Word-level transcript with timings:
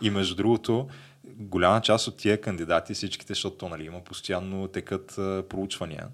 И 0.00 0.10
между 0.10 0.34
другото, 0.34 0.88
голяма 1.24 1.80
част 1.80 2.08
от 2.08 2.16
тия 2.16 2.40
кандидати, 2.40 2.94
всичките, 2.94 3.34
защото 3.34 3.68
нали, 3.68 3.84
има 3.84 4.00
постоянно 4.00 4.68
текат 4.68 5.18
а, 5.18 5.42
проучвания 5.48 6.06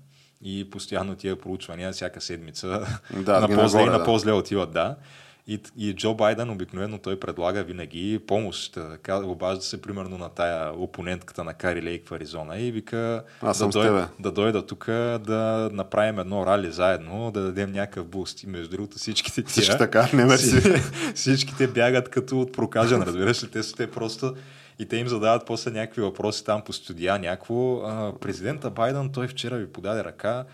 и 0.42 0.70
постоянно 0.70 1.16
тия 1.16 1.38
проучвания 1.38 1.92
всяка 1.92 2.20
седмица 2.20 2.86
Да, 3.16 3.40
на 3.48 3.48
по-зле 3.48 3.82
и 3.82 3.86
на 3.86 3.98
да. 3.98 4.04
по-зле 4.04 4.32
отиват, 4.32 4.72
да. 4.72 4.96
И, 5.46 5.60
и 5.76 5.94
Джо 5.94 6.14
Байден 6.14 6.50
обикновено 6.50 6.98
той 6.98 7.20
предлага 7.20 7.62
винаги 7.62 8.20
помощ. 8.26 8.78
Обажда 9.10 9.62
се 9.62 9.82
примерно 9.82 10.18
на 10.18 10.28
тая 10.28 10.72
опонентката 10.72 11.44
на 11.44 11.54
Кари 11.54 11.82
Лейк 11.82 12.08
в 12.08 12.12
Аризона 12.12 12.58
и 12.58 12.72
вика 12.72 13.24
Аз 13.42 13.58
да, 13.58 13.70
тебе. 13.70 14.04
да 14.20 14.32
дойда 14.32 14.66
тук 14.66 14.86
да 14.86 15.70
направим 15.72 16.18
едно 16.18 16.46
рали 16.46 16.72
заедно, 16.72 17.30
да 17.30 17.40
дадем 17.42 17.72
някакъв 17.72 18.06
буст. 18.06 18.42
И 18.42 18.46
между 18.46 18.70
другото 18.70 18.98
всичките 18.98 19.42
тия... 19.42 19.50
Всички 19.50 19.78
така, 19.78 20.08
не 20.12 20.24
мерси. 20.24 20.60
Всички- 20.60 20.80
Всичките 21.14 21.66
бягат 21.68 22.08
като 22.08 22.40
от 22.40 22.52
прокажен, 22.52 23.02
разбираш 23.02 23.44
ли? 23.44 23.50
Те 23.50 23.62
са 23.62 23.76
те 23.76 23.90
просто 23.90 24.34
и 24.78 24.86
те 24.86 24.96
им 24.96 25.08
задават 25.08 25.46
после 25.46 25.70
някакви 25.70 26.02
въпроси 26.02 26.44
там 26.44 26.62
по 26.62 26.72
студия, 26.72 27.18
някакво. 27.18 27.76
А, 27.76 28.12
президента 28.20 28.70
Байден, 28.70 29.10
той 29.12 29.28
вчера 29.28 29.56
ви 29.56 29.72
подаде 29.72 30.04
ръка, 30.04 30.44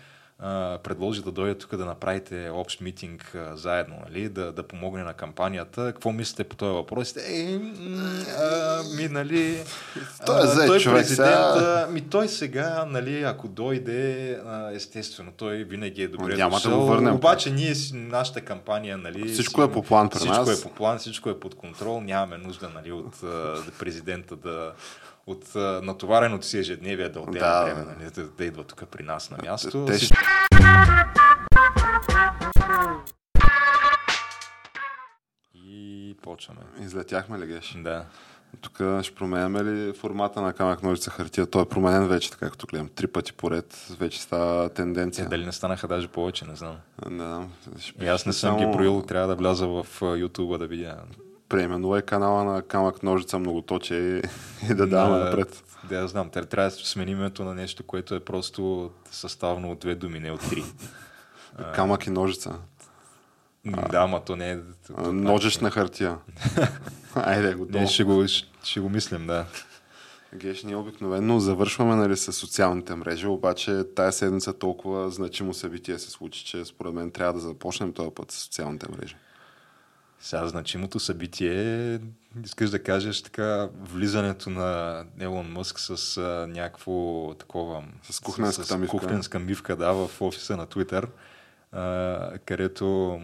а, 0.41 0.77
предложи 0.83 1.21
да 1.21 1.31
дойде 1.31 1.57
тук 1.57 1.75
да 1.75 1.85
направите 1.85 2.49
общ 2.53 2.81
митинг 2.81 3.35
а, 3.35 3.55
заедно, 3.57 3.95
нали? 4.05 4.29
да, 4.29 4.51
да 4.51 4.63
помогне 4.63 5.03
на 5.03 5.13
кампанията. 5.13 5.85
Какво 5.85 6.11
мислите 6.11 6.43
по 6.43 6.55
този 6.55 6.73
въпрос? 6.73 7.15
Е, 7.17 7.59
а, 8.39 8.83
ми, 8.97 9.07
нали... 9.07 9.63
Той 10.25 10.39
е 10.39 10.47
а, 10.47 10.67
той 10.67 10.79
човек 10.79 11.05
президент, 11.07 11.29
сега. 11.29 11.85
а, 11.87 11.91
ми 11.91 12.01
той 12.01 12.27
сега, 12.27 12.85
нали, 12.87 13.23
ако 13.23 13.47
дойде, 13.47 14.31
а, 14.45 14.71
естествено, 14.71 15.31
той 15.37 15.63
винаги 15.63 16.03
е 16.03 16.07
добре 16.07 16.35
Няма 16.35 16.59
да 16.59 16.69
го 16.69 16.85
върнем. 16.85 17.15
Обаче 17.15 17.51
ние, 17.51 17.73
нашата 17.93 18.41
кампания, 18.41 18.97
нали... 18.97 19.29
Всичко 19.29 19.61
си- 19.61 19.67
е 19.69 19.71
по 19.71 19.83
план 19.83 20.09
при 20.09 20.17
всичко 20.17 20.37
нас. 20.37 20.59
е 20.59 20.63
по 20.63 20.69
план, 20.69 20.97
всичко 20.97 21.29
е 21.29 21.39
под 21.39 21.55
контрол, 21.55 22.01
нямаме 22.01 22.37
нужда, 22.37 22.69
нали, 22.75 22.91
от 22.91 23.23
а, 23.23 23.55
президента 23.79 24.35
да 24.35 24.71
от 25.27 25.55
а, 25.55 25.81
натовареното 25.83 26.45
си 26.45 26.57
ежедневие 26.59 27.09
да 27.09 27.19
отделя 27.19 27.39
Да. 27.41 27.63
време, 27.65 27.85
нали, 27.89 28.11
да, 28.11 28.23
да 28.23 28.45
идва 28.45 28.63
тук 28.63 28.83
при 28.87 29.03
нас 29.03 29.29
на 29.31 29.37
място. 29.39 29.85
Те 29.85 29.93
Всичко- 29.93 30.17
И 35.55 36.15
почваме. 36.21 36.61
Излетяхме 36.79 37.39
ли, 37.39 37.45
Геш? 37.47 37.75
Да. 37.77 38.05
Тук 38.61 38.71
ще 39.01 39.15
променяме 39.15 39.63
ли 39.63 39.93
формата 39.93 40.41
на 40.41 40.53
камък 40.53 40.83
ножица 40.83 41.09
хартия? 41.11 41.45
Той 41.47 41.61
е 41.61 41.65
променен 41.65 42.07
вече, 42.07 42.31
така 42.31 42.49
като 42.49 42.67
гледам. 42.67 42.89
Три 42.89 43.07
пъти 43.07 43.33
поред 43.33 43.87
вече 43.91 44.21
става 44.21 44.69
Те 44.69 44.75
тенденция. 44.75 45.29
дали 45.29 45.45
не 45.45 45.51
станаха 45.51 45.87
даже 45.87 46.07
повече, 46.07 46.45
не 46.45 46.55
знам. 46.55 46.77
Знам. 47.05 47.51
Ще 47.79 48.05
И 48.05 48.07
аз 48.07 48.25
не 48.25 48.33
съм 48.33 48.57
ги 48.57 48.61
само 48.61 48.73
броил, 48.73 49.01
трябва 49.01 49.27
да 49.27 49.35
вляза 49.35 49.67
в 49.67 49.85
YouTube 50.01 50.57
да 50.57 50.67
видя. 50.67 50.97
Преименувай 51.51 52.01
канала 52.01 52.43
на 52.43 52.61
камък 52.61 53.03
ножица 53.03 53.39
многоточие 53.39 53.97
и, 53.97 54.21
и 54.71 54.73
да 54.73 54.87
даваме 54.87 55.17
Да, 55.17 55.25
напред. 55.25 55.63
Да, 55.89 55.95
я 55.95 56.07
знам. 56.07 56.29
Трябва, 56.29 56.49
трябва 56.49 56.69
да 56.69 56.75
сменим 56.75 57.17
името 57.17 57.43
на 57.43 57.55
нещо, 57.55 57.83
което 57.83 58.15
е 58.15 58.19
просто 58.19 58.91
съставно 59.11 59.71
от 59.71 59.79
две 59.79 59.95
думи, 59.95 60.19
не 60.19 60.31
от 60.31 60.49
три. 60.49 60.63
Камък 61.75 62.07
и 62.07 62.09
ножица. 62.09 62.55
М, 63.65 63.87
Да, 63.91 64.07
ма 64.07 64.21
то 64.25 64.35
не 64.35 64.51
е... 64.51 64.57
А, 64.97 65.11
Ножиш 65.11 65.57
на 65.57 65.71
хартия. 65.71 66.17
Айде, 67.15 67.53
готово. 67.53 67.79
Не, 67.79 67.87
ще 67.87 68.03
го, 68.03 68.27
ще, 68.27 68.47
ще 68.63 68.79
го 68.79 68.89
мислим, 68.89 69.27
да. 69.27 69.45
Геш, 70.35 70.63
ние 70.63 70.75
обикновено 70.75 71.39
завършваме 71.39 71.95
нали, 71.95 72.17
с 72.17 72.33
социалните 72.33 72.95
мрежи, 72.95 73.27
обаче 73.27 73.83
тая 73.95 74.11
седмица 74.11 74.53
толкова 74.53 75.09
значимо 75.09 75.53
събитие 75.53 75.99
се 75.99 76.11
случи, 76.11 76.45
че 76.45 76.65
според 76.65 76.93
мен 76.93 77.11
трябва 77.11 77.33
да 77.33 77.39
започнем 77.39 77.93
този 77.93 78.09
път 78.15 78.31
с 78.31 78.35
социалните 78.35 78.85
мрежи. 78.97 79.15
Сега 80.21 80.47
значимото 80.47 80.99
събитие 80.99 81.93
е, 81.93 81.99
искаш 82.45 82.69
да 82.69 82.83
кажеш 82.83 83.21
така, 83.21 83.69
влизането 83.79 84.49
на 84.49 85.03
Елон 85.19 85.51
Мъск 85.51 85.79
с 85.79 86.17
а, 86.17 86.47
някакво 86.47 87.33
такова... 87.39 87.83
С 88.03 88.19
кухненската 88.19 88.77
мивка. 88.77 88.97
кухненска 88.97 89.39
мивка, 89.39 89.75
да, 89.75 89.91
в 89.93 90.21
офиса 90.21 90.57
на 90.57 90.67
Twitter, 90.67 91.07
а, 91.71 92.37
където... 92.45 93.21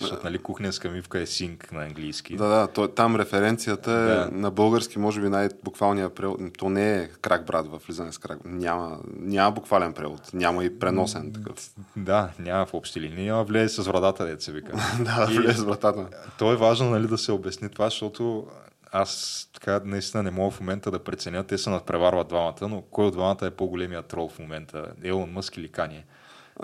Защото, 0.00 0.24
нали, 0.24 0.38
кухненска 0.38 0.88
мивка 0.90 1.20
е 1.20 1.26
синк 1.26 1.72
на 1.72 1.82
английски. 1.82 2.36
Да, 2.36 2.46
да, 2.46 2.66
то, 2.66 2.88
там 2.88 3.16
референцията 3.16 3.90
е 3.92 3.94
Да. 4.06 4.28
на 4.32 4.50
български, 4.50 4.98
може 4.98 5.20
би 5.20 5.28
най-буквалният 5.28 6.14
превод. 6.14 6.40
То 6.58 6.68
не 6.68 6.96
е 6.96 7.08
крак 7.08 7.46
брат 7.46 7.66
в 7.66 7.80
влизане 7.86 8.12
с 8.12 8.18
крак. 8.18 8.38
Няма, 8.44 8.98
няма 9.10 9.50
буквален 9.50 9.92
превод, 9.92 10.30
няма 10.32 10.64
и 10.64 10.78
преносен 10.78 11.32
такъв. 11.32 11.70
Да, 11.96 12.30
няма 12.38 12.66
в 12.66 12.74
общи 12.74 13.00
линии, 13.00 13.28
а 13.28 13.42
влезе 13.42 13.82
с 13.82 13.86
вратата, 13.86 14.26
дете 14.26 14.44
се 14.44 14.52
вика. 14.52 14.72
да, 15.00 15.28
И- 15.32 15.38
влез 15.38 15.60
вратата. 15.60 16.06
То 16.38 16.52
е 16.52 16.56
важно 16.56 16.90
нали, 16.90 17.06
да 17.06 17.18
се 17.18 17.32
обясни 17.32 17.68
това, 17.68 17.84
защото 17.84 18.46
аз 18.92 19.44
така 19.54 19.80
наистина 19.84 20.22
не 20.22 20.30
мога 20.30 20.50
в 20.50 20.60
момента 20.60 20.90
да 20.90 20.98
преценя. 20.98 21.44
Те 21.44 21.58
се 21.58 21.70
надпреварват 21.70 22.28
двамата, 22.28 22.54
но 22.62 22.82
кой 22.82 23.06
от 23.06 23.12
двамата 23.12 23.38
е 23.42 23.50
по-големия 23.50 24.02
трол 24.02 24.28
в 24.28 24.38
момента? 24.38 24.86
Елон 25.02 25.30
Мъск 25.30 25.56
или 25.56 25.68
Кания? 25.68 26.02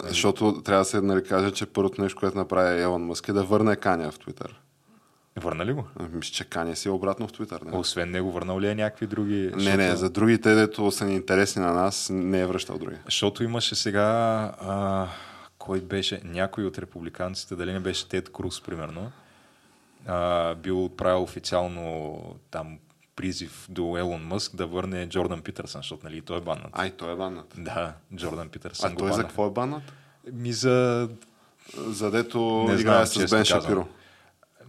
Защото 0.03 0.63
трябва 0.63 0.81
да 0.81 0.85
се 0.85 1.01
нали, 1.01 1.25
каже, 1.25 1.51
че 1.51 1.67
първото 1.67 2.03
нещо, 2.03 2.21
което 2.21 2.39
направи 2.39 2.83
Елон 2.83 3.03
Мъск 3.03 3.29
е 3.29 3.33
да 3.33 3.45
върне 3.45 3.77
Каня 3.77 4.11
в 4.11 4.19
Твитър. 4.19 4.61
Върна 5.37 5.67
ли 5.67 5.73
го? 5.73 5.85
Мисля, 6.13 6.33
че 6.33 6.45
Каня 6.45 6.77
си 6.77 6.89
е 6.89 6.91
обратно 6.91 7.29
в 7.29 7.33
Твитър. 7.33 7.61
Не, 7.63 7.79
Освен 7.79 8.11
него, 8.11 8.33
върнал 8.33 8.61
ли 8.61 8.69
е 8.69 8.75
някакви 8.75 9.07
други? 9.07 9.53
не, 9.57 9.77
не, 9.77 9.97
за 9.97 10.11
другите, 10.11 10.55
дето 10.55 10.91
са 10.91 11.05
ни 11.05 11.15
интересни 11.15 11.63
на 11.63 11.73
нас, 11.73 12.11
не 12.13 12.41
е 12.41 12.47
връщал 12.47 12.79
други. 12.79 12.97
Защото 13.05 13.45
имаше 13.45 13.75
сега... 13.75 14.01
А, 14.61 15.07
кой 15.59 15.81
беше? 15.81 16.21
Някой 16.25 16.65
от 16.65 16.79
републиканците, 16.79 17.57
дали 17.57 17.73
не 17.73 17.81
беше 17.81 18.09
Тед 18.09 18.33
Круз, 18.33 18.61
примерно, 18.61 19.11
а, 20.07 20.55
бил 20.55 20.85
отправил 20.85 21.23
официално 21.23 22.19
там 22.51 22.79
призив 23.17 23.67
до 23.69 23.99
Елон 23.99 24.23
Мъск 24.27 24.57
да 24.57 24.67
върне 24.67 25.09
Джордан 25.09 25.43
Питърсън, 25.43 25.79
защото 25.79 26.07
нали, 26.07 26.21
той 26.21 26.39
е 26.39 26.41
баннат. 26.41 26.71
Ай, 26.73 26.91
той 26.91 27.13
е 27.13 27.17
баннат. 27.17 27.55
Да, 27.59 27.93
Джордан 28.15 28.49
Питърсън 28.49 28.93
А 28.93 28.97
той 28.97 29.09
за 29.09 29.13
бана. 29.13 29.23
какво 29.23 29.47
е 29.47 29.51
баннат? 29.51 29.93
Ми 30.33 30.53
за 30.53 31.09
Задето 31.77 32.65
Не 32.69 32.81
играе 32.81 33.07
знам, 33.07 33.29
с 33.29 33.31
Бен. 33.31 33.45
Шапиро. 33.45 33.87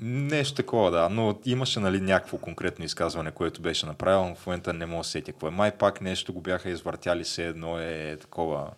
нещо 0.01 0.55
такова, 0.55 0.91
да. 0.91 1.09
Но 1.09 1.39
имаше 1.45 1.79
нали, 1.79 2.01
някакво 2.01 2.37
конкретно 2.37 2.85
изказване, 2.85 3.31
което 3.31 3.61
беше 3.61 3.85
направено. 3.85 4.29
но 4.29 4.35
В 4.35 4.45
момента 4.45 4.73
не 4.73 4.85
мога 4.85 4.99
да 4.99 5.03
сетя 5.03 5.31
какво 5.31 5.47
е. 5.47 5.51
Май 5.51 5.71
пак 5.71 6.01
нещо 6.01 6.33
го 6.33 6.41
бяха 6.41 6.69
извъртяли, 6.69 7.25
се 7.25 7.47
едно 7.47 7.79
е 7.79 8.17
такова... 8.21 8.69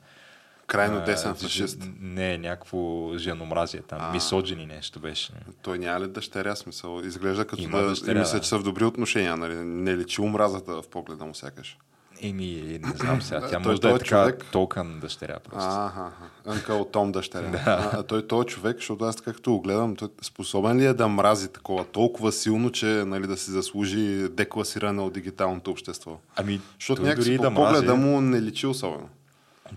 Крайно 0.67 0.97
а, 0.97 1.03
десен 1.03 1.35
фашист. 1.35 1.83
Не, 2.01 2.37
някакво 2.37 3.11
женомразие 3.17 3.81
там. 3.81 3.99
А. 4.01 4.11
Мисоджини 4.11 4.65
нещо 4.65 4.99
беше. 4.99 5.31
Той 5.61 5.79
няма 5.79 6.05
ли 6.05 6.07
дъщеря 6.07 6.55
смисъл? 6.55 7.01
Изглежда 7.03 7.45
като 7.45 7.61
Има 7.63 7.77
да... 7.77 7.89
дъщеря, 7.89 8.17
и 8.17 8.19
мисля, 8.19 8.37
да. 8.37 8.43
че 8.43 8.49
са 8.49 8.59
в 8.59 8.63
добри 8.63 8.83
отношения. 8.83 9.37
Нали? 9.37 9.55
Не 9.55 9.97
личи 9.97 10.21
омразата 10.21 10.81
в 10.81 10.83
погледа 10.91 11.25
му 11.25 11.35
сякаш. 11.35 11.77
Еми, 12.21 12.79
не 12.83 12.93
знам 12.95 13.21
сега. 13.21 13.47
Тя 13.49 13.59
може 13.59 13.81
да 13.81 13.89
е 13.89 13.91
е 13.91 13.97
така 13.97 14.05
човек. 14.05 14.45
толкан 14.51 14.99
дъщеря 14.99 15.39
просто. 15.39 15.69
Аха, 15.69 16.11
Анкъл 16.45 16.85
Том 16.85 17.11
дъщеря. 17.11 17.63
а, 17.65 18.03
той, 18.03 18.27
той 18.27 18.41
е 18.41 18.45
човек, 18.45 18.77
защото 18.77 19.05
аз 19.05 19.15
така 19.15 19.33
като 19.33 19.51
го 19.51 19.61
гледам, 19.61 19.95
той 19.95 20.07
способен 20.21 20.79
ли 20.79 20.85
е 20.85 20.93
да 20.93 21.07
мрази 21.07 21.47
такова 21.47 21.85
толкова 21.85 22.31
силно, 22.31 22.71
че 22.71 22.85
нали, 22.85 23.27
да 23.27 23.37
си 23.37 23.51
заслужи 23.51 24.27
декласиране 24.29 25.01
от 25.01 25.13
дигиталното 25.13 25.71
общество? 25.71 26.19
Ами, 26.35 26.61
Защото 26.79 27.01
някакси 27.01 27.29
дори 27.29 27.37
по 27.37 27.43
да 27.43 27.49
мрази, 27.49 27.73
погледа 27.73 27.95
му 27.95 28.21
не 28.21 28.41
личи 28.41 28.67
особено. 28.67 29.09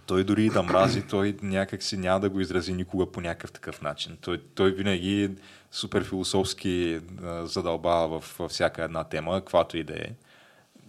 Той 0.06 0.24
дори 0.24 0.48
да 0.48 0.62
мрази, 0.62 1.02
той 1.02 1.36
някак 1.42 1.82
си 1.82 1.96
няма 1.96 2.20
да 2.20 2.30
го 2.30 2.40
изрази 2.40 2.72
никога 2.72 3.12
по 3.12 3.20
някакъв 3.20 3.52
такъв 3.52 3.82
начин. 3.82 4.18
Той, 4.20 4.42
той 4.54 4.72
винаги 4.72 5.30
супер 5.72 6.04
философски 6.04 7.00
задълбава 7.42 8.08
във 8.08 8.50
всяка 8.50 8.84
една 8.84 9.04
тема, 9.04 9.40
каквато 9.40 9.76
и 9.76 9.84
да 9.84 9.94
е. 9.94 10.06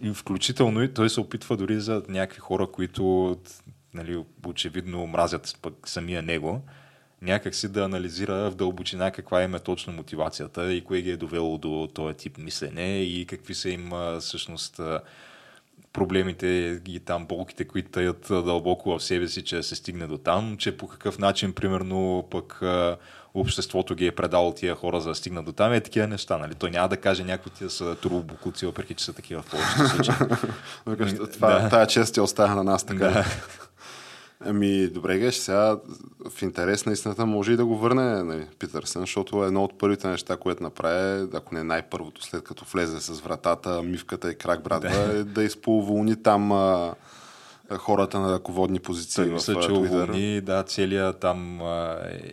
И 0.02 0.14
включително 0.14 0.82
и 0.82 0.94
той 0.94 1.10
се 1.10 1.20
опитва 1.20 1.56
дори 1.56 1.80
за 1.80 2.02
някакви 2.08 2.40
хора, 2.40 2.66
които 2.66 3.36
нали, 3.94 4.24
очевидно 4.46 5.06
мразят 5.06 5.58
пък 5.62 5.74
самия 5.88 6.22
него, 6.22 6.62
някак 7.22 7.54
си 7.54 7.68
да 7.68 7.84
анализира 7.84 8.50
в 8.50 8.54
дълбочина 8.54 9.10
каква 9.10 9.42
им 9.42 9.54
е 9.54 9.58
точно 9.58 9.92
мотивацията 9.92 10.72
и 10.72 10.84
кое 10.84 11.00
ги 11.00 11.10
е 11.10 11.16
довело 11.16 11.58
до 11.58 11.88
този 11.94 12.16
тип 12.16 12.38
мислене 12.38 13.02
и 13.02 13.26
какви 13.26 13.54
са 13.54 13.70
им 13.70 13.90
всъщност 14.20 14.80
проблемите 15.92 16.80
и 16.88 17.00
там 17.00 17.26
болките, 17.26 17.64
които 17.64 17.90
таят 17.90 18.26
дълбоко 18.28 18.98
в 18.98 19.02
себе 19.02 19.28
си, 19.28 19.44
че 19.44 19.62
се 19.62 19.76
стигне 19.76 20.06
до 20.06 20.18
там, 20.18 20.56
че 20.58 20.76
по 20.76 20.88
какъв 20.88 21.18
начин, 21.18 21.52
примерно, 21.52 22.28
пък 22.30 22.62
обществото 23.34 23.94
ги 23.94 24.06
е 24.06 24.12
предало 24.12 24.52
тия 24.52 24.74
хора 24.74 25.00
за 25.00 25.08
да 25.08 25.14
стигнат 25.14 25.44
до 25.44 25.52
там, 25.52 25.72
е 25.72 25.80
такива 25.80 26.06
неща, 26.06 26.38
нали? 26.38 26.54
Той 26.54 26.70
няма 26.70 26.88
да 26.88 26.96
каже 26.96 27.24
някои 27.24 27.52
тия 27.52 27.70
са 27.70 27.94
турбокуци, 27.94 28.66
въпреки 28.66 28.94
че 28.94 29.04
са 29.04 29.12
такива 29.12 29.42
в 29.42 29.50
повечето 29.50 29.88
случаи. 29.88 30.14
Тая 31.70 31.86
чест 31.86 32.14
ти 32.14 32.20
оставя 32.20 32.54
на 32.54 32.64
нас 32.64 32.84
така. 32.84 33.24
Да. 34.42 34.50
Ами, 34.50 34.88
добре, 34.88 35.18
геш, 35.18 35.34
сега 35.34 35.76
в 36.30 36.42
интерес 36.42 36.86
на 36.86 36.92
истината 36.92 37.26
може 37.26 37.52
и 37.52 37.56
да 37.56 37.66
го 37.66 37.76
върне 37.76 38.22
нали, 38.22 38.46
Питърсън, 38.58 39.02
защото 39.02 39.44
едно 39.44 39.64
от 39.64 39.78
първите 39.78 40.08
неща, 40.08 40.36
което 40.36 40.62
направи, 40.62 41.28
ако 41.34 41.54
не 41.54 41.64
най-първото, 41.64 42.22
след 42.22 42.44
като 42.44 42.64
влезе 42.72 43.00
с 43.00 43.20
вратата, 43.20 43.82
мивката 43.82 44.30
и 44.30 44.34
крак 44.34 44.62
братва, 44.62 44.90
е 44.90 45.24
да 45.24 45.42
изполволни 45.42 46.22
там 46.22 46.52
а, 46.52 46.94
хората 47.78 48.20
на 48.20 48.32
ръководни 48.32 48.80
позиции 48.80 49.24
Той 49.24 49.32
мисля, 49.32 49.54
в 49.54 49.62
че 49.62 49.68
Twitter. 49.68 49.78
уволни 49.78 50.40
да, 50.40 50.62
целият 50.62 51.20
там 51.20 51.60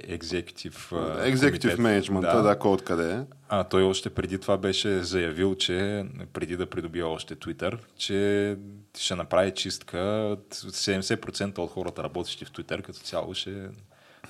екзекутив 0.08 0.90
Executive 0.92 1.78
Management, 1.78 2.22
да, 2.22 2.42
да 2.42 2.60
кой 2.60 2.72
откъде 2.72 3.12
е. 3.14 3.20
А 3.50 3.64
той 3.64 3.84
още 3.84 4.10
преди 4.10 4.38
това 4.38 4.58
беше 4.58 5.04
заявил, 5.04 5.56
че 5.56 6.06
преди 6.34 6.58
да 6.58 6.66
придобие 6.66 7.04
още 7.04 7.36
Twitter, 7.36 7.78
че 7.98 8.58
ще 8.98 9.16
направи 9.16 9.52
чистка. 9.52 9.98
70% 10.52 11.58
от 11.58 11.72
хората, 11.72 12.04
работещи 12.04 12.46
в 12.46 12.52
Twitter, 12.52 12.82
като 12.82 13.00
цяло 13.00 13.34
ще 13.34 13.70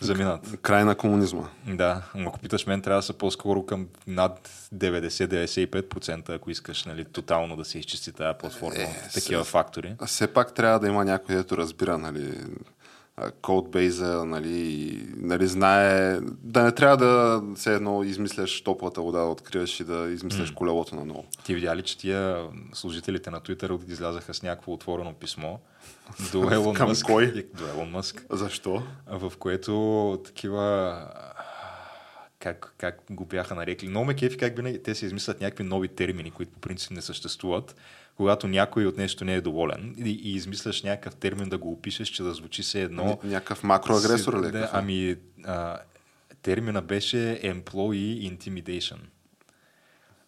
заминат. 0.02 0.58
Край 0.62 0.84
на 0.84 0.96
комунизма. 0.96 1.48
Да, 1.68 2.02
но 2.16 2.30
ако 2.30 2.40
питаш 2.40 2.66
мен, 2.66 2.82
трябва 2.82 3.00
да 3.00 3.04
са 3.04 3.14
по-скоро 3.14 3.66
към 3.66 3.88
над 4.08 4.50
90-95%, 4.76 6.30
ако 6.30 6.52
искаш 6.52 6.86
нали, 6.86 7.06
тотално 7.06 7.56
да 7.56 7.66
се 7.66 7.80
изчисти 7.80 8.12
тази 8.12 8.38
платформа 8.38 8.76
Е, 8.78 8.84
от 8.84 9.14
такива 9.14 9.44
се- 9.46 9.52
фактори. 9.52 9.96
Все 10.06 10.28
пак 10.28 10.54
трябва 10.54 10.80
да 10.80 10.88
има 10.88 11.06
някой, 11.06 11.36
дето 11.36 11.58
разбира, 11.58 11.98
нали, 11.98 12.38
кодбейза, 13.42 14.26
нали, 14.26 14.92
нали, 15.18 15.48
знае, 15.48 16.18
да 16.24 16.64
не 16.64 16.72
трябва 16.72 16.98
да 16.98 17.42
все 17.56 17.74
едно 17.74 18.04
измисляш 18.04 18.62
топлата 18.62 19.02
вода, 19.02 19.20
да 19.20 19.26
откриеш 19.26 19.80
и 19.80 19.84
да 19.84 20.10
измисляш 20.12 20.52
колелото 20.52 20.96
на 20.96 21.06
ново. 21.06 21.26
Ти 21.44 21.56
видя 21.56 21.76
ли, 21.76 21.82
че 21.82 21.98
тия 21.98 22.44
служителите 22.74 23.30
на 23.30 23.42
Twitter 23.42 23.90
излязаха 23.90 24.34
с 24.34 24.44
някакво 24.44 24.74
отворено 24.74 25.14
писмо 25.14 25.58
до 26.32 26.52
Елон 26.52 26.76
Към 26.76 26.90
Мъск. 26.90 27.06
кой? 27.06 27.24
И- 27.26 27.46
До 27.54 27.68
Елон 27.68 27.90
Мъск. 27.90 28.26
Защо? 28.30 28.84
в 29.08 29.34
което 29.40 29.74
такива 30.26 31.08
как, 32.40 32.74
как 32.78 33.00
го 33.10 33.26
бяха 33.26 33.56
нарекли. 33.56 33.88
Много 33.88 34.06
ме 34.06 34.14
кефи 34.14 34.38
как 34.38 34.56
винаги 34.56 34.84
те 34.84 34.96
се 34.96 35.06
измислят 35.06 35.42
някакви 35.42 35.64
нови 35.64 35.88
термини, 35.88 36.32
които 36.32 36.52
по 36.52 36.60
принцип 36.60 36.92
не 36.92 37.02
съществуват, 37.02 37.76
когато 38.16 38.48
някой 38.48 38.86
от 38.86 38.98
нещо 38.98 39.26
не 39.26 39.36
е 39.36 39.42
доволен 39.42 39.96
и, 39.98 40.10
и 40.12 40.32
измисляш 40.32 40.84
някакъв 40.84 41.16
термин 41.16 41.50
да 41.50 41.58
го 41.58 41.72
опишеш, 41.72 42.08
че 42.08 42.24
да 42.24 42.34
звучи 42.34 42.64
се 42.64 42.82
едно. 42.82 43.04
Ня- 43.04 43.24
Някакъв 43.24 43.64
макроагресор 43.64 44.44
ли? 44.44 44.48
е? 44.48 44.52
Да, 44.52 44.70
ами 44.74 45.16
а, 45.44 45.78
термина 46.42 46.82
беше 46.82 47.18
employee 47.44 48.38
intimidation. 48.38 48.98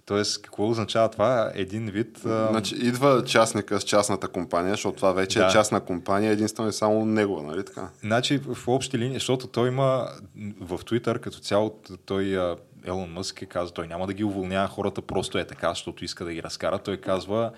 Тоест, 0.06 0.42
какво 0.42 0.70
означава 0.70 1.10
това? 1.10 1.52
Един 1.56 1.86
вид... 1.86 2.26
А, 2.26 2.48
Значи, 2.50 2.76
идва 2.76 3.24
частника 3.26 3.82
с 3.82 3.84
частната 3.84 4.28
компания, 4.28 4.74
защото 4.74 4.96
това 4.96 5.12
вече 5.12 5.40
Да. 5.40 5.46
е 5.46 5.50
частна 5.50 5.80
компания, 5.82 6.32
единствено 6.32 6.70
и 6.70 6.74
само 6.74 7.06
негова, 7.06 7.44
нали 7.44 7.66
така? 7.66 7.90
Значи 8.02 8.38
в 8.38 8.68
общи 8.68 8.98
линии, 8.98 9.14
защото 9.14 9.48
той 9.48 9.68
има 9.68 10.08
в 10.62 10.78
Twitter 10.80 11.20
като 11.20 11.40
цяло, 11.40 11.80
той 12.06 12.56
Елон 12.86 13.10
Мъск 13.12 13.42
е 13.42 13.46
каза, 13.46 13.74
той 13.74 13.88
няма 13.88 14.08
да 14.08 14.14
ги 14.14 14.24
уволнява 14.24 14.68
хората, 14.68 15.02
просто 15.02 15.38
е 15.38 15.46
така, 15.46 15.70
защото 15.70 16.06
иска 16.06 16.26
да 16.26 16.34
ги 16.34 16.44
разкара. 16.44 16.80
Той 16.80 16.98
казва, 16.98 17.52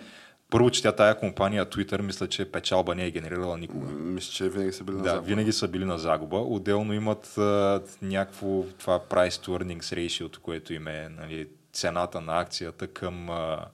първо, 0.50 0.70
че 0.70 0.82
тя 0.82 0.92
тая 0.92 1.20
компания 1.20 1.66
Twitter, 1.66 2.02
мисля, 2.02 2.28
че 2.28 2.46
печалба 2.46 2.96
не 2.96 3.06
е 3.06 3.12
генерирала 3.12 3.58
никога. 3.58 3.86
Мисля, 3.88 4.32
че 4.32 4.50
винаги 4.50 4.72
са 4.72 4.84
били 4.84 4.96
на 4.96 5.04
Да, 5.04 5.10
загуба. 5.10 5.28
винаги 5.28 5.52
са 5.52 5.68
били 5.68 5.86
на 5.86 5.98
загуба. 5.98 6.38
Отделно 6.38 6.94
имат 6.94 7.38
а, 7.38 7.82
някакво 8.02 8.48
това 8.80 9.00
price 9.00 9.30
to 9.30 9.64
earnings 9.64 9.82
ratio, 9.98 10.38
което 10.38 10.74
им 10.74 10.88
е 10.88 11.10
нали, 11.20 11.48
цената 11.74 12.22
на 12.22 12.40
акцията 12.40 12.88
към 12.88 13.30
а, 13.30 13.66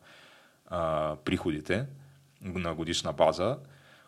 а, 0.68 1.16
приходите 1.26 1.86
на 2.42 2.76
годишна 2.76 3.14
база. 3.14 3.58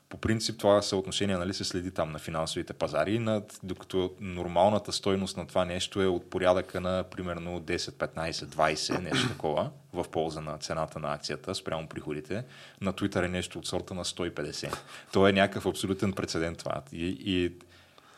По 0.10 0.18
принцип 0.18 0.60
това 0.60 0.82
съотношение 0.82 1.38
нали, 1.38 1.54
се 1.54 1.64
следи 1.64 1.92
там 1.92 2.12
на 2.12 2.20
финансовите 2.20 2.74
пазари, 2.74 3.20
над, 3.20 3.60
докато 3.64 4.14
нормалната 4.20 4.92
стойност 4.92 5.38
на 5.38 5.48
това 5.48 5.66
нещо 5.66 6.02
е 6.02 6.06
от 6.06 6.30
порядъка 6.30 6.82
на 6.82 7.04
примерно 7.04 7.62
10, 7.62 7.78
15, 7.78 8.32
20, 8.32 9.00
нещо 9.00 9.30
такова, 9.30 9.70
в 9.94 10.06
полза 10.12 10.42
на 10.42 10.58
цената 10.58 11.00
на 11.00 11.14
акцията 11.14 11.56
спрямо 11.56 11.88
приходите. 11.88 12.44
На 12.82 12.94
Twitter 12.94 13.26
е 13.26 13.28
нещо 13.28 13.60
от 13.60 13.68
сорта 13.68 13.94
на 13.94 14.06
150. 14.06 14.76
То 15.14 15.28
е 15.28 15.34
някакъв 15.34 15.66
абсолютен 15.66 16.14
прецедент 16.14 16.58
това. 16.58 16.82
И, 16.92 17.18
и 17.20 17.52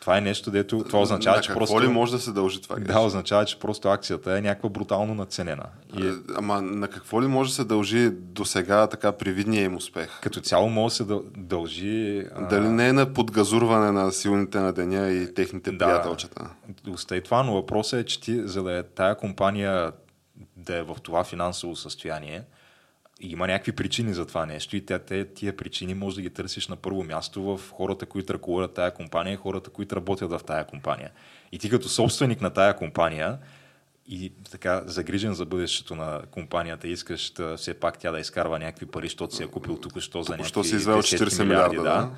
това 0.03 0.17
е 0.17 0.21
нещо, 0.21 0.51
дето 0.51 0.79
това 0.79 1.00
означава, 1.01 1.35
на 1.35 1.41
че 1.41 1.47
какво 1.47 1.59
просто... 1.59 1.81
ли 1.81 1.88
може 1.88 2.11
да 2.11 2.19
се 2.19 2.31
дължи 2.31 2.61
това? 2.61 2.75
Да, 2.75 3.00
означава, 3.00 3.45
че 3.45 3.59
просто 3.59 3.88
акцията 3.88 4.38
е 4.38 4.41
някаква 4.41 4.69
брутално 4.69 5.15
надценена. 5.15 5.63
И 5.97 6.07
Е, 6.07 6.11
Ама 6.35 6.61
на 6.61 6.88
какво 6.88 7.21
ли 7.21 7.27
може 7.27 7.50
да 7.50 7.55
се 7.55 7.63
дължи 7.63 8.09
до 8.11 8.45
сега 8.45 8.88
така 8.88 9.11
привидния 9.11 9.63
им 9.63 9.75
успех? 9.75 10.19
като 10.21 10.41
цяло 10.41 10.69
може 10.69 10.91
да 10.91 10.95
се 10.95 11.03
дъл- 11.03 11.23
дължи... 11.38 12.25
а, 12.35 12.41
Дали 12.41 12.69
не 12.69 12.88
е 12.88 12.94
на 12.94 13.13
подгазурване 13.13 13.91
на 13.94 14.11
силните 14.11 14.59
на 14.59 14.73
деня 14.73 15.09
и 15.09 15.33
техните 15.33 15.71
Да. 15.71 15.77
приятелчета? 15.77 16.50
Остави 16.89 17.21
това, 17.21 17.44
но 17.44 17.53
въпросът 17.53 18.00
е, 18.00 18.05
че 18.05 18.21
ти, 18.21 18.41
за 18.41 18.63
да 18.63 18.73
е 18.73 18.83
тая 18.83 19.15
компания 19.15 19.91
да 20.57 20.77
е 20.77 20.83
в 20.83 20.95
това 21.03 21.23
финансово 21.23 21.75
състояние, 21.75 22.44
има 23.31 23.48
някакви 23.48 23.72
причини 23.72 24.14
за 24.14 24.25
това 24.25 24.46
нещо 24.46 24.75
и 24.75 24.86
те, 24.86 25.25
тия 25.25 25.58
причини 25.58 25.94
може 25.94 26.16
да 26.16 26.22
ги 26.22 26.30
търсиш 26.30 26.68
на 26.68 26.75
първо 26.75 27.04
място 27.04 27.44
в 27.44 27.72
хората, 27.72 28.06
които 28.06 28.34
ръководят 28.34 28.74
тая 28.74 28.94
компания 28.94 29.34
и 29.34 29.38
хората, 29.38 29.70
които 29.70 29.96
работят 29.96 30.31
в 30.31 30.42
тая 30.46 30.66
компания. 30.66 31.12
И 31.52 31.60
ти 31.60 31.70
като 31.70 31.90
собственик 31.90 32.42
на 32.42 32.50
тая 32.50 32.75
компания 32.75 33.38
и 34.08 34.34
така 34.52 34.81
загрижен 34.86 35.34
за 35.34 35.46
бъдещето 35.46 35.96
на 35.96 36.22
компанията, 36.31 36.88
искаш 36.88 37.31
да, 37.31 37.58
все 37.58 37.74
пак 37.74 38.00
тя 38.00 38.12
да 38.12 38.20
изкарва 38.20 38.60
някакви 38.60 38.86
пари, 38.86 39.06
защото 39.06 39.36
си 39.36 39.44
е 39.44 39.48
купил 39.48 39.78
тук-що 39.78 40.24
за 40.24 40.31
Току-що 40.31 40.60
някакви 40.60 40.70
си 40.70 40.75
извел 40.75 40.98
десетки 40.98 41.25
40 41.25 41.44
милиарда, 41.44 41.81
да. 41.81 42.10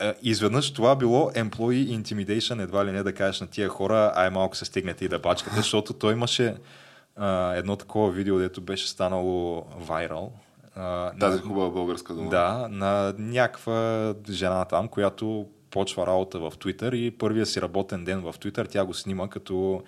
Е, 0.00 0.14
Изведнъж 0.22 0.72
това 0.72 0.96
било 0.96 1.30
employee 1.30 2.02
intimidation, 2.02 2.62
едва 2.62 2.86
ли 2.86 2.92
не 2.92 3.02
да 3.02 3.14
кажеш 3.14 3.40
на 3.40 3.46
тия 3.46 3.68
хора, 3.68 4.12
ай 4.14 4.30
малко 4.30 4.56
се 4.56 4.64
стигнете 4.64 5.04
и 5.04 5.08
да 5.08 5.18
бачкате, 5.18 5.56
защото 5.56 5.92
той 5.92 6.12
имаше 6.12 6.54
а, 7.18 7.54
едно 7.54 7.76
такова 7.76 8.10
видео, 8.10 8.38
дето 8.38 8.60
беше 8.60 8.88
станало 8.88 9.64
вайрал. 9.78 10.32
Тази 11.20 11.36
на- 11.36 11.42
хубава 11.42 11.70
българска 11.70 12.14
дума. 12.14 12.30
да, 12.30 12.68
на 12.70 13.14
някаква 13.18 14.14
жена 14.30 14.64
там, 14.64 14.88
която 14.88 15.46
почва 15.70 16.06
работа 16.06 16.38
в 16.38 16.50
Twitter 16.50 16.94
и 16.94 17.10
първия 17.10 17.46
си 17.46 17.60
работен 17.62 18.04
ден 18.04 18.20
в 18.20 18.32
Twitter 18.32 18.68
тя 18.68 18.84
го 18.84 18.94
снима 18.94 19.28
като, 19.28 19.82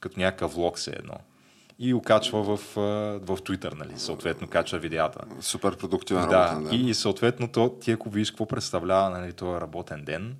като 0.00 0.20
някакъв 0.20 0.54
влог 0.54 0.78
се 0.78 0.90
едно. 0.90 1.14
И 1.78 1.92
го 1.92 2.02
качва 2.02 2.42
в, 2.42 2.56
в 2.56 3.38
Twitter, 3.40 3.74
нали? 3.74 3.92
Съответно, 3.96 4.48
качва 4.48 4.78
видеята. 4.78 5.20
Супер 5.40 5.76
продуктивен 5.76 6.28
Да, 6.28 6.48
работен 6.48 6.64
ден. 6.78 6.88
и, 6.88 6.94
съответно 6.94 7.48
то, 7.48 7.76
ти 7.80 7.92
ако 7.92 8.10
видиш 8.10 8.30
какво 8.30 8.46
представлява 8.46 9.10
нали, 9.10 9.32
този 9.32 9.60
работен 9.60 10.04
ден, 10.04 10.36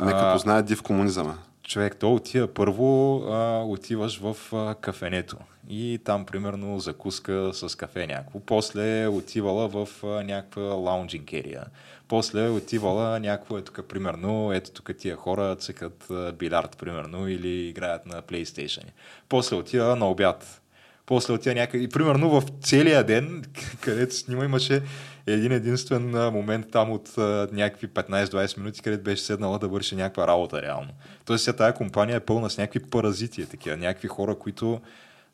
Нека 0.00 0.18
а, 0.18 0.32
познае 0.32 0.62
див 0.62 0.82
комунизъм. 0.82 1.38
Човек, 1.66 1.96
то 1.96 2.14
отива 2.14 2.54
първо, 2.54 3.22
а, 3.28 3.62
отиваш 3.64 4.20
в 4.20 4.36
а, 4.52 4.74
кафенето 4.74 5.36
и 5.68 5.98
там 6.04 6.26
примерно 6.26 6.78
закуска 6.78 7.50
с 7.52 7.76
кафе 7.76 8.06
някакво. 8.06 8.40
После 8.40 9.06
отивала 9.06 9.68
в 9.68 9.88
а, 10.04 10.06
някаква 10.06 10.62
лаунджинг 10.62 11.32
ерия. 11.32 11.64
После 12.08 12.48
отивала 12.48 13.20
някакво, 13.20 13.58
е 13.58 13.62
тук 13.62 13.80
примерно, 13.88 14.52
ето 14.52 14.70
тук 14.70 14.90
тия 14.98 15.16
хора 15.16 15.56
цъкат 15.56 16.06
билярд 16.38 16.76
примерно 16.78 17.28
или 17.28 17.68
играят 17.68 18.06
на 18.06 18.22
PlayStation. 18.22 18.84
После 19.28 19.56
отива 19.56 19.96
на 19.96 20.10
обяд. 20.10 20.62
После 21.06 21.32
отива 21.32 21.54
някъде. 21.54 21.84
И 21.84 21.88
примерно 21.88 22.40
в 22.40 22.42
целия 22.62 23.04
ден, 23.04 23.44
където 23.80 24.14
снима, 24.14 24.44
имаше 24.44 24.82
един 25.26 25.52
единствен 25.52 26.10
момент 26.10 26.66
там 26.72 26.90
от 26.90 27.16
някакви 27.52 27.88
15-20 27.88 28.58
минути, 28.58 28.82
където 28.82 29.04
беше 29.04 29.22
седнала 29.22 29.58
да 29.58 29.68
върши 29.68 29.96
някаква 29.96 30.26
работа 30.26 30.62
реално. 30.62 30.90
Тоест 31.24 31.44
сега 31.44 31.56
тая 31.56 31.74
компания 31.74 32.16
е 32.16 32.20
пълна 32.20 32.50
с 32.50 32.58
някакви 32.58 32.90
паразити, 32.90 33.42
е 33.42 33.46
такива, 33.46 33.76
някакви 33.76 34.08
хора, 34.08 34.34
които 34.34 34.80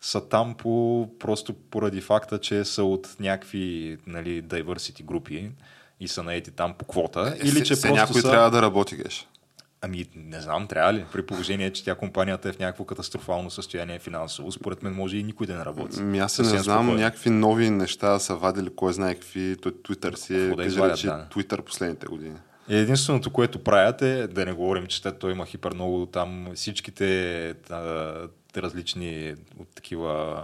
са 0.00 0.28
там 0.28 0.54
по, 0.54 1.08
просто 1.18 1.52
поради 1.52 2.00
факта, 2.00 2.38
че 2.38 2.64
са 2.64 2.84
от 2.84 3.16
някакви 3.20 3.99
нали, 4.06 4.42
diversity 4.42 5.04
групи 5.04 5.50
и 6.00 6.08
са 6.08 6.22
наети 6.22 6.50
там 6.50 6.75
по 6.78 6.84
квота. 6.84 7.34
Е, 7.37 7.49
или 7.49 7.64
че 7.64 7.76
се 7.76 7.88
просто 7.88 8.00
някой 8.00 8.20
са... 8.20 8.30
трябва 8.30 8.50
да 8.50 8.62
работи, 8.62 8.96
геш. 8.96 9.28
Ами, 9.84 10.06
не 10.16 10.40
знам, 10.40 10.66
трябва 10.66 10.92
ли? 10.92 11.04
При 11.12 11.26
положение, 11.26 11.72
че 11.72 11.84
тя 11.84 11.94
компанията 11.94 12.48
е 12.48 12.52
в 12.52 12.58
някакво 12.58 12.84
катастрофално 12.84 13.50
състояние 13.50 13.98
финансово, 13.98 14.52
според 14.52 14.82
мен 14.82 14.92
може 14.92 15.16
и 15.16 15.22
никой 15.22 15.46
да 15.46 15.54
не 15.54 15.64
работи. 15.64 16.02
Ми 16.02 16.18
аз 16.18 16.38
не 16.38 16.44
знам, 16.44 16.62
спокойно. 16.62 16.94
някакви 16.94 17.30
нови 17.30 17.70
неща 17.70 18.18
са 18.18 18.36
вадили, 18.36 18.70
кой 18.76 18.92
знае 18.92 19.14
какви. 19.14 19.56
Twitter 19.56 20.14
си 20.14 20.34
е, 20.34 20.54
да 20.56 20.64
извадят, 20.64 20.96
речи, 20.96 21.06
да. 21.06 21.26
Twitter 21.30 21.60
последните 21.60 22.06
години. 22.06 22.36
Е, 22.68 22.76
Единственото, 22.76 23.30
което 23.30 23.58
правят 23.64 24.02
е, 24.02 24.26
да 24.26 24.44
не 24.46 24.52
говорим, 24.52 24.86
че 24.86 25.02
той 25.02 25.32
има 25.32 25.46
хипер 25.46 25.74
много 25.74 26.06
там 26.06 26.48
всичките 26.54 27.48
а, 27.70 28.14
различни 28.56 29.34
от 29.58 29.68
такива 29.74 30.42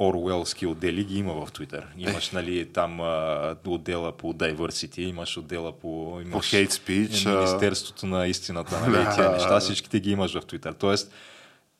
Орвелски 0.00 0.66
отдели 0.66 1.04
ги 1.04 1.18
има 1.18 1.32
в 1.32 1.52
Twitter. 1.52 1.82
Имаш, 1.98 2.30
нали, 2.30 2.72
там 2.72 3.00
а, 3.00 3.56
отдела 3.66 4.12
по 4.12 4.34
diversity, 4.34 4.98
имаш 4.98 5.36
отдела 5.36 5.72
по... 5.72 6.20
Имаш 6.20 6.32
По 6.32 6.56
hate 6.56 6.70
speech, 6.70 7.36
Министерството 7.36 8.06
на 8.06 8.26
истината, 8.26 8.80
нали, 8.80 9.04
Да. 9.04 9.14
тия 9.14 9.32
неща, 9.32 9.60
всичките 9.60 10.00
ги 10.00 10.10
имаш 10.10 10.34
в 10.34 10.42
Twitter. 10.42 10.78
Тоест, 10.78 11.12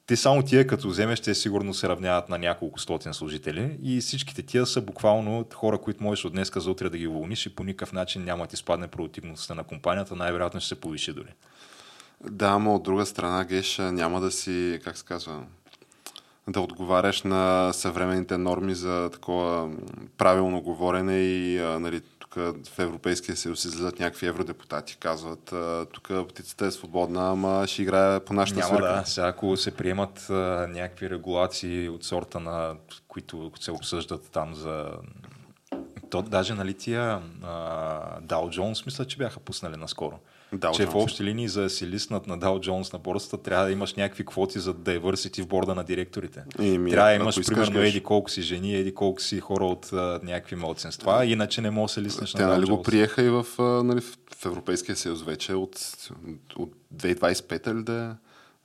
те 0.07 0.17
само 0.17 0.43
тия 0.43 0.67
като 0.67 0.89
вземеш, 0.89 1.21
те 1.21 1.35
сигурно 1.35 1.75
се 1.75 1.89
равняват 1.89 2.29
на 2.29 2.39
няколко 2.39 2.81
стотин 2.81 3.15
служители 3.15 3.79
и 3.83 4.01
всичките 4.01 4.43
тия 4.43 4.67
са 4.67 4.81
буквално 4.81 5.45
хора, 5.55 5.79
които 5.79 6.03
можеш 6.03 6.25
от 6.25 6.33
днеска 6.33 6.61
за 6.61 6.71
утре 6.71 6.89
да 6.89 6.99
ги 6.99 7.07
уволниш 7.07 7.47
и 7.47 7.55
по 7.55 7.65
никакъв 7.65 7.93
начин 7.93 8.25
няма 8.25 8.45
да 8.45 8.51
ти 8.51 8.57
спадне 8.57 8.89
продуктивността 8.89 9.55
на 9.55 9.65
компанията, 9.65 10.17
най-вероятно 10.17 10.61
ще 10.61 10.69
се 10.69 10.81
повиши 10.81 11.13
дори. 11.13 11.29
Да, 12.31 12.47
ама 12.47 12.75
от 12.75 12.83
друга 12.83 13.07
страна, 13.07 13.45
Геш, 13.45 13.79
няма 13.79 14.21
да 14.21 14.31
си, 14.31 14.81
как 14.85 14.99
се 14.99 15.05
казва, 15.05 15.43
да 16.49 16.61
отговаряш 16.61 17.23
на 17.23 17.73
съвременните 17.73 18.39
норми 18.39 18.75
за 18.75 19.11
такова 19.13 19.71
правилно 20.19 20.61
говорене 20.61 21.19
и 21.19 21.59
а, 21.59 21.79
нали, 21.79 22.01
тук 22.19 22.35
в 22.69 22.79
Европейския 22.79 23.37
съюз 23.37 23.65
излизат 23.65 23.99
някакви 23.99 24.27
евродепутати, 24.27 24.97
казват, 24.97 25.55
тук 25.93 26.11
птицата 26.29 26.67
е 26.67 26.71
свободна, 26.71 27.31
ама 27.31 27.65
ще 27.67 27.83
играе 27.83 28.21
по 28.21 28.35
нашата 28.35 28.61
Няма 28.61 28.69
свирка. 28.69 28.93
да. 28.93 29.03
Сега 29.07 29.27
ако 29.27 29.57
се 29.57 29.77
приемат 29.77 30.31
а, 30.31 30.35
някакви 30.71 31.11
регулации 31.11 31.89
от 31.89 32.05
сорта 32.05 32.41
на 32.41 32.75
които 33.09 33.51
се 33.61 33.71
обсъждат 33.71 34.29
там 34.33 34.55
за 34.55 34.91
то 36.11 36.23
даже 36.23 36.55
нали 36.55 36.75
тия 36.75 37.23
Дал 38.21 38.51
Джонс 38.51 38.87
мисля, 38.87 39.05
че 39.05 39.17
бяха 39.17 39.41
пуснали 39.41 39.77
наскоро. 39.77 40.19
Dow 40.59 40.77
че 40.77 40.87
в 40.87 40.93
Jones. 40.93 41.03
общи 41.03 41.25
линии 41.25 41.49
за 41.49 41.63
да 41.63 41.71
си 41.71 41.87
лиснат 41.87 42.27
на 42.27 42.39
Дал 42.39 42.61
Джонс 42.61 42.93
на 42.93 42.99
борсата 42.99 43.39
трябва 43.39 43.65
да 43.65 43.73
имаш 43.73 43.95
някакви 43.95 44.25
квоти 44.27 44.59
за 44.59 44.75
diversity 44.75 45.43
в 45.43 45.47
борда 45.47 45.75
на 45.75 45.85
директорите. 45.85 46.43
Еми, 46.59 46.91
трябва 46.91 47.11
да 47.11 47.17
имаш 47.17 47.37
искаш, 47.37 47.55
примерно 47.55 47.81
еди 47.81 48.03
колко 48.03 48.31
си 48.31 48.43
жени, 48.43 48.75
еди 48.75 48.95
колко 48.95 49.21
си 49.21 49.41
хора 49.41 49.65
от 49.65 49.93
а, 49.93 50.21
някакви 50.23 50.57
младсенства, 50.57 51.27
иначе 51.27 51.61
не 51.61 51.71
можеш 51.71 51.95
да 51.95 52.01
се 52.01 52.03
лиснеш 52.03 52.33
Те 52.33 52.43
на 52.43 52.49
нали 52.49 52.67
Dow 52.67 52.71
го 52.71 52.77
Jones. 52.77 52.85
приеха 52.85 53.23
и 53.23 53.31
в, 53.31 53.47
а, 53.59 53.63
нали, 53.63 54.01
в 54.01 54.19
в 54.37 54.47
Европейския 54.47 54.97
съюз 54.97 55.23
вече 55.23 55.55
от, 55.55 55.79
от 56.57 56.73
2025 56.97 57.71
или 57.71 57.83
да 57.83 58.17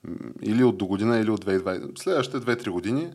е, 0.07 0.49
или 0.49 0.63
от 0.63 0.77
до 0.77 0.85
година, 0.85 1.19
или 1.19 1.29
от 1.29 1.45
2020. 1.45 1.99
Следващите 1.99 2.37
2-3 2.37 2.69
години 2.69 3.09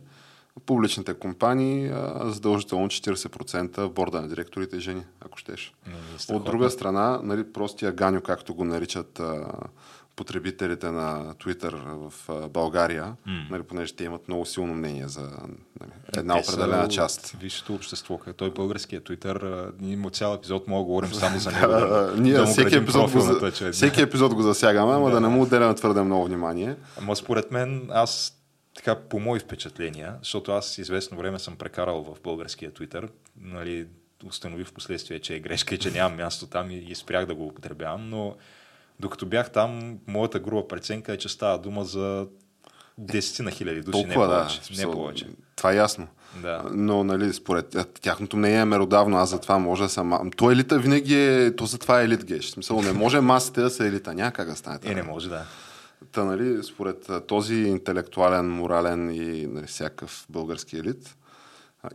публичните 0.65 1.13
компании 1.13 1.91
задължително 2.23 2.87
40% 2.87 3.77
в 3.77 3.89
борда 3.89 4.21
на 4.21 4.27
директорите 4.27 4.79
жени, 4.79 5.03
ако 5.25 5.37
щеш. 5.37 5.73
Не, 5.87 6.35
От 6.35 6.43
друга 6.43 6.69
страна, 6.69 7.19
нали, 7.23 7.53
простия 7.53 7.91
ганю, 7.91 8.21
както 8.21 8.55
го 8.55 8.65
наричат 8.65 9.21
потребителите 10.15 10.91
на 10.91 11.33
Twitter 11.33 11.75
в 12.09 12.13
България, 12.49 13.05
М. 13.25 13.33
нали, 13.51 13.63
понеже 13.63 13.93
те 13.95 14.03
имат 14.03 14.27
много 14.27 14.45
силно 14.45 14.73
мнение 14.75 15.07
за 15.07 15.21
нали, 15.79 15.91
една 16.17 16.41
Те 16.41 16.49
определена 16.49 16.87
част. 16.87 17.35
Висшето 17.41 17.73
общество. 17.73 18.17
Като 18.17 18.33
той 18.33 18.51
българския 18.51 19.01
Twitter, 19.01 19.69
ние 19.79 19.93
има 19.93 20.09
цял 20.09 20.33
епизод, 20.33 20.67
мога 20.67 20.79
да 20.81 20.85
говорим 20.85 21.09
само 21.13 21.39
за 21.39 21.51
него. 21.51 21.67
Да, 21.67 21.79
да, 21.87 22.11
да. 22.11 22.21
Ние 22.21 22.45
всеки, 22.45 22.75
епизод 22.75 23.11
го, 23.11 23.51
всеки 23.71 24.01
епизод 24.01 24.33
го 24.33 24.41
засягаме, 24.41 24.93
ама 24.93 25.09
да, 25.09 25.15
Да. 25.15 25.21
не 25.21 25.27
му 25.27 25.41
отделяме 25.41 25.75
твърде 25.75 26.01
много 26.01 26.25
внимание. 26.25 26.75
Ама 27.01 27.15
според 27.15 27.51
мен, 27.51 27.89
аз 27.91 28.36
така 28.77 28.95
по 28.95 29.19
мои 29.19 29.39
впечатления, 29.39 30.15
защото 30.21 30.51
аз 30.51 30.77
известно 30.77 31.17
време 31.17 31.39
съм 31.39 31.55
прекарал 31.55 32.03
в 32.03 32.21
българския 32.21 32.71
Twitter, 32.71 33.09
нали, 33.41 33.87
установих 34.25 34.67
в 34.67 34.73
последствие, 34.73 35.19
че 35.19 35.35
е 35.35 35.39
грешка 35.39 35.75
и 35.75 35.77
че 35.77 35.91
нямам 35.91 36.17
място 36.17 36.47
там 36.47 36.71
и, 36.71 36.77
и 36.77 36.95
спрях 36.95 37.25
да 37.25 37.35
го 37.35 37.47
употребявам, 37.47 38.09
но 38.09 38.35
докато 38.99 39.25
бях 39.25 39.51
там, 39.51 39.99
моята 40.07 40.39
груба 40.39 40.67
преценка 40.67 41.13
е, 41.13 41.17
че 41.17 41.29
става 41.29 41.57
дума 41.57 41.83
за 41.83 42.27
десетина 42.97 43.51
хиляди 43.51 43.81
души, 43.81 43.91
Толкова, 43.91 44.27
не 44.27 44.33
да. 44.33 44.39
повече. 44.39 44.61
в 44.61 44.77
не 44.77 44.91
повече. 44.91 45.27
Това 45.55 45.71
е 45.71 45.75
ясно. 45.75 46.07
Да. 46.41 46.63
Но, 46.71 47.03
нали, 47.03 47.33
според 47.33 47.69
тя- 47.69 47.85
тяхното 48.01 48.37
мнение 48.37 48.59
е 48.59 48.65
меродавно, 48.65 49.17
аз 49.17 49.29
затова 49.29 49.59
може 49.59 49.83
да 49.83 49.89
съм... 49.89 50.31
То 50.37 50.51
елита 50.51 50.79
винаги 50.79 51.15
е... 51.15 51.55
То 51.55 51.65
затова 51.65 52.01
е 52.01 52.03
елит 52.03 52.25
геш. 52.25 52.49
Смисъл, 52.49 52.81
не 52.81 52.91
може 52.91 53.19
масите 53.19 53.61
да 53.61 53.69
са 53.69 53.85
елита. 53.85 54.13
Няма 54.13 54.31
как 54.31 54.49
да 54.49 54.55
стане. 54.55 54.75
Е, 54.75 54.79
това. 54.79 54.93
не 54.93 55.03
може, 55.03 55.29
да. 55.29 55.45
Та, 56.11 56.23
нали, 56.23 56.63
според 56.63 57.09
този 57.27 57.55
интелектуален, 57.55 58.49
морален 58.49 59.11
и 59.11 59.47
нали, 59.47 59.67
всякакъв 59.67 60.25
български 60.29 60.77
елит, 60.77 61.17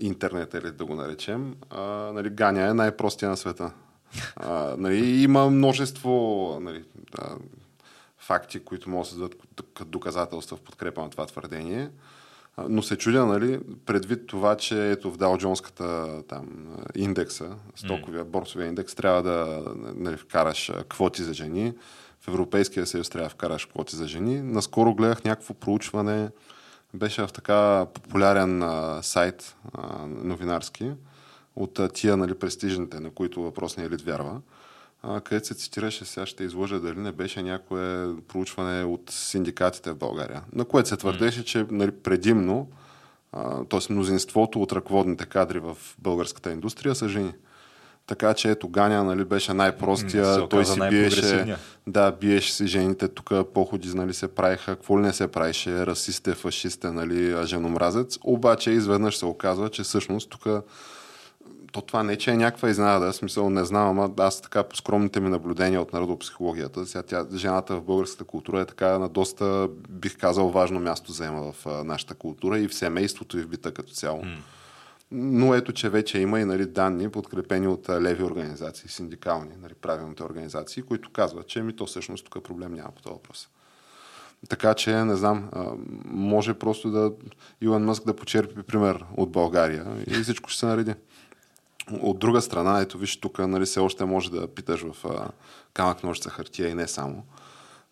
интернет 0.01 0.55
елит 0.55 0.77
да 0.77 0.85
го 0.85 0.95
наречем, 0.95 1.57
а, 1.71 1.83
нали, 2.15 2.31
Ганя 2.31 2.69
е 2.69 2.75
най-простия 2.75 3.29
на 3.29 3.37
света. 3.37 3.73
А, 4.37 4.75
нали, 4.79 5.23
има 5.23 5.51
множество 5.51 6.59
нали, 6.63 6.85
да, 7.17 7.37
факти, 8.19 8.61
които 8.61 8.91
могат 8.91 9.07
да 9.07 9.11
се 9.11 9.15
дадат 9.15 9.35
като 9.75 9.85
доказателства 9.85 10.57
в 10.57 10.61
подкрепа 10.61 11.03
на 11.03 11.11
това 11.11 11.27
твърдение. 11.27 11.91
Но 12.69 12.83
се 12.83 12.97
чудя, 12.97 13.27
нали, 13.27 13.61
предвид 13.87 14.27
това, 14.27 14.57
че 14.57 14.91
ето 14.91 15.11
в 15.11 15.19
Dow 15.19 15.45
Jones-ката 15.45 16.23
там, 16.27 16.77
индекса, 16.95 17.57
стоковия, 17.77 18.25
борсовия 18.25 18.69
индекс, 18.69 18.95
трябва 18.95 19.23
да 19.23 19.63
нали, 19.77 20.17
вкараш 20.17 20.73
квоти 20.89 21.23
за 21.23 21.35
жени. 21.35 21.75
В 22.25 22.29
Европейския 22.29 22.87
съюз 22.87 23.11
трябва 23.11 23.29
да 23.29 23.35
вкараш 23.35 23.67
квоти 23.67 23.97
за 23.97 24.09
жени. 24.09 24.43
Наскоро 24.43 24.95
гледах 24.95 25.25
някакво 25.25 25.55
проучване, 25.55 26.31
беше 26.95 27.23
в 27.23 27.33
така 27.33 27.87
популярен 27.95 28.63
а, 28.63 29.03
сайт 29.03 29.57
а, 29.73 30.07
новинарски 30.07 30.91
от 31.57 31.79
а, 31.79 31.89
тия 31.89 32.17
нали, 32.17 32.35
престижните, 32.35 33.01
на 33.01 33.11
които 33.11 33.43
въпросният 33.43 33.93
елит 33.93 34.03
вярва, 34.03 34.41
а, 35.03 35.21
където 35.21 35.47
се 35.47 35.55
цитираше, 35.55 36.05
сега 36.05 36.27
ще 36.27 36.45
изложа 36.45 36.81
дали 36.81 36.99
не 36.99 37.13
беше 37.13 37.43
някое 37.43 38.15
проучване 38.29 38.85
от 38.85 39.11
синдикатите 39.11 39.91
в 39.91 39.97
България, 39.97 40.43
на 40.53 40.65
което 40.65 40.89
се 40.89 40.97
твърдеше, 40.97 41.45
че 41.45 41.67
нали, 41.71 41.91
предимно, 41.91 42.69
т.е. 43.71 43.93
мнозинството 43.93 44.63
от 44.63 44.73
ръководните 44.73 45.27
кадри 45.27 45.59
в 45.59 45.77
българската 45.99 46.53
индустрия 46.53 46.95
са 46.95 47.09
жени. 47.09 47.33
Така 48.13 48.35
че 48.35 48.51
ето 48.51 48.69
Ганя 48.69 49.05
нали, 49.05 49.25
беше 49.25 49.53
най-простия, 49.53 50.35
се 50.35 50.41
той 50.51 50.65
си 50.65 50.81
биеше, 50.91 51.57
да, 51.87 52.13
биеше 52.13 52.53
си 52.53 52.67
жените, 52.67 53.09
тук 53.09 53.31
походи 53.55 53.95
нали, 53.95 54.15
се 54.15 54.29
правиха, 54.29 54.77
какво 54.77 54.99
ли 54.99 55.03
не 55.03 55.13
се 55.13 55.29
правише, 55.29 55.87
расисте, 55.87 56.35
фашисте, 56.35 56.91
нали, 56.91 57.47
женомразец, 57.47 58.19
обаче 58.25 58.71
изведнъж 58.71 59.17
се 59.17 59.27
оказва, 59.27 59.69
че 59.69 59.83
всъщност 59.83 60.31
тук 60.31 60.47
то 61.73 61.81
това 61.81 62.03
не, 62.03 62.17
че 62.17 62.31
е 62.31 62.37
някаква 62.37 62.71
изненада, 62.71 63.13
смисъл 63.13 63.51
не 63.51 63.65
знам, 63.65 63.89
ама 63.89 64.11
аз 64.19 64.41
така 64.41 64.63
по 64.63 64.77
скромните 64.77 65.21
ми 65.21 65.29
наблюдения 65.29 65.81
от 65.81 65.93
народопсихологията, 65.93 66.87
сега 66.87 67.03
тя, 67.03 67.27
жената 67.35 67.77
в 67.77 67.83
българската 67.83 68.25
култура 68.25 68.61
е 68.61 68.65
така 68.65 68.99
на 68.99 69.09
доста, 69.09 69.69
бих 69.89 70.19
казал, 70.19 70.51
важно 70.51 70.81
място 70.81 71.13
заема 71.13 71.53
в 71.53 71.67
а, 71.67 71.85
нашата 71.85 72.15
култура 72.15 72.59
и 72.59 72.69
в 72.69 72.75
семейството 72.75 73.39
и 73.39 73.43
в 73.43 73.49
бита 73.49 73.75
като 73.75 73.93
цяло. 73.93 74.23
Но 75.15 75.55
ето, 75.55 75.73
че 75.73 75.89
вече 75.89 76.19
има 76.19 76.41
и 76.41 76.45
нали, 76.45 76.67
данни, 76.67 77.11
подкрепени 77.11 77.69
от 77.69 77.89
леви 77.89 78.23
организации, 78.23 78.89
синдикални, 78.89 79.57
нали, 79.63 79.75
правилните 79.75 80.23
организации, 80.23 80.83
които 80.83 81.11
казват, 81.11 81.47
че 81.47 81.63
ми 81.63 81.77
то 81.77 81.87
всъщност 81.87 82.25
тук 82.31 82.45
проблем 82.45 82.75
няма 82.75 82.91
по 82.91 83.03
този 83.03 83.13
въпрос. 83.13 83.49
Така 84.49 84.75
че, 84.75 85.05
не 85.05 85.17
знам, 85.17 85.51
може 86.05 86.55
просто 86.55 86.91
да 86.91 87.13
Илон 87.61 87.85
Мъск 87.85 88.05
да 88.05 88.17
почерпи 88.17 88.63
пример 88.63 89.05
от 89.17 89.31
България 89.31 89.87
и 90.07 90.15
всичко 90.15 90.51
ще 90.51 90.61
се 90.61 90.67
нареди. 90.67 90.95
От 92.01 92.19
друга 92.19 92.43
страна, 92.43 92.81
ето 92.81 92.99
виж 92.99 93.17
тук, 93.17 93.39
нали, 93.39 93.65
все 93.65 93.81
още 93.81 94.05
може 94.05 94.31
да 94.31 94.49
питаш 94.49 94.83
в 94.83 95.05
а, 95.05 95.29
камък 95.75 96.05
ножица 96.05 96.31
хартия 96.31 96.69
и 96.69 96.75
не 96.75 96.89
само. 96.89 97.25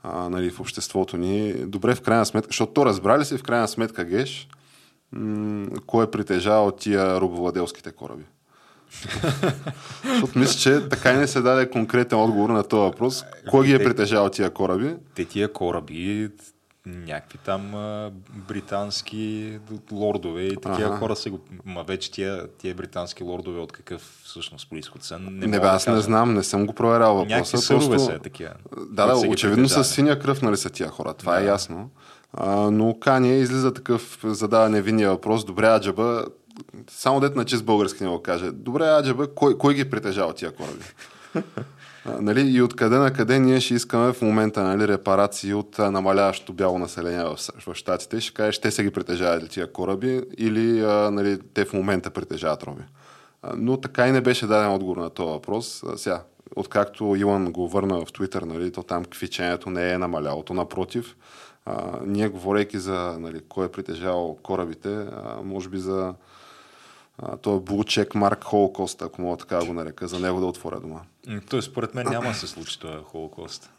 А, 0.02 0.28
нали, 0.28 0.50
в 0.50 0.60
обществото 0.60 1.16
ни. 1.16 1.52
Добре, 1.52 1.94
в 1.94 2.02
крайна 2.02 2.26
сметка, 2.26 2.48
защото 2.48 2.72
то 2.72 2.86
разбрали 2.86 3.24
си 3.24 3.38
в 3.38 3.42
крайна 3.42 3.68
сметка, 3.68 4.04
Геш, 4.04 4.48
м- 5.12 5.66
кой 5.86 6.04
е 6.04 6.10
притежавал 6.10 6.70
тия 6.72 7.20
рубовладелските 7.20 7.92
кораби. 7.92 8.24
Защото 10.04 10.38
мисля, 10.38 10.54
че 10.54 10.88
така 10.88 11.12
и 11.12 11.16
не 11.16 11.26
се 11.26 11.40
даде 11.40 11.70
конкретен 11.70 12.18
отговор 12.18 12.50
на 12.50 12.62
този 12.62 12.80
въпрос. 12.82 13.24
Кой 13.50 13.66
ги 13.66 13.72
е 13.72 13.78
Те- 13.78 13.84
притежавал 13.84 14.28
тия 14.28 14.50
кораби? 14.50 14.94
Те 15.14 15.24
тия 15.24 15.52
кораби, 15.52 16.28
някакви 16.86 17.38
там 17.38 17.74
а, 17.74 18.10
британски 18.28 19.58
лордове 19.92 20.42
и 20.42 20.56
такива 20.56 20.88
Ага. 20.88 20.96
хора 20.96 21.16
са 21.16 21.30
го... 21.30 21.40
Ма 21.64 21.84
вече 21.84 22.10
тия, 22.10 22.48
тия 22.48 22.74
британски 22.74 23.22
лордове 23.22 23.60
от 23.60 23.72
какъв 23.72 24.20
всъщност 24.24 24.70
происход 24.70 25.02
са? 25.02 25.18
Не, 25.18 25.30
Не, 25.30 25.46
бе, 25.48 25.58
да 25.58 25.68
аз 25.68 25.86
не 25.86 26.00
знам, 26.00 26.34
не 26.34 26.42
съм 26.42 26.66
го 26.66 26.72
проверял 26.72 27.14
въпроса. 27.14 27.36
Някакви 27.36 27.68
просто- 27.68 27.98
са 28.00 28.18
такива. 28.18 28.50
Да, 28.90 29.06
да, 29.06 29.16
са 29.16 29.26
очевидно 29.28 29.56
с 29.58 29.70
притежавали. 29.70 29.84
синя 29.86 30.18
кръв 30.18 30.42
нали 30.42 30.56
са 30.56 30.70
тия 30.70 30.88
хора, 30.88 31.14
това 31.14 31.36
е 31.36 31.42
Да. 31.42 31.46
ясно. 31.46 31.90
А, 32.32 32.70
но 32.70 32.98
Кания 33.00 33.38
излиза 33.38 33.74
такъв, 33.74 34.18
задава 34.24 34.68
невинния 34.68 35.10
въпрос, 35.10 35.44
добре, 35.44 35.66
Аджаба, 35.66 36.24
само 36.90 37.20
дет 37.20 37.36
на 37.36 37.44
чист 37.44 37.64
български 37.64 38.04
не 38.04 38.10
го 38.10 38.22
каже, 38.22 38.50
добре, 38.50 38.84
Аджаба, 38.84 39.34
кой, 39.34 39.58
кой 39.58 39.74
ги 39.74 39.90
притежава 39.90 40.34
тия 40.34 40.52
кораби? 40.52 40.84
А, 42.04 42.20
нали, 42.20 42.40
и 42.40 42.62
откъде 42.62 42.96
на 42.96 43.12
къде 43.12 43.38
ние 43.38 43.60
ще 43.60 43.74
искаме 43.74 44.12
в 44.12 44.22
момента 44.22 44.62
нали, 44.62 44.88
репарации 44.88 45.54
от 45.54 45.78
а, 45.78 45.90
намаляващото 45.90 46.52
бяло 46.52 46.78
население 46.78 47.24
в, 47.24 47.36
в 47.66 47.74
Штатите. 47.74 48.20
Ще 48.20 48.34
кажеш, 48.34 48.58
те 48.58 48.70
са 48.70 48.82
ги 48.82 48.90
притежавали 48.90 49.48
тия 49.48 49.72
кораби 49.72 50.22
или 50.38 50.80
а, 50.80 51.10
нали, 51.10 51.38
те 51.54 51.64
в 51.64 51.72
момента 51.72 52.10
притежават 52.10 52.62
роби. 52.62 52.82
А, 53.42 53.52
но 53.56 53.76
така 53.76 54.08
и 54.08 54.12
не 54.12 54.20
беше 54.20 54.46
даден 54.46 54.72
отговор 54.72 54.96
на 54.96 55.10
този 55.10 55.30
въпрос. 55.30 55.82
А, 55.82 55.98
сега, 55.98 56.22
откакто 56.56 57.16
Илон 57.16 57.52
го 57.52 57.68
върна 57.68 58.04
в 58.04 58.12
Твитър, 58.12 58.42
нали, 58.42 58.72
то 58.72 58.82
там 58.82 59.04
квичението 59.04 59.70
не 59.70 59.92
е 59.92 59.98
намаляло. 59.98 60.42
То 60.42 60.54
напротив, 60.54 61.16
а, 61.66 61.98
ние 62.06 62.28
говорейки 62.28 62.78
за 62.78 63.16
нали, 63.18 63.40
кой 63.48 63.66
е 63.66 63.72
притежавал 63.72 64.38
корабите, 64.42 64.94
а, 64.94 65.40
може 65.44 65.68
би 65.68 65.78
за 65.78 66.14
а, 67.18 67.36
той 67.36 67.56
е 67.56 67.60
Булчек 67.60 68.14
Марк 68.14 68.44
Холокост, 68.44 69.02
ако 69.02 69.22
мога 69.22 69.36
така 69.36 69.64
го 69.64 69.72
нарека, 69.72 70.08
за 70.08 70.18
него 70.18 70.40
да 70.40 70.46
отворя 70.46 70.80
дома. 70.80 71.00
Той 71.50 71.62
според 71.62 71.94
мен 71.94 72.06
няма 72.10 72.28
да 72.28 72.34
се 72.34 72.46
случи 72.46 72.80
този 72.80 73.04
холокост. 73.04 73.70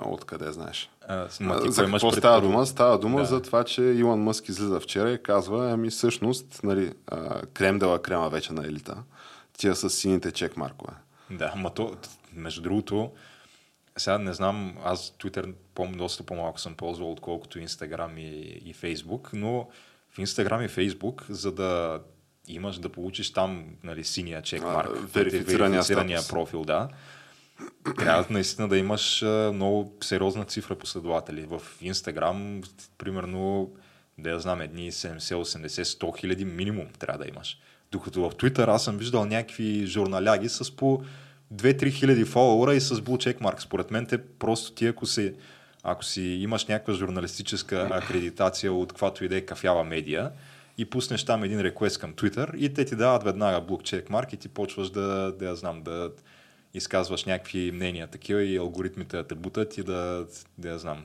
Откъде 0.00 0.52
знаеш? 0.52 0.90
А, 1.08 1.28
ти 1.28 1.44
А, 1.44 1.58
кой 1.60 1.72
за 1.72 1.84
какво 1.86 2.10
пред 2.10 2.18
става 2.18 2.40
дума? 2.40 2.66
Става 2.66 2.98
дума 2.98 3.18
Да. 3.18 3.24
за 3.24 3.42
това, 3.42 3.64
че 3.64 3.82
Илон 3.82 4.20
Мъск 4.22 4.48
излиза 4.48 4.80
вчера 4.80 5.10
и 5.10 5.22
казва, 5.22 5.70
ами 5.70 5.90
всъщност, 5.90 6.60
нали, 6.62 6.92
а, 7.06 7.42
крем 7.46 7.78
дела 7.78 8.02
крема 8.02 8.28
вече 8.28 8.52
на 8.52 8.66
елита, 8.66 8.96
тия 9.58 9.74
с 9.74 9.90
сините 9.90 10.32
чек 10.32 10.56
маркове. 10.56 10.92
Да, 11.30 11.52
ма 11.56 11.74
то, 11.74 11.94
между 12.32 12.62
другото, 12.62 13.10
сега 14.00 14.18
не 14.18 14.32
знам, 14.32 14.76
аз 14.84 15.14
Twitter 15.18 15.54
доста 15.96 16.22
по-малко 16.22 16.60
съм 16.60 16.74
ползвал, 16.74 17.12
отколкото 17.12 17.58
Instagram 17.58 18.20
и, 18.20 18.62
и 18.70 18.74
Facebook, 18.74 19.28
но 19.32 19.68
в 20.10 20.18
Instagram 20.18 20.64
и 20.64 20.68
Facebook, 20.68 21.30
за 21.30 21.52
да 21.52 22.00
имаш 22.48 22.78
да 22.78 22.88
получиш 22.88 23.32
там 23.32 23.64
нали, 23.84 24.04
синия 24.04 24.42
чекмарк, 24.42 24.88
А, 24.88 24.92
верифицирания 24.92 25.70
верифицирания 25.70 26.20
профил, 26.28 26.64
да. 26.64 26.88
Трябва 27.98 28.26
наистина 28.30 28.68
да 28.68 28.78
имаш 28.78 29.22
много 29.52 29.96
сериозна 30.02 30.44
цифра 30.44 30.74
последователи. 30.74 31.46
В 31.46 31.62
Инстаграм, 31.80 32.62
примерно, 32.98 33.72
да 34.18 34.30
я 34.30 34.40
знам, 34.40 34.60
едни 34.60 34.92
70, 34.92 35.18
80, 35.18 35.68
100 35.68 36.20
хиляди 36.20 36.44
минимум 36.44 36.86
трябва 36.98 37.24
да 37.24 37.28
имаш. 37.28 37.58
Докато 37.92 38.30
в 38.30 38.34
Twitter 38.34 38.68
аз 38.68 38.84
съм 38.84 38.98
виждал 38.98 39.24
някакви 39.24 39.86
журналяги 39.86 40.48
с 40.48 40.76
по 40.76 41.02
2-3 41.54 41.92
хиляди 41.92 42.24
фолуара 42.24 42.74
и 42.74 42.80
с 42.80 42.96
blue 42.96 43.36
checkmark. 43.36 43.60
Според 43.60 43.90
мен 43.90 44.06
те 44.06 44.18
просто 44.18 44.72
ти, 44.72 44.86
ако 44.86 45.06
си, 45.06 45.34
ако 45.82 46.04
си 46.04 46.22
имаш 46.22 46.66
някаква 46.66 46.94
журналистическа 46.94 47.88
акредитация 47.90 48.72
от 48.72 48.92
каквато 48.92 49.24
и 49.24 49.28
да 49.28 49.36
е 49.36 49.40
кафява 49.40 49.84
медия 49.84 50.30
и 50.78 50.84
пуснеш 50.84 51.24
там 51.24 51.44
един 51.44 51.60
реквест 51.60 51.98
към 51.98 52.14
Twitter 52.14 52.56
и 52.56 52.74
те 52.74 52.84
ти 52.84 52.96
дават 52.96 53.24
веднага 53.24 53.66
blue 53.66 54.06
checkmark 54.06 54.34
и 54.34 54.36
ти 54.36 54.48
почваш 54.48 54.90
да, 54.90 55.32
да 55.38 55.46
я 55.46 55.54
знам, 55.54 55.82
да 55.82 56.10
изказваш 56.74 57.24
някакви 57.24 57.72
мнения 57.72 58.06
такива 58.06 58.42
и 58.42 58.56
алгоритмите 58.56 59.16
да 59.16 59.26
те 59.26 59.34
бутат 59.34 59.78
и 59.78 59.82
да, 59.82 60.26
да 60.58 60.68
я 60.68 60.78
знам. 60.78 61.04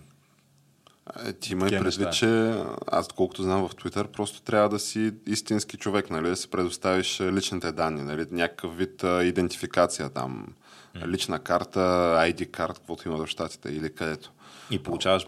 Е, 1.26 1.34
ти 1.34 1.52
има 1.52 1.68
и 1.68 1.70
предвид, 1.70 2.14
че 2.14 2.56
аз 2.88 3.08
колкото 3.08 3.44
знам 3.44 3.68
в 3.68 3.76
Twitter, 3.76 4.08
просто 4.08 4.42
трябва 4.42 4.70
да 4.70 4.80
си 4.80 5.14
истински 5.28 5.78
човек, 5.78 6.10
нали, 6.10 6.30
да 6.30 6.36
си 6.36 6.48
предоставиш 6.48 7.20
е, 7.20 7.32
личните 7.32 7.72
данни, 7.72 8.04
нали, 8.04 8.26
някакъв 8.32 8.78
вид 8.78 9.04
а, 9.04 9.24
идентификация 9.24 10.10
там, 10.10 10.48
лична 11.06 11.40
карта, 11.40 11.80
ID 12.20 12.52
карт, 12.52 12.74
каквото 12.74 13.08
има 13.08 13.18
в 13.18 13.28
щатите 13.28 13.70
или 13.70 13.94
където. 13.94 14.32
И 14.72 14.84
получаваш 14.84 15.28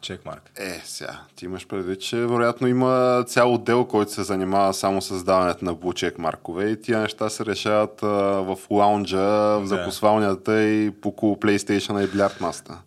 чекмарк. 0.00 0.50
Е, 0.56 0.82
сега, 0.84 1.20
ти 1.36 1.44
имаш 1.44 1.66
предвид, 1.66 2.00
че 2.00 2.16
вероятно 2.16 2.66
има 2.66 3.24
цял 3.26 3.54
отдел, 3.54 3.84
който 3.84 4.12
се 4.12 4.22
занимава 4.22 4.74
само 4.74 5.02
с 5.02 5.24
даването 5.24 5.64
на 5.64 5.74
блучек 5.74 6.18
маркове 6.18 6.70
и 6.70 6.82
тия 6.82 6.98
неща 6.98 7.30
се 7.30 7.46
решават 7.46 8.02
а, 8.02 8.06
в 8.06 8.58
лаунджа, 8.70 9.58
в 9.58 9.62
закусвалнята 9.66 10.62
и 10.62 10.90
по 10.90 11.10
PlayStation 11.12 12.04
и 12.04 12.10
билярд 12.10 12.40
маста. 12.40 12.78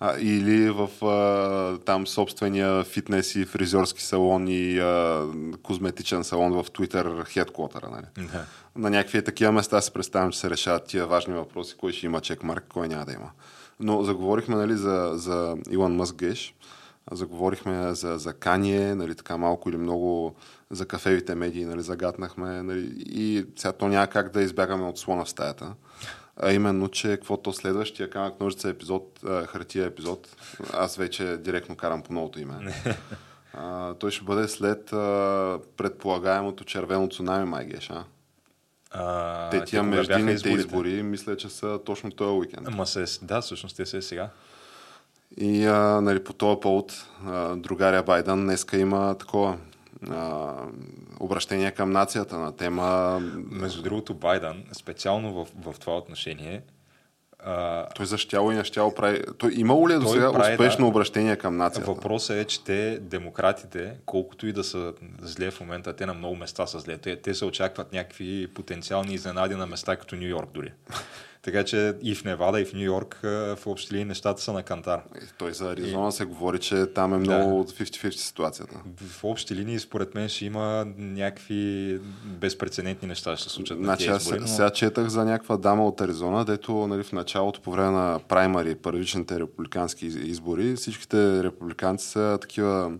А, 0.00 0.18
или 0.18 0.70
в 0.70 1.06
а, 1.06 1.78
там 1.84 2.06
собствения 2.06 2.84
фитнес 2.84 3.34
и 3.34 3.44
фризьорски 3.44 4.02
салон 4.02 4.48
и 4.48 4.78
а, 4.78 5.26
козметичен 5.62 6.24
салон 6.24 6.52
в 6.52 6.64
Twitter 6.64 7.24
хедквотера. 7.24 7.90
Нали? 7.90 8.28
Да. 8.32 8.44
На 8.76 8.90
някакви 8.90 9.24
такива 9.24 9.52
места 9.52 9.80
се 9.80 9.92
представям, 9.92 10.30
че 10.30 10.38
се 10.38 10.50
решават 10.50 10.86
тия 10.86 11.06
важни 11.06 11.34
въпроси, 11.34 11.76
кой 11.80 11.92
ще 11.92 12.06
има 12.06 12.20
чекмарк, 12.20 12.64
кой 12.68 12.88
няма 12.88 13.04
да 13.04 13.12
има. 13.12 13.30
Но 13.80 14.02
заговорихме 14.02 14.56
нали, 14.56 14.76
за, 14.76 15.12
за 15.14 15.56
Илон 15.70 15.96
Мъск 15.96 16.16
Геш, 16.16 16.54
заговорихме 17.10 17.94
за, 17.94 18.18
за 18.18 18.32
Кание, 18.32 18.94
нали, 18.94 19.14
така 19.14 19.36
малко 19.36 19.68
или 19.68 19.76
много 19.76 20.34
за 20.70 20.86
кафевите 20.86 21.34
медии, 21.34 21.64
нали, 21.64 21.82
загатнахме 21.82 22.62
нали, 22.62 22.92
и 22.98 23.46
сега 23.56 23.72
то 23.72 23.88
няма 23.88 24.06
как 24.06 24.32
да 24.32 24.42
избягаме 24.42 24.84
от 24.84 24.98
слона 24.98 25.24
в 25.24 25.30
стаята. 25.30 25.74
А 26.42 26.52
именно, 26.52 26.88
че 26.88 27.08
каквото 27.08 27.52
следващия 27.52 28.10
камък 28.10 28.40
ножица 28.40 28.68
епизод, 28.68 29.20
а, 29.26 29.46
хартия 29.46 29.86
епизод, 29.86 30.28
аз 30.72 30.96
вече 30.96 31.36
директно 31.36 31.76
карам 31.76 32.02
по 32.02 32.12
новото 32.12 32.40
име. 32.40 32.74
А, 33.52 33.94
той 33.94 34.10
ще 34.10 34.24
бъде 34.24 34.48
след 34.48 34.92
а, 34.92 35.58
предполагаемото 35.76 36.64
червено 36.64 37.08
цунами, 37.08 37.44
май 37.44 37.66
геш, 37.66 37.90
а? 37.90 38.04
А, 38.90 39.50
Те 39.50 39.64
тия 39.64 39.82
междинните 39.82 40.50
избори, 40.50 41.02
мисля, 41.02 41.36
че 41.36 41.48
са 41.48 41.80
точно 41.84 42.10
този 42.10 42.30
уикенд. 42.38 42.68
Ама 42.68 42.86
се, 42.86 43.04
да, 43.22 43.40
всъщност 43.40 43.76
те 43.76 43.86
се 43.86 43.96
е 43.96 44.02
сега. 44.02 44.30
И 45.36 45.66
а, 45.66 46.00
нали, 46.00 46.24
по 46.24 46.32
този 46.32 46.60
повод 46.60 47.06
а, 47.26 47.56
другаря 47.56 48.02
Байден 48.02 48.44
днеска 48.44 48.78
има 48.78 49.14
такова 49.18 49.58
а, 50.10 50.54
обращение 51.20 51.70
към 51.70 51.90
нацията 51.90 52.38
на 52.38 52.56
тема 52.56 53.18
Между 53.50 53.82
другото, 53.82 54.14
Байден, 54.14 54.64
специално 54.72 55.32
в, 55.34 55.48
в 55.72 55.78
това 55.78 55.96
отношение, 55.96 56.62
а, 57.38 57.86
той 57.88 58.06
защяло 58.06 58.52
и 58.52 58.56
нещяло 58.56 58.94
прави. 58.94 59.22
Той 59.38 59.52
имало 59.54 59.88
ли 59.88 59.92
е 59.92 59.98
до 59.98 60.08
сега 60.08 60.32
прави, 60.32 60.52
успешно 60.52 60.84
да. 60.84 60.88
обращение 60.88 61.36
към 61.36 61.56
нацията? 61.56 61.92
въпросът 61.92 62.36
е, 62.36 62.44
че 62.44 62.64
те, 62.64 62.98
демократите, 62.98 63.94
колкото 64.06 64.46
и 64.46 64.52
да 64.52 64.64
са 64.64 64.92
зле 65.22 65.50
в 65.50 65.60
момента, 65.60 65.96
те 65.96 66.06
на 66.06 66.14
много 66.14 66.36
места 66.36 66.66
са 66.66 66.78
зле. 66.78 66.98
Те, 66.98 67.16
те 67.16 67.34
се 67.34 67.44
очакват 67.44 67.92
някакви 67.92 68.46
потенциални 68.54 69.14
изненади 69.14 69.54
на 69.54 69.66
места 69.66 69.96
като 69.96 70.16
Нью 70.16 70.28
Йорк 70.28 70.50
дори. 70.54 70.72
Така 71.42 71.64
че 71.64 71.94
и 72.02 72.14
в 72.14 72.24
Невада, 72.24 72.60
и 72.60 72.64
в 72.64 72.72
Нью 72.74 72.84
Йорк 72.84 73.18
в 73.22 73.58
общи 73.66 73.92
линии 73.92 74.04
нещата 74.04 74.42
са 74.42 74.52
на 74.52 74.62
кантар. 74.62 75.00
И 75.22 75.26
Той 75.38 75.52
за 75.52 75.70
Аризона 75.70 76.12
се 76.12 76.24
говори, 76.24 76.58
че 76.58 76.86
там 76.86 77.14
е 77.14 77.18
много 77.18 77.64
50-50 77.64 78.10
ситуацията. 78.10 78.74
В 79.06 79.24
общи 79.24 79.54
линии, 79.54 79.78
според 79.78 80.14
мен, 80.14 80.28
ще 80.28 80.44
има 80.44 80.86
някакви 80.98 81.98
безпредседентни 82.24 83.08
неща, 83.08 83.36
ще 83.36 83.48
се 83.48 83.54
случат 83.54 83.78
на 83.78 83.84
Значи 83.84 84.06
аз 84.08 84.22
избори. 84.22 84.40
Но... 84.40 84.46
сега 84.46 84.70
четах 84.70 85.08
за 85.08 85.24
някаква 85.24 85.56
дама 85.56 85.86
от 85.86 86.00
Аризона, 86.00 86.44
дето 86.44 86.86
нали, 86.86 87.02
в 87.02 87.12
началото 87.12 87.60
по 87.60 87.70
време 87.70 87.90
на 87.90 88.20
праймари, 88.28 88.74
първичните 88.74 89.40
републикански 89.40 90.06
из- 90.06 90.16
избори, 90.16 90.76
всичките 90.76 91.42
републиканци 91.42 92.06
са 92.08 92.38
такива 92.40 92.92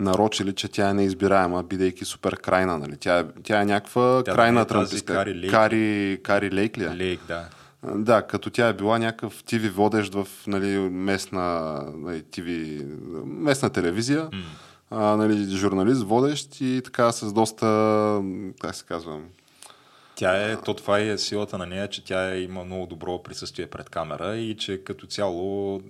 нарочили, 0.00 0.52
че 0.52 0.68
тя 0.68 0.90
е 0.90 0.94
неизбираема, 0.94 1.62
бидейки 1.62 2.04
супер 2.04 2.36
крайна. 2.36 2.78
Нали. 2.78 2.96
Тя, 2.96 3.18
е, 3.18 3.24
тя 3.42 3.60
е 3.60 3.64
някаква 3.64 4.22
Тя 4.24 4.34
крайна 4.34 4.60
не 4.60 4.62
е 4.62 4.66
трампистка. 4.66 5.12
Кари 5.14 5.34
Лейк. 5.34 5.50
Кари, 5.50 6.20
Кари 6.22 6.50
Лейк 6.52 6.78
ли 6.78 6.84
е? 6.84 6.96
Лейк, 6.96 7.20
да. 7.28 7.48
Да, 7.82 8.26
като 8.26 8.50
тя 8.50 8.68
е 8.68 8.74
била 8.74 8.98
някакъв 8.98 9.44
ТВ 9.44 9.70
водещ 9.70 10.14
в 10.14 10.28
нали, 10.46 10.78
местна, 10.78 11.80
нали, 11.96 12.22
TV, 12.22 12.82
местна 13.24 13.70
телевизия, 13.70 14.30
mm. 14.30 14.42
а, 14.90 15.16
нали, 15.16 15.56
журналист, 15.56 16.02
водещ 16.02 16.60
и 16.60 16.82
така 16.84 17.12
с 17.12 17.32
доста, 17.32 17.66
как 18.60 18.74
се 18.74 18.84
казва, 18.84 19.20
Тя 20.14 20.50
е, 20.50 20.56
то 20.56 20.74
това 20.74 20.98
е 20.98 21.18
силата 21.18 21.58
на 21.58 21.66
нея, 21.66 21.88
че 21.88 22.04
тя 22.04 22.32
е, 22.32 22.40
има 22.40 22.64
много 22.64 22.86
добро 22.86 23.22
присъствие 23.22 23.66
пред 23.66 23.90
камера 23.90 24.36
и 24.36 24.56
че 24.56 24.84
като 24.84 25.06
цяло 25.06 25.80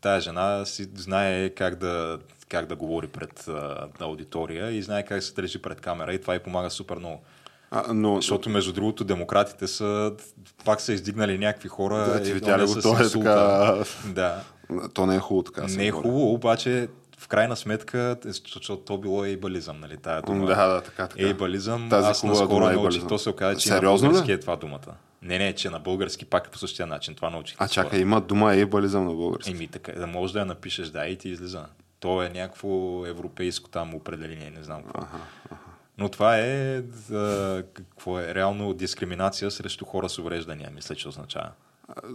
тая 0.00 0.20
жена 0.20 0.64
си 0.64 0.88
знае 0.94 1.50
как 1.50 1.74
да, 1.74 2.18
как 2.48 2.66
да 2.66 2.76
говори 2.76 3.06
пред 3.06 3.48
а, 3.48 3.88
аудитория 4.00 4.70
и 4.70 4.82
знае 4.82 5.04
как 5.04 5.22
се 5.22 5.34
държи 5.34 5.62
пред 5.62 5.80
камера 5.80 6.14
и 6.14 6.20
това 6.20 6.34
й 6.34 6.38
помага 6.38 6.70
супер 6.70 6.96
много. 6.96 7.22
А, 7.70 7.92
но, 7.92 8.16
Защото, 8.16 8.50
между 8.50 8.72
другото, 8.72 9.04
демократите 9.04 9.66
са, 9.66 10.12
пак 10.64 10.80
са 10.80 10.92
издигнали 10.92 11.38
някакви 11.38 11.68
хора. 11.68 11.96
Да, 11.96 12.22
ти 12.22 12.32
видя 12.32 12.58
ли 12.58 12.66
го? 12.66 12.82
То 12.82 12.94
е 12.94 13.10
така- 13.10 13.84
Да. 14.06 14.40
то 14.94 15.06
не 15.06 15.16
е 15.16 15.18
хубаво 15.18 15.42
така. 15.42 15.66
Не 15.66 15.86
е 15.86 15.90
хубаво, 15.90 16.32
обаче 16.32 16.88
в 17.18 17.28
крайна 17.28 17.56
сметка, 17.56 18.16
е, 18.24 18.28
защото 18.28 18.76
то 18.76 18.98
било 18.98 19.24
ейбализъм, 19.24 19.80
нали, 19.80 19.96
тая 19.96 20.22
дума. 20.22 20.46
Да, 20.46 20.66
да, 20.66 20.80
така, 20.80 21.06
така. 21.06 21.22
Ейбализъм, 21.22 21.88
Тази 21.90 22.08
аз 22.08 22.22
наскоро 22.22 22.48
дума 22.48 22.60
научих, 22.60 22.78
ейбализъм. 22.78 23.08
то 23.08 23.18
се 23.18 23.30
оказа, 23.30 23.60
че 23.60 23.70
на 23.70 23.76
Сериозно 23.76 24.08
ли? 24.08 24.12
български 24.12 24.32
е 24.32 24.40
това 24.40 24.56
думата. 24.56 24.94
Не, 25.22 25.38
не, 25.38 25.52
че 25.52 25.70
на 25.70 25.78
български 25.78 26.24
пак 26.24 26.46
е 26.46 26.50
по 26.50 26.58
същия 26.58 26.86
начин. 26.86 27.14
Това 27.14 27.30
научих. 27.30 27.56
А 27.58 27.68
чакай, 27.68 28.00
има 28.00 28.20
дума 28.20 28.54
ейбализъм 28.54 29.04
на 29.04 29.14
български. 29.14 29.50
Еми, 29.50 29.68
така, 29.68 29.92
да 29.92 30.06
можеш 30.06 30.32
да 30.32 30.38
я 30.38 30.44
напишеш, 30.46 30.88
да, 30.88 31.06
и 31.06 31.16
ти 31.16 31.28
излиза. 31.28 31.64
То 32.00 32.22
е 32.22 32.28
някакво 32.28 32.68
европейско 33.06 33.68
там 33.70 33.94
определение, 33.94 34.50
не 34.50 34.62
знам 34.62 34.82
какво. 34.82 35.02
Но 35.98 36.08
това 36.08 36.38
е, 36.38 36.82
а, 37.12 37.62
какво 37.74 38.20
е, 38.20 38.34
реално 38.34 38.74
дискриминация 38.74 39.50
срещу 39.50 39.84
хора 39.84 40.08
с 40.08 40.18
увреждания, 40.18 40.70
мисля, 40.74 40.94
че 40.94 41.08
означава. 41.08 41.50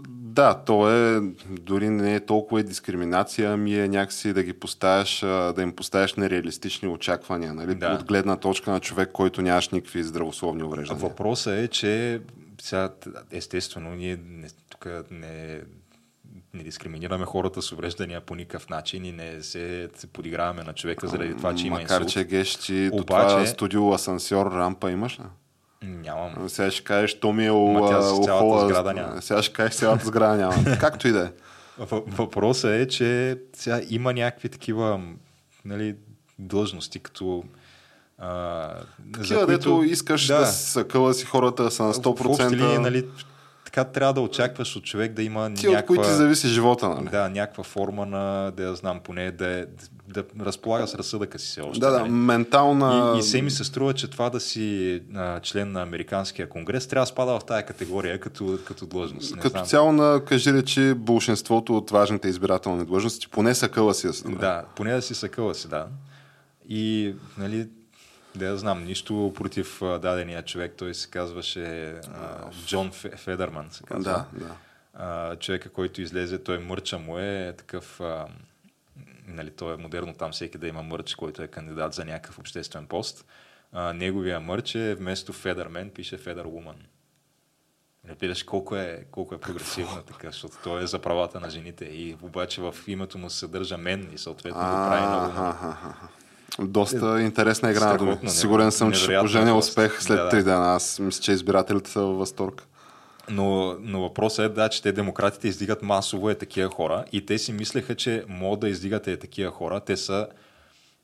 Да, 0.07 0.53
то 0.53 0.91
е, 0.91 1.21
дори 1.49 1.89
не 1.89 2.15
е 2.15 2.19
толкова 2.19 2.59
и 2.59 2.63
дискриминация, 2.63 3.53
ами 3.53 3.79
е 3.79 3.87
някакси 3.87 4.33
да 4.33 4.43
ги 4.43 4.53
поставяш, 4.53 5.19
да 5.19 5.55
им 5.59 5.75
поставяш 5.75 6.13
нереалистични 6.13 6.87
очаквания, 6.87 7.53
нали? 7.53 7.75
Да. 7.75 7.93
От 7.93 8.03
гледна 8.03 8.35
точка 8.35 8.71
на 8.71 8.79
човек, 8.79 9.09
който 9.13 9.41
нямаш 9.41 9.69
никакви 9.69 10.03
здравословни 10.03 10.63
увреждания. 10.63 11.09
Въпросът 11.09 11.53
е, 11.53 11.67
че 11.67 12.21
сега, 12.61 12.89
естествено, 13.31 13.95
ние 13.95 14.19
не, 14.27 14.47
тук 14.69 14.87
не, 15.11 15.61
не 16.53 16.63
дискриминираме 16.63 17.25
хората 17.25 17.61
с 17.61 17.71
увреждания 17.71 18.21
по 18.21 18.35
никакъв 18.35 18.69
начин 18.69 19.05
и 19.05 19.11
не 19.11 19.43
се, 19.43 19.89
се 19.95 20.07
подиграваме 20.07 20.63
на 20.63 20.73
човека 20.73 21.07
заради 21.07 21.35
това, 21.35 21.55
че 21.55 21.67
има 21.67 21.75
Макар, 21.75 22.01
инсулт. 22.01 22.25
че 22.55 22.89
до 22.89 22.95
Обаче- 22.95 23.05
това 23.27 23.45
студио 23.45 23.89
асансьор 23.89 24.45
рампа 24.47 24.91
имаш 24.91 25.19
ли? 25.19 25.23
Нямам. 25.83 26.49
Сега 26.49 26.71
ще 26.71 26.83
кажеш, 26.83 27.13
то 27.13 27.33
ми 27.33 27.45
е 27.45 27.51
Ма 27.51 27.89
тя 27.89 28.01
с 28.01 28.11
у- 28.11 28.23
цялата 28.23 28.65
сграда 28.65 28.93
няма. 28.93 29.21
Сега 29.21 29.41
ще 29.41 29.53
кажеш, 29.53 29.73
цялата 29.73 30.05
сграда 30.05 30.35
няма. 30.35 30.77
Както 30.79 31.07
и 31.07 31.11
да 31.11 31.21
е. 31.21 31.31
Въ- 31.79 32.03
Въпросът 32.07 32.71
е, 32.71 32.87
че 32.87 33.37
сега 33.53 33.81
има 33.89 34.13
някакви 34.13 34.49
такива 34.49 35.01
нали, 35.65 35.95
длъжности, 36.39 36.99
като 36.99 37.43
а, 38.17 38.69
Такива, 39.13 39.47
дето 39.47 39.83
искаш 39.83 40.27
да, 40.27 40.39
да 40.39 40.45
съкъла 40.45 41.13
си 41.13 41.25
хората 41.25 41.71
са 41.71 41.83
на 41.83 41.93
В 41.93 41.97
общи 41.97 42.23
100%. 42.23 42.51
линии, 42.51 42.77
нали, 42.77 43.05
така 43.73 43.91
трябва 43.91 44.13
да 44.13 44.21
очакваш 44.21 44.75
от 44.75 44.83
човек 44.83 45.13
да 45.13 45.23
има 45.23 45.53
Ти 45.53 45.67
от 45.67 45.73
някаква... 45.73 45.87
които 45.87 46.03
ти 46.03 46.15
зависи 46.15 46.47
живота, 46.47 46.89
нали? 46.89 47.09
Да, 47.09 47.29
някаква 47.29 47.63
форма 47.63 48.05
на, 48.05 48.51
да 48.57 48.63
я 48.63 48.75
знам, 48.75 48.99
поне 49.03 49.31
да, 49.31 49.47
е, 49.47 49.65
да 50.07 50.23
разполага 50.39 50.87
с 50.87 50.95
разсъдъка 50.95 51.39
си 51.39 51.47
все 51.47 51.61
още. 51.61 51.79
Да, 51.79 51.91
да, 51.91 51.99
нали? 51.99 52.11
ментална... 52.11 53.13
И, 53.15 53.19
и 53.19 53.23
се 53.23 53.41
ми 53.41 53.51
се 53.51 53.63
струва, 53.63 53.93
че 53.93 54.09
това 54.09 54.29
да 54.29 54.39
си 54.39 55.01
а, 55.15 55.39
член 55.39 55.71
на 55.71 55.81
Американския 55.81 56.49
конгрес 56.49 56.87
трябва 56.87 57.03
да 57.03 57.07
спада 57.07 57.39
в 57.39 57.45
тая 57.45 57.65
категория 57.65 58.19
като, 58.19 58.59
като 58.65 58.85
длъжност. 58.85 59.35
Не 59.35 59.41
Като 59.41 59.53
знам. 59.53 59.65
цяло 59.65 59.91
на 59.91 60.21
кажи 60.25 60.53
речи, 60.53 60.93
большинството 60.93 61.77
от 61.77 61.91
важните 61.91 62.27
избирателни 62.27 62.85
длъжности, 62.85 63.27
поне 63.27 63.55
са 63.55 63.69
къла 63.69 63.93
си. 63.93 64.07
да 64.07 64.13
се 64.13 64.23
добре. 64.23 64.39
Да, 64.39 64.63
поне 64.75 64.93
да 64.93 65.01
си 65.01 65.15
съкъла 65.15 65.55
си, 65.55 65.69
да. 65.69 65.85
И, 66.69 67.13
нали, 67.37 67.67
Да, 68.35 68.45
я 68.45 68.57
знам, 68.57 68.83
нищо 68.83 69.33
против 69.35 69.79
дадения 69.81 70.43
човек. 70.43 70.73
Той 70.77 70.93
се 70.93 71.09
казваше 71.09 71.89
а, 71.91 72.51
Джон 72.65 72.91
Фе- 72.91 73.17
Федерман. 73.17 73.71
Се 73.71 73.83
казва. 73.83 74.25
Да, 74.33 74.45
да. 74.45 74.55
А, 74.93 75.35
човека, 75.35 75.69
който 75.69 76.01
излезе, 76.01 76.43
той 76.43 76.59
мърча 76.59 76.99
му 76.99 77.19
е 77.19 77.53
такъв... 77.57 78.01
А, 78.01 78.27
нали, 79.27 79.51
то 79.51 79.73
е 79.73 79.77
модерно 79.77 80.13
там 80.13 80.31
всеки 80.31 80.57
да 80.57 80.67
има 80.67 80.83
мърч, 80.83 81.15
който 81.15 81.41
е 81.41 81.47
кандидат 81.47 81.93
за 81.93 82.05
някакъв 82.05 82.39
обществен 82.39 82.87
пост. 82.87 83.25
А, 83.71 83.93
неговия 83.93 84.39
мърч 84.39 84.75
е 84.75 84.95
вместо 84.95 85.33
Федермен 85.33 85.89
пише 85.89 86.17
Федер 86.17 86.45
Woman. 86.45 86.75
Не 88.07 88.13
видиш 88.13 88.43
колко 88.43 88.75
е, 88.75 89.05
колко 89.11 89.35
е 89.35 89.39
прогресивно 89.39 90.01
така, 90.01 90.27
защото 90.27 90.57
той 90.63 90.83
е 90.83 90.87
за 90.87 90.99
правата 90.99 91.39
на 91.39 91.49
жените 91.49 91.85
и 91.85 92.17
обаче 92.21 92.61
в 92.61 92.75
името 92.87 93.17
му 93.17 93.29
се 93.29 93.37
съдържа 93.37 93.77
мен 93.77 94.09
и 94.13 94.17
съответно 94.17 94.59
го 94.59 94.65
прави 94.65 95.01
на 95.01 95.95
Доста 96.59 97.21
интересна 97.21 97.71
игра 97.71 97.85
на 97.85 97.97
думи. 97.97 98.11
страхотно, 98.11 98.29
Сигурен 98.29 98.71
съм, 98.71 98.91
че 98.91 99.19
поженя 99.19 99.57
успех 99.57 100.03
след 100.03 100.17
Да, 100.17 100.23
да. 100.23 100.29
три 100.29 100.43
дена. 100.43 100.75
Аз 100.75 100.99
мисля, 100.99 101.21
че 101.21 101.31
избирателите 101.31 101.89
са 101.89 102.01
във 102.01 102.17
възторг. 102.17 102.67
Но, 103.29 103.75
но 103.79 104.01
въпросът 104.01 104.45
е 104.45 104.49
да, 104.49 104.69
че 104.69 104.81
те 104.81 104.91
демократите 104.91 105.47
издигат 105.47 105.81
масово 105.81 106.29
е 106.29 106.35
такива 106.35 106.69
хора 106.69 107.05
и 107.11 107.25
те 107.25 107.37
си 107.37 107.53
мислеха, 107.53 107.95
че 107.95 108.23
могат 108.27 108.59
да 108.59 108.69
издигате 108.69 109.11
е 109.11 109.17
такива 109.17 109.51
хора. 109.51 109.79
Те 109.79 109.97
са, 109.97 110.27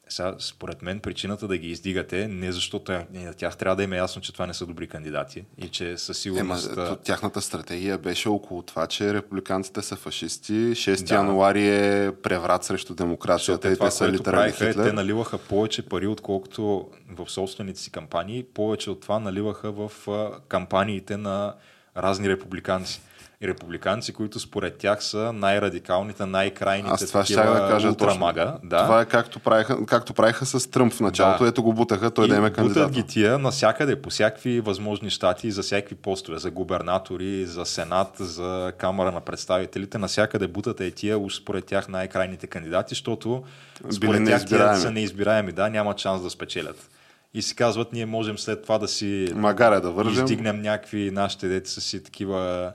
сега, 0.09 0.35
според 0.39 0.81
мен, 0.81 0.99
причината 0.99 1.47
да 1.47 1.57
ги 1.57 1.67
издигате 1.67 2.27
не 2.27 2.51
защото 2.51 2.91
е- 2.91 3.07
на 3.13 3.33
тях 3.33 3.57
трябва 3.57 3.75
да 3.75 3.83
им 3.83 3.93
е 3.93 3.97
ясно, 3.97 4.21
че 4.21 4.33
това 4.33 4.45
не 4.45 4.53
са 4.53 4.65
добри 4.65 4.87
кандидати 4.87 5.45
и 5.57 5.69
че 5.69 5.97
със 5.97 6.25
Ема, 6.25 6.35
сигурност... 6.35 6.75
то, 6.75 6.95
тяхната 6.95 7.41
стратегия 7.41 7.97
беше 7.97 8.29
около 8.29 8.61
това, 8.61 8.87
че 8.87 9.13
републиканците 9.13 9.81
са 9.81 9.95
фашисти. 9.95 10.53
6 10.53 11.03
Да. 11.03 11.15
януари 11.15 11.67
е 11.67 12.11
преврат 12.13 12.63
срещу 12.63 12.95
демокрацията 12.95 13.71
и 13.71 13.75
това, 13.75 13.85
те 13.87 13.91
са 13.91 14.11
литерали 14.11 14.49
е, 14.49 14.53
те 14.53 14.67
Хитлер. 14.67 14.93
наливаха 14.93 15.37
повече 15.39 15.81
пари, 15.81 16.07
отколкото 16.07 16.87
в 17.09 17.29
собствените 17.29 17.79
си 17.79 17.91
кампании. 17.91 18.43
Повече 18.43 18.89
от 18.89 19.01
това 19.01 19.19
наливаха 19.19 19.71
в 19.71 19.91
кампаниите 20.47 21.17
на 21.17 21.53
разни 21.97 22.29
републиканци. 22.29 23.01
И 23.43 23.47
републиканци, 23.47 24.13
които 24.13 24.39
според 24.39 24.77
тях 24.77 25.03
са 25.03 25.33
най-радикалните, 25.33 26.25
най-крайните 26.25 26.93
Аз 26.93 27.07
това 27.07 27.25
ще 27.25 27.35
такива 27.35 27.53
да 27.53 27.67
кажа 27.67 27.87
точно. 27.87 28.07
ултрамага. 28.07 28.57
Да. 28.63 28.83
Това 28.83 29.01
е 29.01 29.05
както 29.05 29.39
правиха, 29.39 29.85
както 29.85 30.13
правиха 30.13 30.45
с 30.45 30.71
Тръмп 30.71 30.93
в 30.93 30.99
началото. 30.99 31.43
Да. 31.43 31.49
Ето 31.49 31.63
го 31.63 31.73
бутаха, 31.73 32.11
той 32.11 32.25
и 32.25 32.27
да 32.29 32.35
има 32.35 32.47
бутат 32.49 32.55
кандидат. 32.55 32.91
ги 32.91 33.03
тия 33.03 33.39
навсякъде, 33.39 34.01
по 34.01 34.09
всякакви 34.09 34.59
възможни 34.59 35.09
щати, 35.09 35.51
за 35.51 35.61
всякакви 35.61 35.95
постове, 35.95 36.37
за 36.37 36.51
губернатори, 36.51 37.45
за 37.45 37.65
сенат, 37.65 38.09
за 38.19 38.73
камера 38.77 39.11
на 39.11 39.21
представителите, 39.21 39.97
навсякъде 39.97 40.47
бутат 40.47 40.81
е 40.81 40.91
тия, 40.91 41.19
уж 41.19 41.35
според 41.35 41.65
тях 41.65 41.87
най-крайните 41.87 42.47
кандидати, 42.47 42.89
защото 42.89 43.43
според 43.91 44.25
тях 44.25 44.45
тия 44.45 44.75
са 44.75 44.91
неизбираеми, 44.91 45.51
да, 45.51 45.69
няма 45.69 45.93
шанс 45.97 46.23
да 46.23 46.29
спечелят. 46.29 46.89
И 47.33 47.41
си 47.41 47.55
казват, 47.55 47.93
ние 47.93 48.05
можем 48.05 48.37
след 48.37 48.63
това 48.63 48.77
да 48.77 48.87
си 48.87 49.31
Магаре 49.35 49.79
да 49.79 49.91
вържем. 49.91 50.13
издигнем 50.13 50.61
някакви 50.61 51.11
нашите 51.11 51.47
деца 51.47 51.81
си 51.81 52.03
такива 52.03 52.71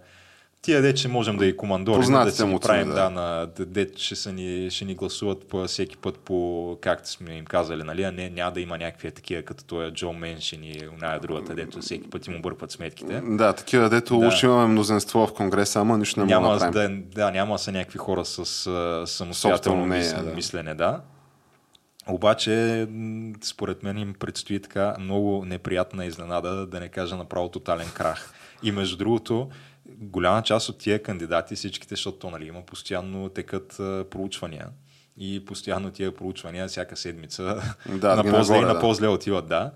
Тия 0.64 0.82
де, 0.82 0.94
че 0.94 1.08
можем 1.08 1.36
да 1.36 1.46
и 1.46 1.56
командорим, 1.56 2.00
да 2.00 2.00
Познатите 2.00 2.36
си 2.36 2.42
ги 2.42 2.48
му 2.48 2.60
правим, 2.60 2.88
да, 2.88 2.94
да. 2.94 3.10
на 3.10 3.46
де, 3.58 3.88
ще, 3.96 4.16
са 4.16 4.32
ни, 4.32 4.70
ще 4.70 4.84
ни 4.84 4.94
гласуват 4.94 5.48
по 5.48 5.66
всеки 5.66 5.96
път 5.96 6.18
по 6.18 6.78
както 6.80 7.10
сме 7.10 7.34
им 7.34 7.44
казали, 7.44 7.82
нали, 7.82 8.02
а 8.02 8.12
не, 8.12 8.30
няма 8.30 8.52
да 8.52 8.60
има 8.60 8.78
някакви 8.78 9.10
такива, 9.10 9.42
като 9.42 9.64
той 9.64 9.90
Джо 9.90 10.12
Меншин 10.12 10.64
и 10.64 10.88
оная 10.98 11.20
другата, 11.20 11.54
дето 11.54 11.80
всеки 11.80 12.10
път 12.10 12.26
им 12.26 12.36
объркват 12.36 12.70
сметките. 12.70 13.22
Да, 13.24 13.52
такива, 13.52 13.88
дето 13.88 14.18
Да. 14.18 14.26
уж 14.26 14.42
имаме 14.42 14.66
мнозинство 14.66 15.26
в 15.26 15.34
Конгреса, 15.34 15.80
ама 15.80 15.98
нищо 15.98 16.20
не 16.20 16.26
няма, 16.26 16.58
да 16.58 16.70
да, 16.70 16.88
да, 17.14 17.30
няма 17.30 17.54
да 17.54 17.58
са 17.58 17.72
някакви 17.72 17.98
хора 17.98 18.24
с 18.24 18.44
самостоятелно 19.06 19.86
мислене, 19.86 20.22
да. 20.22 20.34
мислене, 20.34 20.74
да. 20.74 21.00
Обаче, 22.08 22.86
според 23.42 23.82
мен 23.82 23.98
им 23.98 24.14
предстои 24.18 24.60
така 24.60 24.94
много 25.00 25.44
неприятна 25.44 26.06
изненада, 26.06 26.66
да 26.66 26.80
не 26.80 26.88
кажа 26.88 27.16
направо 27.16 27.48
тотален 27.48 27.86
крах. 27.94 28.32
И 28.62 28.72
между 28.72 28.96
другото, 28.96 29.48
голяма 30.04 30.42
част 30.42 30.68
от 30.68 30.78
тия 30.78 31.02
кандидати, 31.02 31.54
всичките, 31.54 31.94
защото 31.94 32.18
то, 32.18 32.30
нали, 32.30 32.46
има 32.46 32.62
постоянно 32.62 33.28
текат 33.28 33.80
а, 33.80 34.04
проучвания. 34.10 34.66
И 35.18 35.44
постоянно 35.44 35.90
тия 35.90 36.14
проучвания 36.16 36.68
всяка 36.68 36.96
седмица 36.96 37.62
Да, 37.88 38.16
на 38.24 38.30
по-зле 38.30 38.56
и 38.56 38.60
на 38.60 38.74
да. 38.74 38.80
по-зле 38.80 39.08
отиват, 39.08 39.48
да. 39.48 39.70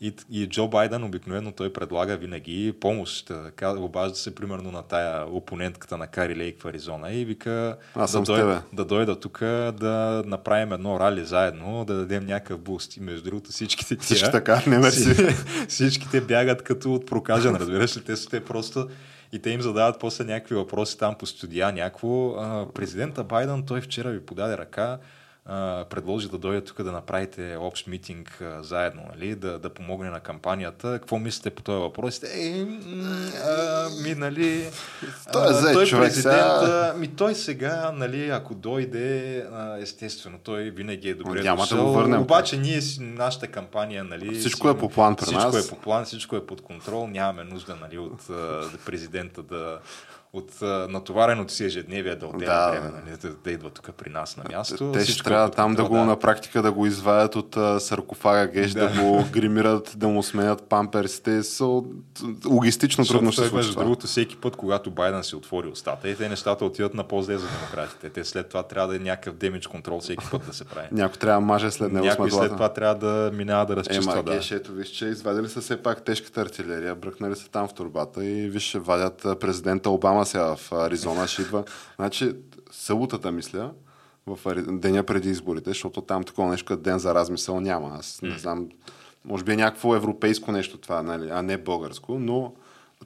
И, 0.00 0.14
и 0.30 0.48
Джо 0.48 0.68
Байден 0.68 1.04
обикновено 1.04 1.52
той 1.52 1.72
предлага 1.72 2.16
винаги 2.16 2.74
помощ. 2.80 3.32
Обажда 3.62 4.14
се 4.16 4.34
примерно 4.34 4.70
на 4.72 4.82
тая 4.82 5.26
опонентката 5.26 5.96
на 5.96 6.06
Кари 6.06 6.36
Лейк 6.36 6.60
в 6.60 6.64
Аризона 6.64 7.12
и 7.12 7.24
вика 7.24 7.76
Аз 7.94 8.12
да, 8.12 8.20
дойда, 8.20 8.62
да 8.72 8.84
дойда 8.84 9.20
тук 9.20 9.38
да 9.72 10.22
направим 10.26 10.72
едно 10.72 11.00
рали 11.00 11.24
заедно, 11.24 11.84
да 11.84 11.94
дадем 11.94 12.26
някакъв 12.26 12.60
буст. 12.60 12.96
И 12.96 13.00
между 13.00 13.24
другото 13.24 13.50
всичките 13.50 13.96
тия, 13.96 14.04
Всички 14.16 14.30
така, 14.30 14.62
не 14.66 14.78
мерси. 14.78 15.14
си- 15.14 15.26
всичките 15.68 16.20
бягат 16.20 16.62
като 16.62 16.94
от 16.94 17.06
прокажен, 17.06 17.56
разбираш 17.56 17.96
ли? 17.96 18.00
Те 18.04 18.16
са 18.16 18.28
те 18.28 18.44
просто 18.44 18.88
и 19.32 19.38
те 19.38 19.50
им 19.50 19.60
задават 19.60 20.00
после 20.00 20.24
някакви 20.24 20.54
въпроси 20.54 20.98
там 20.98 21.14
по 21.14 21.26
студия, 21.26 21.72
някакво. 21.72 22.28
А, 22.28 22.72
президента 22.74 23.24
Байден, 23.24 23.66
той 23.66 23.80
вчера 23.80 24.10
ви 24.10 24.26
подаде 24.26 24.58
ръка, 24.58 24.98
а, 25.46 25.84
предложи 25.90 26.28
да 26.28 26.38
дойде 26.38 26.60
тук 26.60 26.82
да 26.82 26.92
направите 26.92 27.56
общ 27.60 27.86
митинг 27.86 28.40
а, 28.40 28.62
заедно, 28.62 29.02
нали? 29.14 29.34
да, 29.34 29.58
да 29.58 29.70
помогне 29.70 30.10
на 30.10 30.20
кампанията. 30.20 30.92
Какво 30.92 31.18
мислите 31.18 31.50
по 31.50 31.62
този 31.62 31.80
въпрос? 31.80 32.22
Е, 32.22 32.66
а, 33.44 33.88
ми, 34.02 34.14
нали... 34.14 34.70
Той 35.32 35.46
е 35.46 35.54
а, 35.54 35.72
той 35.72 35.86
човек 35.86 36.12
президент, 36.12 36.22
сега. 36.22 36.92
а, 36.94 36.98
ми 36.98 37.08
той 37.08 37.34
сега, 37.34 37.92
нали, 37.94 38.28
ако 38.28 38.54
дойде, 38.54 39.38
а, 39.52 39.78
естествено, 39.78 40.38
той 40.38 40.62
винаги 40.62 41.08
е 41.08 41.14
добре 41.14 41.42
Няма 41.42 41.62
да 41.62 41.62
дошъл. 41.62 41.86
го 41.86 41.92
върнем. 41.92 42.20
Обаче 42.20 42.56
ние, 42.56 42.80
нашата 43.00 43.46
кампания, 43.46 44.04
нали... 44.04 44.34
Всичко 44.34 44.68
си- 44.68 44.76
е 44.76 44.78
по 44.78 44.88
план 44.88 45.16
при 45.16 45.24
всичко 45.24 45.44
нас. 45.44 45.66
е 45.66 45.70
по 45.70 45.76
план, 45.76 46.04
всичко 46.04 46.36
е 46.36 46.46
под 46.46 46.60
контрол, 46.60 47.06
нямаме 47.06 47.44
нужда 47.44 47.76
нали, 47.80 47.98
от 47.98 48.30
а, 48.30 48.70
президента 48.84 49.42
да 49.42 49.78
от 50.34 50.60
натовареното 50.88 51.52
си 51.52 51.64
ежедневие 51.64 52.16
да 52.16 52.26
отделя 52.26 52.50
Да, 52.50 52.70
време, 52.70 52.86
да. 52.86 52.92
нали, 52.92 53.16
да, 53.22 53.34
да 53.44 53.50
идва 53.50 53.70
тук 53.70 53.90
при 53.96 54.10
нас 54.10 54.36
на 54.36 54.44
място. 54.56 54.92
Те 54.92 54.98
ще 54.98 55.04
Всичко 55.04 55.24
трябва 55.28 55.50
там 55.50 55.74
да 55.74 55.84
го 55.84 55.96
на 55.96 56.18
практика 56.18 56.62
да 56.62 56.72
го 56.72 56.86
извадят 56.86 57.36
от 57.36 57.56
а, 57.56 57.80
саркофага 57.80 58.46
геш, 58.46 58.72
да. 58.72 58.88
Да. 58.88 59.02
го 59.02 59.24
гримират, 59.32 59.94
да 59.96 60.08
му 60.08 60.22
сменят 60.22 60.62
памперсите. 60.62 61.42
Са, 61.42 61.64
логистично 62.46 63.04
Защото 63.04 63.18
трудно 63.18 63.32
ще 63.32 63.40
случи 63.42 63.54
между 63.54 63.74
другото, 63.74 64.06
всеки 64.06 64.36
път, 64.36 64.56
когато 64.56 64.90
Байден 64.90 65.24
си 65.24 65.36
отвори 65.36 65.68
устата, 65.68 66.08
и 66.08 66.16
те 66.16 66.28
нещата 66.28 66.64
отиват 66.64 66.94
на 66.94 67.04
по-зле 67.04 67.38
за 67.38 67.46
демократите. 67.46 68.10
Те 68.10 68.24
след 68.24 68.48
това 68.48 68.62
трябва 68.62 68.88
да 68.88 68.96
е 68.96 68.98
някакъв 68.98 69.34
демидж 69.34 69.66
контрол 69.66 70.00
всеки 70.00 70.24
път 70.30 70.46
да 70.46 70.52
се 70.52 70.64
прави. 70.64 70.88
Някой 70.92 71.18
трябва 71.18 71.40
да 71.40 71.46
маже 71.46 71.70
след 71.70 71.92
него 71.92 72.06
Някой 72.06 72.30
след 72.30 72.52
това 72.52 72.68
трябва 72.68 72.94
да 72.94 73.30
минава 73.36 73.66
да 73.66 73.76
разчиства. 73.76 74.12
Ема, 74.12 74.22
да. 74.22 74.34
геш, 74.34 74.50
ето 74.50 74.72
виж, 74.72 74.88
че 74.88 75.06
извадили 75.06 75.48
са 75.48 75.60
все 75.60 75.82
пак 75.82 76.04
тежката 76.04 76.40
артилерия, 76.40 76.94
бръкнали 76.94 77.36
са 77.36 77.50
там 77.50 77.68
в 77.68 77.74
турбата 77.74 78.24
и 78.24 78.48
виж, 78.48 78.74
вадят 78.74 79.26
президента 79.40 79.90
Обама 79.90 80.21
сега 80.26 80.56
в 80.56 80.72
Аризона, 80.72 81.26
ще 81.26 81.42
идва. 81.42 81.64
Значи, 81.96 82.32
съботата, 82.70 83.32
мисля, 83.32 83.70
в 84.26 84.38
деня 84.66 85.02
преди 85.02 85.30
изборите, 85.30 85.70
защото 85.70 86.00
там 86.00 86.24
такова 86.24 86.50
нещо 86.50 86.66
като 86.66 86.82
ден 86.82 86.98
за 86.98 87.14
размисъл 87.14 87.60
няма. 87.60 87.96
Аз 87.98 88.22
не 88.22 88.38
знам, 88.38 88.68
може 89.24 89.44
би 89.44 89.52
е 89.52 89.56
някакво 89.56 89.94
европейско 89.94 90.52
нещо 90.52 90.78
това, 90.78 91.02
нали, 91.02 91.30
а 91.30 91.42
не 91.42 91.58
българско, 91.58 92.18
но 92.18 92.52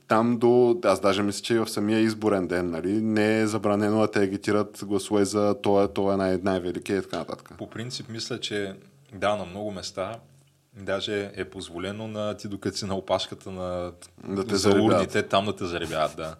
там 0.08 0.38
до, 0.38 0.80
аз 0.84 1.00
даже 1.00 1.22
мисля, 1.22 1.42
че 1.42 1.54
и 1.54 1.58
в 1.58 1.68
самия 1.68 2.00
изборен 2.00 2.46
ден, 2.46 2.70
нали, 2.70 2.92
не 2.92 3.40
е 3.40 3.46
забранено 3.46 4.00
да 4.00 4.10
те 4.10 4.22
агитират 4.22 4.84
гласове 4.84 5.24
за 5.24 5.54
това, 5.62 5.88
това 5.88 6.14
е 6.14 6.16
най- 6.16 6.38
най-великият 6.42 7.04
и 7.04 7.08
така 7.08 7.18
нататък. 7.18 7.52
По 7.58 7.70
принцип, 7.70 8.08
мисля, 8.08 8.40
че 8.40 8.74
да, 9.14 9.36
на 9.36 9.44
много 9.44 9.70
места 9.70 10.16
даже 10.76 11.30
е 11.36 11.44
позволено 11.44 12.08
на 12.08 12.36
ти, 12.36 12.48
докато 12.48 12.76
си 12.76 12.84
на 12.84 12.94
опашката 12.94 13.50
на 13.50 13.92
Да 14.28 14.46
те 14.46 14.56
за 14.56 14.70
урните, 14.70 15.22
там 15.22 15.44
да 15.44 15.56
те 15.56 15.64
заребяват, 15.64 16.16
да. 16.16 16.34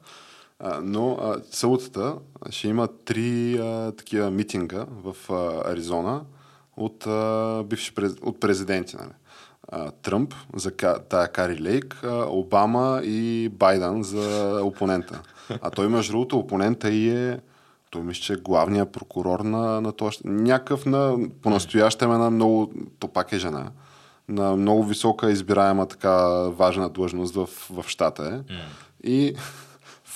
А, 0.58 0.80
но 0.82 1.12
а, 1.12 1.36
съботата 1.50 2.14
ще 2.50 2.68
има 2.68 2.88
три 3.04 3.58
а, 3.58 3.92
такива 3.92 4.30
митинга 4.30 4.86
в 4.90 5.16
а, 5.30 5.72
Аризона 5.72 6.22
от, 6.76 7.06
а, 7.06 7.62
бивши 7.66 7.94
през, 7.94 8.12
от 8.22 8.40
президенти. 8.40 8.96
Нали. 8.96 9.12
А, 9.68 9.90
Тръмп 9.90 10.34
за 10.56 10.70
тая 11.08 11.28
Кари 11.32 11.62
Лейк, 11.62 12.00
а, 12.04 12.26
Обама 12.28 13.00
и 13.04 13.48
Байден 13.48 14.02
за 14.02 14.60
опонента. 14.64 15.22
А 15.62 15.70
той, 15.70 15.88
между 15.88 16.12
другото, 16.12 16.38
опонента 16.38 16.90
и 16.90 17.10
е 17.10 17.40
той 17.90 18.02
мисля, 18.02 18.22
че 18.22 18.32
е 18.32 18.36
главният 18.36 18.92
прокурор 18.92 19.40
на, 19.40 19.80
на 19.80 19.92
този... 19.92 20.18
Някакъв 20.24 20.86
на, 20.86 21.16
по-настоящем 21.42 22.12
е 22.12 22.16
на 22.16 22.30
много... 22.30 22.72
То 22.98 23.08
пак 23.08 23.32
е 23.32 23.38
жена. 23.38 23.70
На 24.28 24.56
много 24.56 24.84
висока 24.84 25.30
избираема 25.30 25.86
така 25.86 26.26
важна 26.48 26.88
длъжност 26.88 27.34
в, 27.34 27.48
в 27.70 27.84
щата 27.88 28.42
е. 28.48 28.54
И 29.08 29.34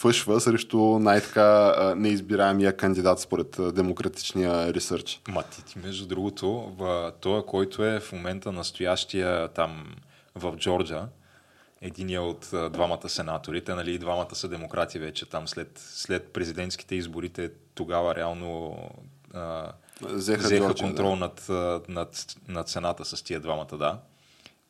фъшва 0.01 0.41
срещу 0.41 0.79
най-така 0.79 1.75
неизбираемия 1.97 2.77
кандидат 2.77 3.21
според 3.21 3.57
демократичния 3.75 4.75
ресърч. 4.75 5.21
Ма 5.29 5.43
ти, 5.43 5.65
ти 5.65 5.79
между 5.79 6.07
другото, 6.07 6.73
този, 7.21 7.47
който 7.47 7.85
е 7.85 8.01
в 8.01 8.13
момента 8.13 8.53
настоящия 8.53 9.49
там 9.49 9.95
в 10.35 10.57
Джорджа, 10.57 11.09
единия 11.81 12.23
от 12.23 12.51
двамата 12.73 13.09
сенаторите, 13.09 13.75
нали, 13.75 13.99
двамата 13.99 14.35
са 14.35 14.49
демократи 14.49 14.99
вече 14.99 15.29
там 15.29 15.49
след, 15.49 15.71
след 15.79 16.33
президентските 16.33 16.95
изборите, 16.95 17.51
тогава 17.75 18.15
реално 18.15 18.77
а, 19.35 19.73
Взеха, 20.03 20.43
взеха 20.43 20.65
Джорджия, 20.65 20.87
контрол 20.87 21.11
да. 21.11 21.17
над, 21.17 21.47
над, 21.89 22.37
над 22.49 22.69
Сената 22.69 23.05
с 23.05 23.23
тия 23.23 23.41
двамата, 23.41 23.77
да. 23.79 23.99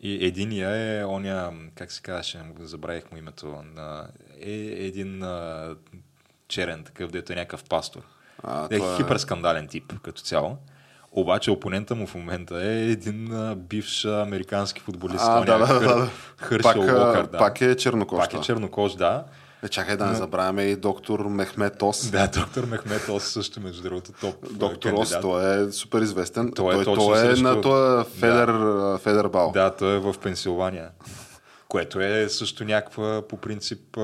И 0.03 0.27
единия 0.27 0.71
е 0.71 1.05
оня, 1.05 1.53
как 1.75 1.93
се 1.93 2.03
казваше, 2.03 2.43
забравих 2.61 3.13
му 3.13 3.19
името, 3.19 3.63
на, 3.75 4.09
е 4.41 4.53
един 4.87 5.23
а, 5.23 5.69
черен 6.49 6.85
такъв, 6.85 7.11
дето 7.11 7.33
е 7.33 7.37
някакъв 7.37 7.65
пастор. 7.65 8.03
А, 8.43 8.69
е 8.71 8.77
е- 8.77 8.97
хиперскандален 8.97 9.69
тип 9.69 9.93
като 10.03 10.23
цяло. 10.23 10.57
Обаче 11.13 11.51
опонента 11.51 11.95
му 11.95 12.07
в 12.07 12.15
момента 12.15 12.63
е 12.63 12.91
един 12.91 13.33
а, 13.33 13.55
бивш 13.57 14.05
американски 14.05 14.81
футболист. 14.81 15.25
А, 15.27 15.45
да, 15.45 15.59
да, 15.59 15.67
Хър- 15.67 15.81
да, 15.81 15.97
да. 15.97 16.11
Хършел 16.37 16.73
Пак, 16.73 16.77
а, 16.89 17.07
Уокър, 17.07 17.27
да. 17.27 17.39
пак 17.39 17.61
е 17.61 17.77
чернокож. 17.77 18.19
Пак 18.19 18.35
е 18.35 18.41
чернокож, 18.41 18.95
да. 18.95 19.25
Е, 19.63 19.69
чакай 19.69 19.97
да 19.97 20.07
не 20.07 20.15
забравяме 20.15 20.63
и 20.63 20.77
доктор 20.77 21.21
Мехмет 21.21 21.83
Ос. 21.83 22.11
Да, 22.11 22.29
доктор 22.29 22.65
Мехмет 22.65 23.09
Ос 23.09 23.25
също, 23.25 23.61
между 23.61 23.83
другото, 23.83 24.13
топ 24.13 24.53
Доктор 24.53 24.93
Ос, 24.93 25.21
той 25.21 25.61
е 25.61 25.73
супер 25.73 26.01
известен. 26.01 26.53
Той 26.53 26.73
е 26.73 26.77
той, 26.77 26.85
точно 26.85 27.05
той 27.05 27.19
е 27.19 27.27
срещу- 27.27 27.43
на 27.45 27.61
този 27.61 28.11
Федер, 28.11 28.49
Федер 28.99 29.29
Бал. 29.29 29.51
Да, 29.53 29.71
той 29.71 29.97
е 29.97 29.99
в 29.99 30.15
Пенсилвания. 30.23 30.91
Което 31.69 32.01
е 32.01 32.29
също 32.29 32.65
някаква, 32.65 33.23
по 33.29 33.37
принцип, 33.37 33.97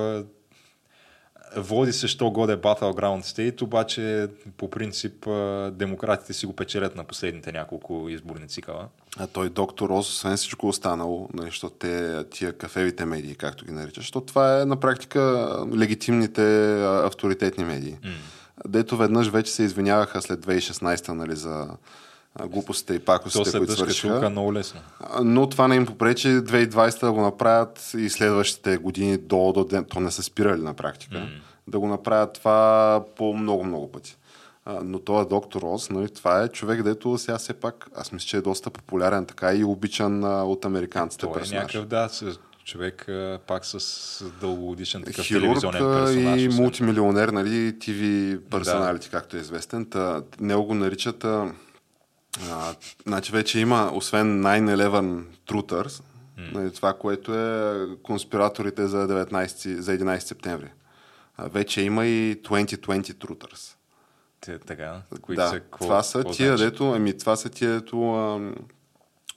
води 1.57 1.93
се, 1.93 2.09
що 2.09 2.31
годе 2.31 2.57
Battleground 2.57 3.23
State, 3.23 3.63
обаче 3.63 4.29
по 4.57 4.71
принцип 4.71 5.27
демократите 5.71 6.33
си 6.33 6.47
го 6.47 6.57
печелят 6.57 6.97
на 6.97 7.05
последните 7.05 7.53
няколко 7.53 8.07
изборни 8.09 8.49
цикъла. 8.49 8.89
А 9.19 9.27
той 9.27 9.49
доктор 9.49 9.91
Оз, 9.91 10.09
освен 10.09 10.37
всичко 10.37 10.69
останало, 10.69 11.29
нали, 11.35 11.47
защото 11.47 11.75
те, 11.75 12.25
тия 12.31 12.53
кафевите 12.53 13.05
медии, 13.05 13.35
както 13.35 13.65
ги 13.65 13.73
наричаш, 13.73 14.05
защото 14.05 14.27
това 14.27 14.61
е 14.61 14.65
на 14.65 14.77
практика 14.77 15.49
легитимните 15.77 16.75
авторитетни 16.85 17.65
медии. 17.65 17.97
Mm. 18.05 18.11
Дето 18.69 18.97
веднъж 18.97 19.29
вече 19.29 19.53
се 19.53 19.63
извиняваха 19.63 20.23
след 20.23 20.47
2016 20.47 21.09
нали, 21.09 21.37
за 21.37 21.69
глупостите 22.45 22.95
и 22.95 22.99
То 22.99 23.05
пакостите, 23.05 23.51
се 23.51 23.59
които 23.59 23.73
свършиха. 23.73 24.09
чулка 24.09 24.31
много 24.31 24.53
лесно. 24.53 24.81
Но 25.23 25.49
това 25.49 25.69
не 25.69 25.77
им 25.77 25.87
попречи 25.87 26.29
2020 26.29 27.01
да 27.01 27.13
го 27.13 27.21
направят 27.21 27.93
и 27.99 28.11
следващите 28.11 28.77
години 28.77 29.17
до, 29.17 29.53
до 29.53 29.65
ден. 29.65 29.85
То 29.85 30.01
не 30.01 30.11
са 30.11 30.23
спирали 30.23 30.63
на 30.63 30.75
практика. 30.75 31.17
Mm. 31.17 31.29
Да 31.67 31.79
го 31.79 31.89
направят 31.89 32.33
това 32.33 33.05
по 33.17 33.35
много-много 33.35 33.93
пъти. 33.93 34.17
А, 34.69 34.81
но 34.85 34.99
този 34.99 35.29
доктор 35.29 35.63
Оз, 35.65 35.91
нали, 35.91 36.09
това 36.09 36.43
е 36.43 36.49
човек, 36.49 36.83
дето 36.83 37.19
сега 37.19 37.39
все 37.39 37.55
пак, 37.55 37.89
аз 37.97 38.13
мисля, 38.13 38.27
че 38.27 38.37
е 38.37 38.41
доста 38.41 38.71
популярен 38.71 39.27
така 39.27 39.55
и 39.55 39.65
обичан 39.65 40.25
а, 40.25 40.45
от 40.45 40.65
американците 40.65 41.27
Той 41.27 41.43
е 41.43 41.55
някакъв, 41.55 41.87
да, 41.87 42.09
с 42.09 42.39
човек 42.65 43.09
а, 43.09 43.39
пак 43.47 43.65
с 43.65 44.25
дългогодишен 44.41 45.03
такъв 45.03 45.27
Хирург 45.27 45.61
телевизионен 45.61 46.05
персонаж. 46.05 46.43
и 46.43 46.49
мултимилионер, 46.49 47.29
нали, 47.29 47.75
TV 47.79 48.41
персоналити, 48.41 49.11
както 49.11 49.37
е 49.37 49.41
известен. 49.41 49.87
Та, 49.87 50.23
него 50.41 50.65
го 50.65 50.75
наричат 50.75 51.25
а, 51.25 51.53
а, 52.51 52.75
значи 53.07 53.33
вече 53.33 53.59
има, 53.59 53.91
освен 53.95 54.43
9-11 54.43 55.25
Truthers, 55.49 56.03
нали, 56.53 56.73
това, 56.73 56.93
което 56.93 57.35
е 57.35 57.87
конспираторите 58.03 58.87
за, 58.87 59.09
19, 59.09 59.79
за 59.79 59.99
11 59.99 60.19
септември. 60.19 60.69
А, 61.37 61.49
вече 61.49 61.83
има 61.83 62.07
и 62.07 62.37
2020 62.43 63.03
Truthers. 63.13 63.76
Така, 64.41 65.03
които 65.23 65.43
да, 65.43 65.49
са, 65.49 65.61
какво, 65.61 65.85
това 65.85 66.03
са 66.03 66.19
какво 66.19 66.33
тия, 66.33 66.57
значи? 66.57 66.71
дето, 66.71 66.93
ами, 66.93 67.19
това 67.19 67.37
са 67.37 67.49
тия, 67.49 67.71
дето 67.71 68.15
а, 68.15 68.53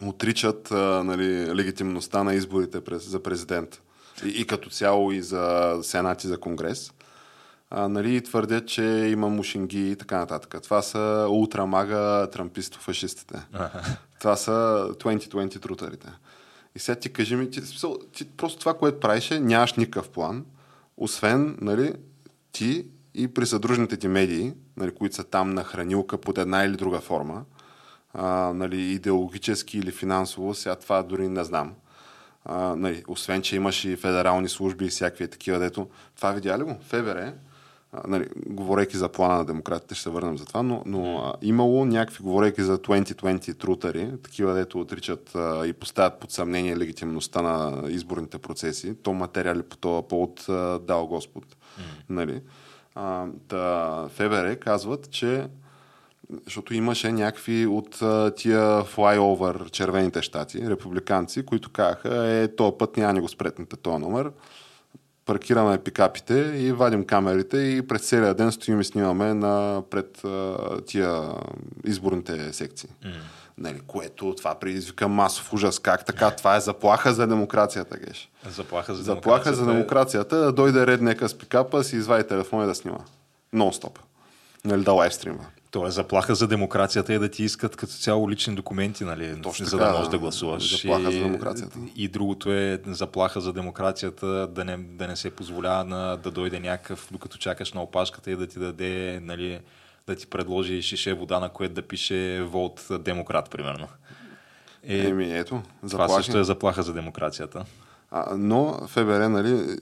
отричат 0.05 0.71
а, 0.71 1.03
нали, 1.03 1.55
легитимността 1.55 2.23
на 2.23 2.33
изборите 2.33 2.81
през, 2.81 3.09
за 3.09 3.23
президент. 3.23 3.81
И, 4.25 4.29
и 4.29 4.47
като 4.47 4.69
цяло 4.69 5.12
и 5.12 5.21
за 5.21 5.75
Сенат 5.83 6.23
и 6.23 6.27
за 6.27 6.39
Конгрес. 6.39 6.93
А, 7.69 7.88
нали, 7.88 8.23
твърдят, 8.23 8.67
че 8.67 8.83
има 8.83 9.29
мушинги 9.29 9.91
и 9.91 9.95
така 9.95 10.17
нататък. 10.17 10.55
Това 10.63 10.81
са 10.81 11.27
ултрамага 11.29 12.27
трамписто-фашистите. 12.31 13.41
Това 14.19 14.35
са 14.35 14.51
2020 14.93 15.62
трутерите. 15.62 16.07
И 16.75 16.79
сега 16.79 16.99
ти 16.99 17.13
кажи 17.13 17.35
ми, 17.35 17.51
ти, 17.51 17.62
ти, 18.13 18.25
просто 18.25 18.59
това, 18.59 18.73
което 18.73 18.99
правиш 18.99 19.31
е, 19.31 19.39
нямаш 19.39 19.73
никакъв 19.73 20.09
план, 20.09 20.45
освен 20.97 21.57
нали, 21.62 21.93
ти 22.51 22.85
и 23.13 23.27
присъдружните 23.27 23.97
ти 23.97 24.07
медии, 24.07 24.53
нали, 24.77 24.91
които 24.91 25.15
са 25.15 25.23
там 25.23 25.53
на 25.53 25.63
хранилка 25.63 26.17
под 26.17 26.37
една 26.37 26.63
или 26.63 26.77
друга 26.77 26.99
форма, 26.99 27.43
а, 28.13 28.53
нали, 28.53 28.81
идеологически 28.81 29.77
или 29.77 29.91
финансово, 29.91 30.53
сега 30.53 30.75
това 30.75 31.03
дори 31.03 31.27
не 31.27 31.43
знам. 31.43 31.73
А, 32.45 32.75
нали, 32.75 33.03
освен, 33.07 33.41
че 33.41 33.55
имаш 33.55 33.85
и 33.85 33.95
федерални 33.95 34.49
служби 34.49 34.85
и 34.85 34.89
всякакви 34.89 35.27
такива, 35.27 35.59
дето... 35.59 35.87
Това 36.15 36.31
видя 36.31 36.57
ли 36.57 36.63
го? 36.63 36.77
ФБР, 36.81 37.33
а, 37.91 38.07
нали, 38.07 38.27
говорейки 38.45 38.97
за 38.97 39.09
плана 39.09 39.37
на 39.37 39.45
демократите, 39.45 39.95
ще 39.95 40.03
се 40.03 40.09
върнем 40.09 40.37
за 40.37 40.45
това, 40.45 40.63
но, 40.63 40.83
но 40.85 41.17
а, 41.17 41.33
имало 41.41 41.85
някакви, 41.85 42.23
говорейки 42.23 42.63
за 42.63 42.77
2020 42.77 43.59
трутари, 43.59 44.11
такива, 44.23 44.53
дето 44.53 44.79
отричат 44.79 45.35
а, 45.35 45.67
и 45.67 45.73
поставят 45.73 46.19
под 46.19 46.31
съмнение 46.31 46.77
легитимността 46.77 47.41
на 47.41 47.83
изборните 47.89 48.37
процеси, 48.37 48.95
то 49.03 49.13
материали 49.13 49.63
по 49.63 49.77
този 49.77 50.07
повод 50.07 50.45
дал 50.87 51.07
Господ. 51.07 51.45
Mm. 51.45 51.81
Нали? 52.09 52.41
А, 53.01 53.25
да, 53.49 54.07
ФБР 54.09 54.55
казват, 54.55 55.12
че 55.12 55.47
защото 56.45 56.73
имаше 56.73 57.12
някакви 57.12 57.65
от 57.65 57.99
тия 58.35 58.83
флайовър 58.83 59.69
червените 59.69 60.21
щати, 60.21 60.69
републиканци, 60.69 61.45
които 61.45 61.69
казаха, 61.69 62.27
е, 62.27 62.55
този 62.55 62.75
път 62.79 62.97
няма 62.97 63.13
ни 63.13 63.19
го 63.19 63.27
спретнете 63.27 63.75
този 63.75 64.01
номер. 64.01 64.31
Паркираме 65.25 65.77
пикапите 65.77 66.53
и 66.55 66.71
вадим 66.71 67.05
камерите 67.05 67.57
и 67.57 67.88
през 67.88 68.01
целия 68.01 68.33
ден 68.33 68.51
стоим 68.51 68.81
и 68.81 68.83
снимаме 68.83 69.33
на, 69.33 69.83
пред 69.89 70.21
тия 70.85 71.21
изборните 71.85 72.53
секции. 72.53 72.89
Mm. 73.05 73.13
Нали, 73.59 73.79
което 73.87 74.33
това 74.37 74.55
предизвика 74.55 75.07
масов 75.07 75.53
ужас. 75.53 75.79
Как 75.79 76.05
така? 76.05 76.31
Това 76.31 76.55
е 76.55 76.59
заплаха 76.59 77.13
за 77.13 77.27
демокрацията, 77.27 77.97
Геш. 77.97 78.29
Заплаха 78.49 78.95
за 78.95 79.03
Заплаха 79.03 79.53
за 79.53 79.65
демокрацията 79.65 79.71
е- 79.71 79.73
демокрацията 79.73 80.37
да 80.37 80.51
дойде 80.51 80.87
ред 80.87 81.01
нека 81.01 81.29
с 81.29 81.37
пикапа, 81.37 81.83
си 81.83 81.95
извади 81.95 82.27
телефона 82.27 82.63
и 82.63 82.67
да 82.67 82.75
снима. 82.75 82.97
Нон-стоп. 83.55 83.97
Нали, 84.65 84.83
да 84.83 84.91
лайвстримва. 84.91 85.45
То 85.71 85.87
е 85.87 85.91
заплаха 85.91 86.35
за 86.35 86.47
демокрацията 86.47 87.13
и 87.13 87.19
да 87.19 87.29
ти 87.29 87.43
искат 87.43 87.75
като 87.75 87.93
цяло 87.93 88.29
лични 88.29 88.55
документи, 88.55 89.03
нали, 89.03 89.41
Точно 89.41 89.65
за 89.65 89.77
така, 89.77 89.83
да 89.83 89.91
можеш 89.91 90.05
да 90.05 90.11
да. 90.11 90.17
гласуваш. 90.17 90.81
Заплаха 90.81 91.09
и, 91.09 91.13
за 91.13 91.19
демокрацията. 91.19 91.77
И 91.95 92.07
другото 92.07 92.53
е 92.53 92.79
заплаха 92.87 93.41
за 93.41 93.53
демокрацията 93.53 94.25
да 94.47 94.65
не, 94.65 94.77
да 94.77 95.07
не 95.07 95.15
се 95.15 95.29
позволява 95.29 95.83
на, 95.83 96.17
да 96.17 96.31
дойде 96.31 96.59
някакъв, 96.59 97.07
докато 97.11 97.37
чакаш 97.37 97.73
на 97.73 97.83
опашката 97.83 98.31
и 98.31 98.35
да 98.35 98.47
ти 98.47 98.59
даде, 98.59 99.19
нали, 99.23 99.59
да 100.09 100.15
ти 100.15 100.27
предложи 100.27 100.81
шише 100.81 101.13
вода, 101.13 101.39
на 101.39 101.49
което 101.49 101.73
да 101.73 101.81
пише 101.81 102.41
Волт 102.41 102.87
демократ, 102.99 103.49
примерно. 103.49 103.87
Е, 104.83 105.07
Еми, 105.07 105.37
ето, 105.37 105.49
това 105.49 105.89
заплахи. 105.89 106.13
също 106.13 106.37
е 106.39 106.43
заплаха 106.43 106.83
за 106.83 106.93
демокрацията. 106.93 107.65
А, 108.11 108.35
но 108.37 108.87
ФБР, 108.87 109.27
нали, 109.29 109.77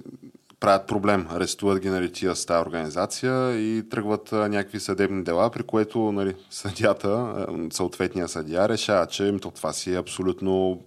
правят 0.59 0.87
проблем. 0.87 1.27
Арестуват 1.29 1.79
ги, 1.79 1.89
нали, 1.89 2.11
тия 2.11 2.35
с 2.35 2.45
тази 2.45 2.61
организация 2.61 3.59
и 3.59 3.89
тръгват 3.89 4.33
а, 4.33 4.49
някакви 4.49 4.79
съдебни 4.79 5.23
дела, 5.23 5.49
при 5.49 5.63
което, 5.63 6.11
нали, 6.11 6.35
съдята, 6.49 7.09
а, 7.09 7.45
съответния 7.71 8.27
съдия, 8.27 8.69
решава, 8.69 9.05
че 9.05 9.25
им, 9.25 9.39
то 9.39 9.51
това 9.51 9.73
си 9.73 9.93
е 9.93 9.97
абсолютно 9.97 10.81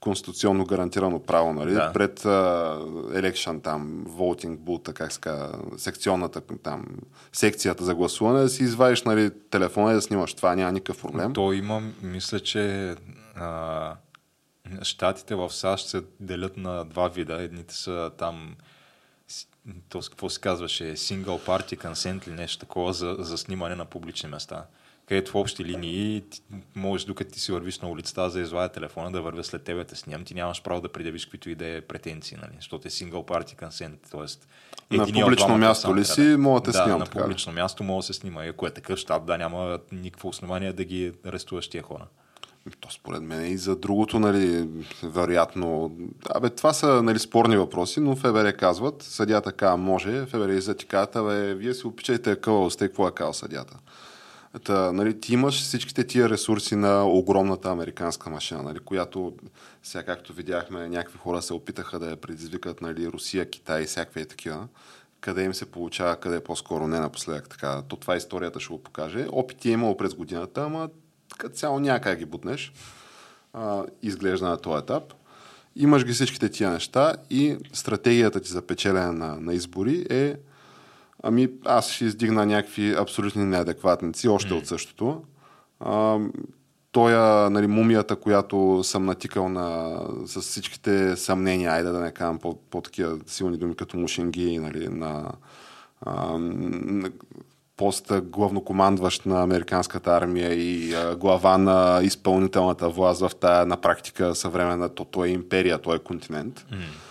конституционно 0.00 0.64
гарантирано 0.64 1.20
право, 1.20 1.52
нали? 1.52 1.72
Да. 1.72 1.92
Пред 1.92 2.24
елекшън 3.14 3.60
там, 3.60 4.04
voting 4.08 4.58
booth, 4.58 4.92
как 4.92 5.12
се 5.12 5.20
казва, 5.20 5.58
секционната 5.76 6.40
там, 6.40 6.86
секцията 7.32 7.84
за 7.84 7.94
гласуване, 7.94 8.40
да 8.40 8.48
си 8.48 8.62
извадиш, 8.62 9.02
нали, 9.02 9.30
телефона 9.50 9.90
и 9.90 9.94
да 9.94 10.02
снимаш. 10.02 10.34
Това 10.34 10.54
няма 10.54 10.72
никакъв 10.72 11.02
проблем. 11.02 11.32
То 11.32 11.52
има, 11.52 11.82
мисля, 12.02 12.40
че 12.40 12.94
а, 13.36 13.94
щатите 14.82 15.34
в 15.34 15.50
САЩ 15.50 15.88
се 15.88 16.02
делят 16.20 16.56
на 16.56 16.84
два 16.84 17.08
вида. 17.08 17.42
Едните 17.42 17.74
са 17.74 18.10
там, 18.18 18.56
то 19.88 20.00
какво 20.00 20.30
се 20.30 20.40
казваше, 20.40 20.84
single 20.84 21.46
party 21.46 21.76
consent 21.86 22.28
или 22.28 22.34
нещо 22.34 22.58
такова 22.58 22.92
за, 22.92 23.16
за 23.18 23.38
снимане 23.38 23.74
на 23.74 23.84
публични 23.84 24.28
места. 24.28 24.64
Където 25.08 25.32
в 25.32 25.34
общи 25.34 25.64
линии 25.64 26.22
можеш, 26.76 27.04
докато 27.04 27.30
ти 27.30 27.40
си 27.40 27.52
вървиш 27.52 27.78
на 27.80 27.88
улицата, 27.88 28.30
за 28.30 28.38
да 28.38 28.44
извадя 28.44 28.68
телефона, 28.68 29.10
да 29.10 29.22
вървя 29.22 29.44
след 29.44 29.62
тебе, 29.62 29.78
да 29.78 29.84
те 29.84 29.96
снимам, 29.96 30.24
ти 30.24 30.34
нямаш 30.34 30.62
право 30.62 30.80
да 30.80 30.88
предявиш 30.88 31.24
каквито 31.24 31.50
и 31.50 31.54
да 31.54 31.66
е 31.66 31.80
претенции, 31.80 32.36
нали? 32.42 32.52
защото 32.56 32.88
е 32.88 32.90
single 32.90 33.12
party 33.12 33.68
consent, 33.68 33.96
т.е. 34.10 34.96
На 34.96 35.06
публично 35.06 35.58
място 35.58 35.96
ли 35.96 36.04
си, 36.04 36.36
мога 36.38 36.60
да 36.60 36.64
те 36.64 36.70
да, 36.70 36.82
снимам, 36.82 36.98
на 36.98 37.04
така 37.04 37.18
ли? 37.18 37.22
публично 37.22 37.52
място 37.52 37.84
мога 37.84 37.98
да 37.98 38.02
се 38.02 38.12
снима. 38.12 38.44
И 38.44 38.48
ако 38.48 38.66
е 38.66 38.70
такъв 38.70 38.98
щат, 38.98 39.26
да, 39.26 39.38
няма 39.38 39.78
никакво 39.92 40.28
основание 40.28 40.72
да 40.72 40.84
ги 40.84 41.12
арестуваш 41.26 41.68
тия 41.68 41.82
хора. 41.82 42.06
То 42.80 42.90
според 42.90 43.22
мен 43.22 43.52
и 43.52 43.56
за 43.56 43.76
другото, 43.76 44.18
нали, 44.18 44.68
вероятно. 45.02 45.96
Абе, 46.34 46.50
това 46.50 46.72
са 46.72 47.02
нали, 47.02 47.18
спорни 47.18 47.56
въпроси, 47.56 48.00
но 48.00 48.16
ФБР 48.16 48.52
казват, 48.52 49.02
съдята 49.02 49.50
така 49.50 49.76
може, 49.76 50.26
ФБР 50.26 50.48
и 50.48 50.76
ти 50.76 50.86
казват, 50.86 51.58
вие 51.58 51.74
си 51.74 51.86
опичайте 51.86 52.36
сте, 52.70 52.88
какво 52.88 53.08
е 53.08 53.14
казал 53.14 53.32
съдята. 53.32 53.76
Та, 54.64 54.92
нали, 54.92 55.20
ти 55.20 55.34
имаш 55.34 55.62
всичките 55.62 56.04
тия 56.04 56.28
ресурси 56.28 56.76
на 56.76 57.08
огромната 57.08 57.70
американска 57.70 58.30
машина, 58.30 58.62
нали, 58.62 58.78
която 58.78 59.32
сега 59.82 60.04
както 60.04 60.32
видяхме, 60.32 60.88
някакви 60.88 61.18
хора 61.18 61.42
се 61.42 61.54
опитаха 61.54 61.98
да 61.98 62.10
я 62.10 62.16
предизвикат, 62.16 62.80
нали, 62.80 63.06
Русия, 63.06 63.50
Китай 63.50 63.82
и 63.82 63.86
всякакви 63.86 64.26
такива. 64.26 64.68
Къде 65.20 65.44
им 65.44 65.54
се 65.54 65.66
получава, 65.66 66.16
къде 66.16 66.36
е 66.36 66.40
по-скоро 66.40 66.88
не 66.88 67.00
напоследък. 67.00 67.48
Така. 67.48 67.82
То 67.88 67.96
това 67.96 68.16
историята 68.16 68.60
ще 68.60 68.72
го 68.72 68.82
покаже. 68.82 69.26
Опити 69.32 69.68
е 69.68 69.72
имало 69.72 69.96
през 69.96 70.14
годината, 70.14 70.62
ама 70.62 70.88
като 71.38 71.54
цяло 71.54 71.80
няма 71.80 72.00
как 72.00 72.18
ги 72.18 72.24
бутнеш. 72.24 72.72
А, 73.52 73.84
изглежда 74.02 74.48
на 74.48 74.56
този 74.56 74.82
етап. 74.82 75.14
Имаш 75.76 76.04
ги 76.04 76.12
всичките 76.12 76.48
тия 76.48 76.70
неща 76.70 77.14
и 77.30 77.56
стратегията 77.72 78.40
ти 78.40 78.52
за 78.52 78.62
печелене 78.62 79.12
на, 79.12 79.40
на 79.40 79.54
избори 79.54 80.06
е 80.10 80.36
ами 81.22 81.48
аз 81.64 81.90
ще 81.90 82.04
издигна 82.04 82.46
някакви 82.46 82.94
абсолютни 82.98 83.44
неадекватници, 83.44 84.28
още 84.28 84.50
mm. 84.50 84.58
от 84.58 84.66
същото. 84.66 85.22
А, 85.80 86.18
тоя, 86.92 87.50
нали, 87.50 87.66
мумията, 87.66 88.16
която 88.16 88.80
съм 88.84 89.04
натикал 89.04 89.48
на, 89.48 90.00
с 90.26 90.40
всичките 90.40 91.16
съмнения, 91.16 91.72
айде 91.72 91.90
да 91.90 92.00
не 92.00 92.10
казвам 92.10 92.38
по, 92.38 92.54
по-такива 92.70 93.18
силни 93.26 93.56
думи, 93.56 93.76
като 93.76 93.96
мушенги, 93.96 94.58
нали, 94.58 94.88
на, 94.88 95.32
а, 96.00 96.38
на 96.38 97.10
поста 97.76 98.20
главнокомандващ 98.20 99.26
на 99.26 99.42
американската 99.42 100.16
армия 100.16 100.54
и 100.54 100.94
а, 100.94 101.16
глава 101.16 101.58
на 101.58 102.00
изпълнителната 102.02 102.88
власт 102.88 103.20
в 103.20 103.30
тая 103.40 103.66
на 103.66 103.76
практика 103.76 104.34
съвременна, 104.34 104.88
то, 104.88 105.04
то 105.04 105.24
е 105.24 105.28
империя, 105.28 105.78
то 105.78 105.94
е 105.94 105.98
континент. 105.98 106.66
Mm. 106.72 107.07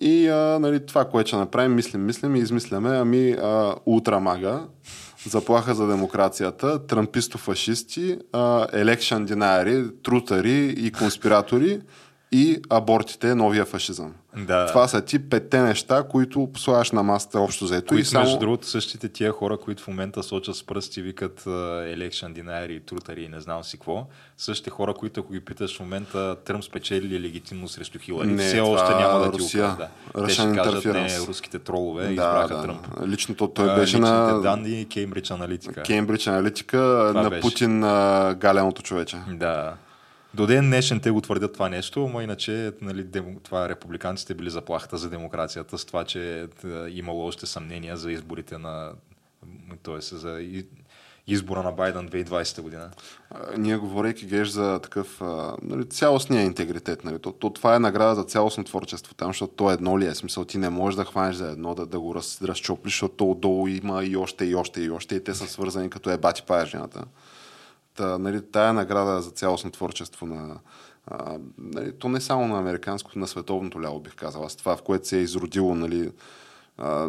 И 0.00 0.28
а, 0.28 0.58
нали, 0.60 0.86
това, 0.86 1.04
което 1.04 1.28
ще 1.28 1.36
направим, 1.36 1.74
мислим, 1.74 2.04
мислим 2.04 2.36
и 2.36 2.38
измисляме, 2.38 2.96
ами 2.96 3.30
а, 3.30 3.74
ултрамага, 3.86 4.66
заплаха 5.26 5.74
за 5.74 5.86
демокрацията, 5.86 6.86
трамписто-фашисти, 6.86 8.18
елекшен 8.72 9.24
динари, 9.24 9.84
трутари 10.02 10.74
и 10.78 10.92
конспиратори 10.92 11.80
и 12.34 12.60
абортите, 12.70 13.34
новия 13.34 13.64
фашизъм. 13.64 14.14
Да. 14.36 14.66
Това 14.66 14.88
са 14.88 15.00
ти 15.00 15.18
петте 15.28 15.62
неща, 15.62 16.02
които 16.02 16.50
слагаш 16.56 16.90
на 16.90 17.02
масата 17.02 17.40
общо 17.40 17.66
заето. 17.66 17.86
Които, 17.86 18.00
и 18.00 18.04
само... 18.04 18.24
между 18.24 18.38
другото, 18.38 18.66
същите 18.66 19.08
тия 19.08 19.32
хора, 19.32 19.56
които 19.56 19.82
в 19.82 19.88
момента 19.88 20.22
сочат 20.22 20.56
с 20.56 20.66
пръсти, 20.66 21.02
викат 21.02 21.46
елекшен 21.86 22.32
динари, 22.32 22.80
трутари 22.80 23.22
и 23.22 23.28
не 23.28 23.40
знам 23.40 23.64
си 23.64 23.76
какво, 23.76 24.06
същите 24.36 24.70
хора, 24.70 24.94
които 24.94 25.20
ако 25.20 25.32
ги 25.32 25.40
питаш 25.40 25.76
в 25.76 25.80
момента 25.80 26.36
Тръмп 26.44 26.64
спечели 26.64 27.20
легитимно 27.20 27.68
срещу 27.68 27.98
Хилари. 27.98 28.28
Не, 28.28 28.46
Все 28.46 28.60
още 28.60 28.94
няма 28.94 29.18
да 29.18 29.32
Русия. 29.32 29.70
ти 29.70 29.76
Да. 29.76 30.26
Те 30.26 30.32
ще 30.32 30.52
кажат, 30.52 30.84
не, 30.84 31.18
руските 31.28 31.58
тролове 31.58 32.04
да, 32.04 32.10
избраха 32.10 32.56
да. 32.56 32.62
Тръмп. 32.62 32.86
Личното 33.06 33.48
той 33.48 33.74
беше 33.74 33.98
на... 33.98 34.40
данни 34.40 34.80
и 34.80 34.84
Кеймбридж 34.84 35.30
аналитика. 35.30 35.82
Кеймбридж 35.82 36.26
аналитика 36.26 37.06
Това 37.08 37.22
на 37.22 37.30
беше. 37.30 37.40
Путин 37.40 37.78
на 37.78 38.34
галеното 38.38 38.82
човече. 38.82 39.16
Да. 39.28 39.74
До 40.34 40.46
ден 40.46 40.66
днешен 40.66 41.00
те 41.00 41.10
го 41.10 41.20
твърдят 41.20 41.52
това 41.52 41.68
нещо, 41.68 42.08
но 42.12 42.20
иначе 42.20 42.72
нали, 42.80 43.04
демо, 43.04 43.40
това 43.40 43.68
републиканците 43.68 44.34
били 44.34 44.50
заплахата 44.50 44.98
за 44.98 45.10
демокрацията 45.10 45.78
с 45.78 45.84
това, 45.84 46.04
че 46.04 46.40
е, 46.42 46.68
имало 46.88 47.26
още 47.26 47.46
съмнения 47.46 47.96
за 47.96 48.12
изборите 48.12 48.58
на 48.58 48.92
т.е. 49.82 50.00
за 50.00 50.40
избора 51.26 51.62
на 51.62 51.72
Байден 51.72 52.08
2020 52.08 52.60
година. 52.60 52.90
Ние 53.58 53.76
говорейки 53.76 54.26
геш 54.26 54.48
за 54.48 54.78
такъв 54.82 55.20
нали, 55.62 55.88
цялостния 55.88 56.42
интегритет. 56.42 57.04
Нали, 57.04 57.18
то, 57.18 57.32
то, 57.32 57.50
това 57.50 57.76
е 57.76 57.78
награда 57.78 58.14
за 58.14 58.24
цялостно 58.24 58.64
творчество 58.64 59.14
там, 59.14 59.28
защото 59.28 59.54
то 59.54 59.70
едно 59.70 59.98
ли 59.98 60.06
е 60.06 60.14
смисъл. 60.14 60.44
Ти 60.44 60.58
не 60.58 60.68
можеш 60.68 60.96
да 60.96 61.04
хванеш 61.04 61.36
за 61.36 61.50
едно, 61.50 61.74
да, 61.74 61.86
да 61.86 62.00
го 62.00 62.14
раз, 62.14 62.42
разчоплиш, 62.42 62.92
защото 62.92 63.14
то 63.14 63.30
отдолу 63.30 63.68
има 63.68 64.04
и 64.04 64.16
още, 64.16 64.44
и 64.44 64.54
още, 64.54 64.80
и 64.82 64.90
още, 64.90 65.14
и 65.14 65.24
те 65.24 65.34
са 65.34 65.46
свързани 65.46 65.90
като 65.90 66.10
е 66.10 66.18
бати 66.18 66.42
пая 66.42 66.66
жената. 66.66 67.04
Нали, 67.98 68.42
тая 68.42 68.72
награда 68.72 69.22
за 69.22 69.30
цялостно 69.30 69.70
творчество 69.70 70.26
на, 70.26 70.58
а, 71.06 71.38
нали, 71.58 71.92
то 71.92 72.08
не 72.08 72.20
само 72.20 72.48
на 72.48 72.58
американското, 72.58 73.18
на 73.18 73.26
световното 73.26 73.82
ляво 73.82 74.00
бих 74.00 74.14
казал. 74.14 74.44
Аз 74.44 74.56
това, 74.56 74.76
в 74.76 74.82
което 74.82 75.08
се 75.08 75.18
е 75.18 75.22
изродило, 75.22 75.74
нали, 75.74 76.10
а, 76.78 77.08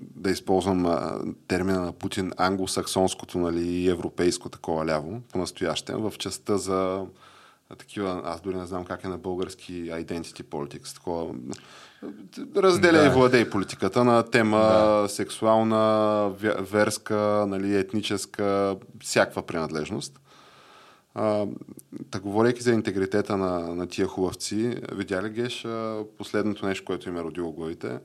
да 0.00 0.30
използвам 0.30 0.86
а, 0.86 1.20
термина 1.48 1.80
на 1.80 1.92
Путин, 1.92 2.32
англосаксонското 2.36 3.38
нали, 3.38 3.66
и 3.66 3.88
европейско 3.88 4.48
такова 4.48 4.86
ляво, 4.86 5.20
по-настоящем, 5.32 5.96
в 5.96 6.12
частта 6.18 6.56
за 6.56 7.06
такива, 7.76 8.22
аз 8.24 8.40
дори 8.40 8.56
не 8.56 8.66
знам 8.66 8.84
как 8.84 9.04
е 9.04 9.08
на 9.08 9.18
български 9.18 9.72
identity 9.72 10.42
politics, 10.42 10.94
такова 10.94 11.34
разделя 12.56 12.98
да. 12.98 13.06
и 13.06 13.08
владей 13.08 13.50
политиката 13.50 14.04
на 14.04 14.22
тема 14.22 14.58
да. 14.58 15.08
сексуална, 15.08 16.32
верска, 16.60 17.44
нали, 17.48 17.76
етническа, 17.76 18.76
всякаква 19.02 19.42
принадлежност. 19.42 20.20
А, 21.14 21.46
та 22.10 22.20
говорейки 22.20 22.62
за 22.62 22.72
интегритета 22.72 23.36
на, 23.36 23.60
на 23.74 23.86
тия 23.86 24.06
хубавци, 24.06 24.76
видя 24.92 25.22
ли 25.22 25.28
Геш 25.28 25.66
последното 26.18 26.66
нещо, 26.66 26.84
което 26.84 27.08
им 27.08 27.16
е 27.16 27.22
родило 27.22 27.52
главите? 27.52 27.98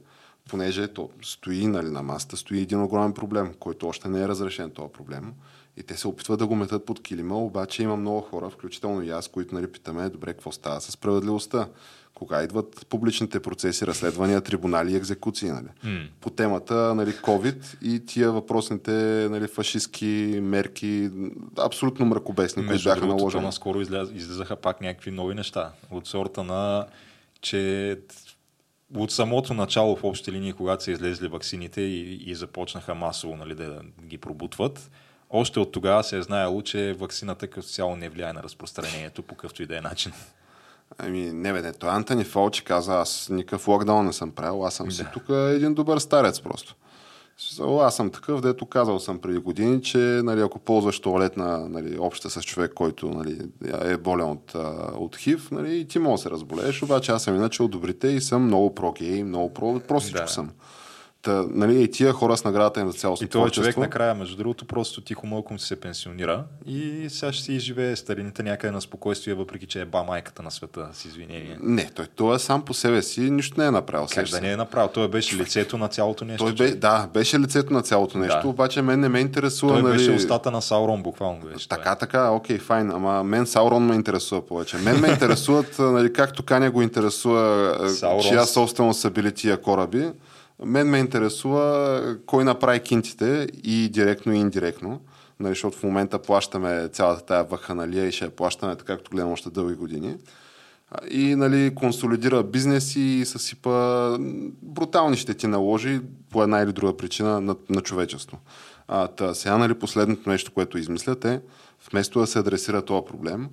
Понеже 0.49 0.87
то 0.87 1.09
стои 1.21 1.67
нали, 1.67 1.89
на 1.89 2.03
масата, 2.03 2.37
стои 2.37 2.61
един 2.61 2.81
огромен 2.81 3.13
проблем, 3.13 3.53
който 3.59 3.87
още 3.87 4.09
не 4.09 4.21
е 4.21 4.27
разрешен 4.27 4.71
този 4.71 4.91
проблем. 4.93 5.33
И 5.77 5.83
те 5.83 5.97
се 5.97 6.07
опитват 6.07 6.39
да 6.39 6.47
го 6.47 6.55
метат 6.55 6.85
под 6.85 7.03
килима, 7.03 7.37
обаче 7.37 7.83
има 7.83 7.95
много 7.95 8.21
хора, 8.21 8.49
включително 8.49 9.01
и 9.01 9.09
аз, 9.09 9.27
които 9.27 9.55
нали, 9.55 9.71
питаме, 9.71 10.09
добре, 10.09 10.33
какво 10.33 10.51
става 10.51 10.81
с 10.81 10.91
справедливостта? 10.91 11.67
Кога 12.13 12.43
идват 12.43 12.85
публичните 12.89 13.39
процеси, 13.39 13.87
разследвания, 13.87 14.41
трибунали 14.41 14.91
и 14.91 14.95
екзекуции, 14.95 15.49
нали? 15.49 15.67
Mm. 15.85 16.07
По 16.21 16.29
темата, 16.29 16.95
нали, 16.95 17.11
COVID 17.11 17.81
и 17.81 18.05
тия 18.05 18.31
въпросните, 18.31 18.91
нали, 19.31 19.47
фашистски 19.47 20.39
мерки, 20.41 21.09
абсолютно 21.59 22.05
мракобесни, 22.05 22.67
които 22.67 22.83
бяха 22.83 23.05
наложени. 23.05 23.43
наскоро 23.43 23.81
изляз, 23.81 24.09
излизаха 24.13 24.55
пак 24.55 24.81
някакви 24.81 25.11
нови 25.11 25.35
неща. 25.35 25.71
От 25.91 26.07
сорта 26.07 26.43
на, 26.43 26.85
че 27.41 27.99
от 28.95 29.11
самото 29.11 29.53
начало 29.53 29.95
в 29.95 30.03
общи 30.03 30.31
линии, 30.31 30.53
когато 30.53 30.83
са 30.83 30.91
излезли 30.91 31.27
ваксините 31.27 31.81
и, 31.81 32.31
и 32.31 32.35
започнаха 32.35 32.95
масово 32.95 33.35
нали, 33.35 33.55
да 33.55 33.81
ги 34.05 34.17
пробутват, 34.17 34.91
още 35.33 35.59
от 35.59 35.71
тогава 35.71 36.03
се 36.03 36.17
е 36.17 36.21
знаело, 36.21 36.61
че 36.61 36.93
вакцината 36.93 37.47
като 37.47 37.67
цяло 37.67 37.95
не 37.95 38.09
влияе 38.09 38.33
на 38.33 38.43
разпространението 38.43 39.23
по 39.23 39.35
какъвто 39.35 39.63
и 39.63 39.65
да 39.65 39.77
е 39.77 39.81
начин. 39.81 40.11
Ами, 40.97 41.31
не 41.31 41.53
бе, 41.53 41.61
не. 41.61 41.73
Той 41.73 41.89
Антони 41.89 42.23
Фолчи 42.23 42.63
каза, 42.63 42.93
аз 42.93 43.29
никакъв 43.29 43.67
локдаун 43.67 44.05
не 44.05 44.13
съм 44.13 44.31
правил, 44.31 44.65
аз 44.65 44.73
съм 44.73 44.87
да. 44.87 44.93
си 44.93 45.05
тук 45.13 45.23
един 45.29 45.73
добър 45.73 45.99
старец 45.99 46.41
просто. 46.41 46.75
Аз 47.81 47.95
съм 47.95 48.11
такъв, 48.11 48.41
дето 48.41 48.65
казал 48.65 48.99
съм 48.99 49.19
преди 49.19 49.37
години, 49.37 49.81
че 49.81 49.97
нали, 49.97 50.41
ако 50.41 50.59
ползваш 50.59 50.99
туалетна 50.99 51.69
нали, 51.69 51.97
обща 51.99 52.29
с 52.29 52.41
човек, 52.41 52.71
който 52.73 53.09
нали, 53.09 53.39
е 53.81 53.97
болен 53.97 54.29
от, 54.29 54.55
от 54.95 55.17
хив, 55.17 55.51
нали, 55.51 55.87
ти 55.87 55.99
може 55.99 56.13
да 56.13 56.23
се 56.23 56.29
разболееш, 56.29 56.83
обаче 56.83 57.11
аз 57.11 57.23
съм 57.23 57.35
иначе 57.35 57.63
от 57.63 57.71
добрите 57.71 58.07
и 58.07 58.21
съм 58.21 58.43
много 58.43 58.75
про-гей, 58.75 59.23
много 59.23 59.53
про, 59.53 59.79
простичко 59.79 60.25
да. 60.25 60.31
съм. 60.31 60.49
Та, 61.23 61.45
нали, 61.49 61.83
и 61.83 61.91
тия 61.91 62.13
хора 62.13 62.37
с 62.37 62.43
наградата 62.43 62.79
им 62.79 62.91
за 62.91 62.97
цялото 62.97 63.23
И 63.23 63.27
този 63.27 63.51
човек 63.51 63.77
накрая, 63.77 64.15
между 64.15 64.35
другото, 64.35 64.65
просто 64.65 65.01
тихо 65.01 65.27
мълком 65.27 65.59
се 65.59 65.79
пенсионира 65.79 66.43
и 66.65 67.05
сега 67.09 67.33
ще 67.33 67.43
си 67.43 67.53
изживее 67.53 67.95
старините 67.95 68.43
някъде 68.43 68.71
на 68.71 68.81
спокойствие, 68.81 69.33
въпреки 69.33 69.65
че 69.65 69.81
е 69.81 69.85
ба 69.85 70.03
майката 70.03 70.43
на 70.43 70.51
света, 70.51 70.87
с 70.93 71.05
извинение. 71.05 71.57
Не, 71.61 71.89
той, 71.95 72.05
той 72.15 72.35
е 72.35 72.39
сам 72.39 72.65
по 72.65 72.73
себе 72.73 73.01
си, 73.01 73.21
нищо 73.21 73.59
не 73.59 73.65
е 73.65 73.71
направил. 73.71 74.07
Как 74.13 74.27
да 74.27 74.41
не 74.41 74.51
е 74.51 74.57
направил? 74.57 74.89
Той 74.93 75.07
беше 75.07 75.37
лицето 75.37 75.77
на 75.77 75.87
цялото 75.87 76.25
нещо. 76.25 76.43
Той 76.43 76.53
бе, 76.53 76.75
да, 76.75 77.09
беше 77.13 77.39
лицето 77.39 77.73
на 77.73 77.81
цялото 77.81 78.17
нещо, 78.17 78.39
да. 78.41 78.47
обаче 78.47 78.81
мен 78.81 78.99
не 78.99 79.09
ме 79.09 79.19
интересува. 79.19 79.73
Той 79.73 79.83
нали... 79.83 79.97
беше 79.97 80.11
устата 80.11 80.51
на 80.51 80.61
Саурон, 80.61 81.03
буквално 81.03 81.39
беше. 81.39 81.69
Така, 81.69 81.83
това. 81.83 81.95
така, 81.95 82.29
окей, 82.29 82.57
файн, 82.57 82.91
ама 82.91 83.23
мен 83.23 83.45
Саурон 83.45 83.85
ме 83.85 83.95
интересува 83.95 84.45
повече. 84.45 84.77
Мен 84.77 84.99
ме 84.99 85.07
интересуват, 85.07 85.75
нали, 85.79 86.13
както 86.13 86.43
Каня 86.43 86.71
го 86.71 86.81
интересува, 86.81 87.77
Саурон... 87.89 88.21
чия 88.21 88.45
собственост 88.45 88.99
са 88.99 89.09
били 89.09 89.31
тия 89.31 89.61
кораби. 89.61 90.11
Мен 90.65 90.89
ме 90.89 90.97
интересува 90.97 92.17
кой 92.25 92.43
направи 92.43 92.79
кинтите 92.79 93.47
и 93.63 93.89
директно 93.89 94.33
и 94.33 94.37
индиректно, 94.37 95.01
нали, 95.39 95.51
защото 95.51 95.77
в 95.77 95.83
момента 95.83 96.19
плащаме 96.19 96.87
цялата 96.87 97.25
тая 97.25 97.43
ваханалия 97.43 98.07
и 98.07 98.11
ще 98.11 98.25
я 98.25 98.31
плащаме 98.31 98.75
така, 98.75 98.95
както 98.95 99.11
гледам 99.11 99.31
още 99.31 99.49
дълги 99.49 99.75
години. 99.75 100.15
И 101.11 101.35
нали, 101.35 101.75
консолидира 101.75 102.43
бизнес 102.43 102.95
и 102.95 103.25
съсипа 103.25 104.17
брутални 104.61 105.17
ще 105.17 105.33
ти 105.33 105.47
наложи 105.47 106.01
по 106.29 106.43
една 106.43 106.61
или 106.61 106.71
друга 106.71 106.97
причина 106.97 107.41
на, 107.41 107.55
на 107.69 107.81
човечество. 107.81 108.39
А, 108.87 109.07
та, 109.07 109.33
сега 109.33 109.57
нали, 109.57 109.73
последното 109.73 110.29
нещо, 110.29 110.51
което 110.51 110.77
измислят 110.77 111.25
е, 111.25 111.41
вместо 111.91 112.19
да 112.19 112.27
се 112.27 112.39
адресира 112.39 112.81
този 112.81 113.05
проблем, 113.05 113.49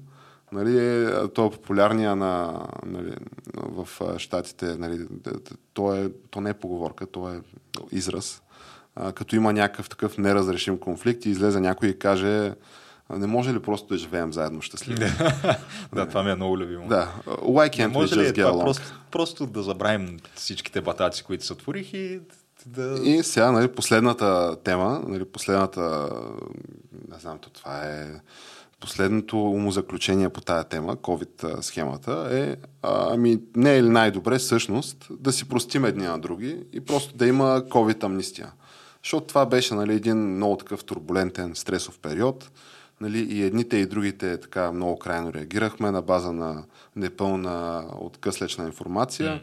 Нали, 0.53 1.05
е, 1.05 1.29
то 1.29 1.47
е 1.47 1.51
популярния 1.51 2.17
на, 2.17 2.63
нали, 2.87 3.15
в 3.55 3.89
щатите, 4.19 4.77
нали, 4.79 5.07
то, 5.75 5.95
е, 5.95 6.11
то 6.31 6.41
не 6.41 6.51
е 6.51 6.55
поговорка, 6.55 7.07
то 7.07 7.29
е 7.29 7.41
израз. 7.93 8.43
А, 8.97 9.13
като 9.13 9.37
има 9.37 9.53
някакъв 9.53 9.89
такъв 9.89 10.19
неразрешим 10.19 10.79
конфликт 10.79 11.27
и 11.27 11.31
излезе 11.31 11.61
някой 11.61 11.89
и 11.89 11.99
каже 11.99 12.53
не 13.19 13.27
може 13.27 13.55
ли 13.55 13.61
просто 13.61 13.89
да 13.89 13.99
живеем 13.99 14.33
заедно 14.33 14.63
щастливо? 14.63 15.01
да, 15.93 16.09
това 16.09 16.23
ми 16.23 16.31
е 16.31 16.35
много 16.35 16.59
любимо. 16.59 16.89
Да. 16.89 17.13
Why 17.27 17.77
can't 17.77 17.93
we 17.93 18.07
just 18.07 18.33
get 18.33 18.45
along? 18.45 18.65
Просто, 18.65 18.83
просто 19.11 19.47
да 19.47 19.63
забравим 19.63 20.21
всичките 20.35 20.81
батаци, 20.81 21.25
които 21.25 21.45
се 21.45 21.53
отворих 21.53 21.95
и 21.95 22.21
да... 22.67 23.01
И 23.05 23.23
сега, 23.23 23.53
нали, 23.53 23.69
последната 23.69 24.57
тема, 24.65 25.03
нали, 25.07 25.25
последната, 25.25 26.11
не 27.13 27.19
знам, 27.19 27.39
то 27.39 27.51
това 27.51 27.85
е 27.85 28.07
последното 28.81 29.43
умозаключение 29.43 30.29
по 30.29 30.41
тая 30.41 30.65
тема, 30.65 30.97
COVID 30.97 31.61
схемата, 31.61 32.29
е 32.33 32.57
ами 32.83 33.41
не 33.57 33.77
е 33.77 33.83
ли 33.83 33.89
най-добре 33.89 34.39
всъщност 34.39 35.09
да 35.21 35.33
си 35.33 35.49
простим 35.49 35.85
едни 35.85 36.05
на 36.05 36.19
други 36.19 36.63
и 36.73 36.81
просто 36.81 37.17
да 37.17 37.27
има 37.27 37.63
COVID 37.69 38.05
амнистия. 38.05 38.53
Защото 39.05 39.27
това 39.27 39.47
беше 39.47 39.75
нали, 39.75 39.95
един 39.95 40.17
много 40.17 40.57
такъв 40.57 40.85
турбулентен, 40.85 41.55
стресов 41.55 41.99
период. 41.99 42.51
Нали, 43.01 43.19
и 43.19 43.43
едните 43.43 43.77
и 43.77 43.87
другите 43.87 44.41
така 44.41 44.73
много 44.73 44.99
крайно 44.99 45.33
реагирахме 45.33 45.91
на 45.91 46.03
база 46.03 46.33
на 46.33 46.65
непълна 46.97 47.85
откъслечна 47.99 48.65
информация. 48.65 49.31
Mm. 49.31 49.41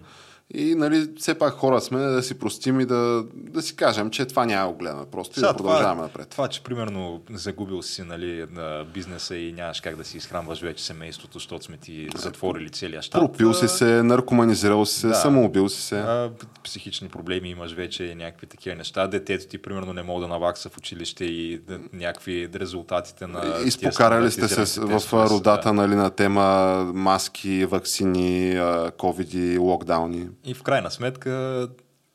И 0.54 0.76
нали, 0.76 1.10
все 1.18 1.34
пак 1.38 1.54
хора 1.54 1.82
сме 1.82 2.00
да 2.00 2.24
си 2.24 2.40
простим 2.40 2.80
и 2.80 2.86
да, 2.86 3.24
да 3.34 3.62
си 3.62 3.76
кажем, 3.76 4.10
че 4.10 4.26
това 4.26 4.46
няма 4.46 4.72
го 4.72 4.78
гледаме 4.78 5.06
просто 5.12 5.36
Сега, 5.36 5.48
и 5.48 5.52
да 5.52 5.58
продължаваме 5.58 5.94
това, 5.96 6.04
напред. 6.04 6.30
Това, 6.30 6.48
че 6.48 6.64
примерно 6.64 7.22
загубил 7.34 7.82
си 7.82 8.04
нали, 8.04 8.46
на 8.52 8.86
бизнеса 8.94 9.36
и 9.36 9.54
нямаш 9.54 9.82
как 9.82 9.96
да 9.96 10.04
си 10.04 10.18
изхранваш 10.18 10.62
вече 10.62 10.84
семейството, 10.86 11.34
защото 11.34 11.66
сме 11.66 11.78
ти 11.78 12.10
затворили 12.16 12.70
целия 12.70 13.02
щат. 13.02 13.22
Пропил 13.22 13.54
си 13.54 13.68
се, 13.68 14.04
наркоманизирал 14.04 14.86
си 14.86 15.00
се, 15.00 15.08
да, 15.08 15.16
самоубил 15.16 15.70
си 15.70 15.82
се. 15.82 16.00
А, 16.00 16.32
психични 16.64 17.10
проблеми 17.10 17.50
имаш 17.50 17.74
вече, 17.74 18.16
някакви 18.16 18.48
такива 18.48 18.76
неща. 18.76 19.08
Детето 19.08 19.48
ти 19.48 19.58
примерно 19.58 19.94
не 19.94 20.04
мога 20.04 20.22
да 20.22 20.28
навакса 20.28 20.70
в 20.70 20.78
училище 20.78 21.26
и 21.26 21.62
някакви 21.94 22.50
резултатите 22.56 23.28
на... 23.28 23.62
Изпокарали 23.66 24.32
сте 24.32 24.48
се 24.48 24.82
в 24.82 25.14
родата 25.14 25.70
да. 25.70 25.74
нали, 25.74 25.96
на 25.96 26.10
тема 26.10 26.78
маски, 26.94 27.66
вакцини, 27.66 28.60
ковиди, 28.98 29.58
локдауни. 29.58 30.28
И 30.48 30.54
в 30.54 30.64
крайна 30.64 30.92
сметка 30.92 31.68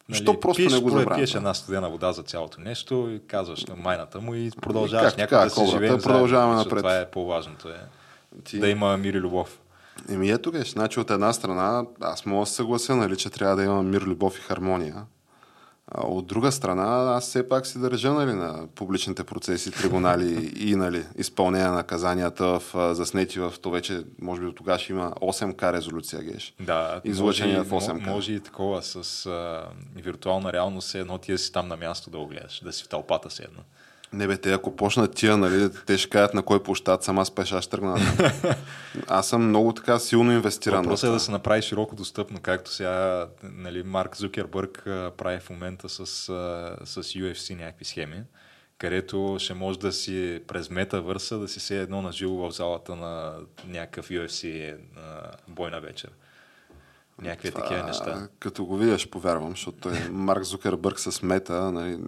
Нали, 0.09 0.23
Що 0.23 0.41
просто 0.41 0.57
пиеш, 0.57 0.73
не 0.73 0.81
го 0.81 0.91
забравя? 0.91 1.17
Пиеш 1.17 1.35
една 1.35 1.55
студена 1.55 1.91
вода 1.91 2.13
за 2.13 2.23
цялото 2.23 2.61
нещо 2.61 3.11
и 3.11 3.27
казваш 3.27 3.65
на 3.65 3.77
майната 3.77 4.21
му 4.21 4.35
и 4.35 4.51
продължаваш 4.61 5.17
някак 5.17 5.45
да 5.45 5.51
се 5.51 5.67
живее. 5.67 5.99
Продължаваме 5.99 6.55
напред. 6.55 6.79
Това 6.79 6.99
е 6.99 7.11
по-важното. 7.11 7.69
Е. 7.69 7.81
Ти... 8.45 8.59
Да 8.59 8.69
има 8.69 8.97
мир 8.97 9.15
и 9.15 9.21
любов. 9.21 9.59
Еми 10.09 10.31
ето 10.31 10.51
геш, 10.51 10.73
значи 10.73 11.01
от 11.01 11.11
една 11.11 11.33
страна 11.33 11.85
аз 12.01 12.27
мога 12.27 12.43
да 12.43 12.47
се 12.47 12.55
съглася, 12.55 12.97
нали, 12.97 13.17
че 13.17 13.31
трябва 13.31 13.57
да 13.57 13.65
има 13.65 13.83
мир, 13.83 14.03
любов 14.03 14.39
и 14.39 14.41
хармония. 14.41 14.97
От 15.95 16.27
друга 16.27 16.53
страна, 16.53 17.15
аз 17.17 17.25
все 17.25 17.49
пак 17.49 17.67
си 17.67 17.79
държа 17.79 18.13
нали, 18.13 18.33
на 18.33 18.67
публичните 18.75 19.25
процеси, 19.25 19.71
трибунали 19.71 20.53
и 20.57 20.77
нали, 20.77 21.05
изпълнение 21.19 21.67
на 21.67 21.73
наказанията 21.73 22.47
в, 22.47 22.95
заснети 22.95 23.41
в 23.41 23.55
то 23.63 23.71
вече, 23.71 24.03
може 24.23 24.41
би 24.41 24.47
до 24.47 24.53
тогава 24.53 24.79
ще 24.79 24.93
има 24.93 25.11
8К 25.11 25.73
резолюция, 25.73 26.23
геш. 26.23 26.55
Да, 26.61 27.01
излъчение 27.05 27.61
в 27.61 27.71
8К. 27.71 28.07
Може 28.07 28.33
и 28.33 28.41
такова 28.41 28.83
с 28.83 29.27
а, 29.27 29.67
виртуална 29.97 30.53
реалност, 30.53 30.95
едно 30.95 31.19
ти 31.19 31.39
си 31.39 31.53
там 31.53 31.69
на 31.69 31.77
място 31.77 32.11
да 32.11 32.19
го 32.19 32.27
гледаш, 32.27 32.61
да 32.65 32.73
си 32.73 32.85
в 32.85 32.89
тълпата 32.89 33.31
си 33.31 33.43
едно. 33.43 33.61
Не 34.13 34.27
бе, 34.27 34.37
те 34.37 34.53
ако 34.53 34.77
почнат 34.77 35.15
тия, 35.15 35.37
нали, 35.37 35.71
те 35.87 35.99
ще 35.99 36.11
кажат 36.11 36.35
на 36.35 36.43
кой 36.43 36.63
площад 36.63 37.05
сама 37.05 37.27
спеша 37.27 37.63
ще 37.63 37.71
тръгна. 37.71 37.99
Аз 39.09 39.29
съм 39.29 39.49
много 39.49 39.73
така 39.73 39.99
силно 39.99 40.33
инвестиран. 40.33 40.83
Въпросът 40.83 41.09
е 41.09 41.13
да 41.13 41.21
се 41.21 41.31
направи 41.31 41.63
широко 41.63 41.97
достъпно, 41.97 42.41
както 42.41 42.71
сега 42.71 43.27
нали, 43.43 43.83
Марк 43.83 44.17
Зукербърг 44.17 44.83
прави 45.17 45.41
в 45.41 45.51
момента 45.51 45.89
с, 45.89 46.07
с 46.07 47.03
UFC 47.03 47.55
някакви 47.55 47.85
схеми, 47.85 48.23
където 48.79 49.37
ще 49.39 49.55
може 49.55 49.79
да 49.79 49.93
си 49.93 50.41
през 50.47 50.71
метавърса 50.71 51.39
да 51.39 51.49
си 51.49 51.61
се 51.61 51.81
едно 51.81 52.03
на 52.03 52.13
живо 52.13 52.35
в 52.35 52.51
залата 52.51 52.97
на 52.97 53.35
някакъв 53.67 54.09
UFC 54.09 54.77
бойна 55.49 55.81
вечер. 55.81 56.11
Някакви 57.23 57.51
Това, 57.51 57.63
такива 57.63 57.83
неща. 57.83 58.29
Като 58.39 58.65
го 58.65 58.77
видя, 58.77 58.99
ще 58.99 59.11
повярвам, 59.11 59.51
защото 59.51 59.89
е 59.89 60.09
Марк 60.11 60.43
Зукербърг 60.43 61.01
с 61.01 61.23
мета, 61.23 61.73
нали, 61.73 61.99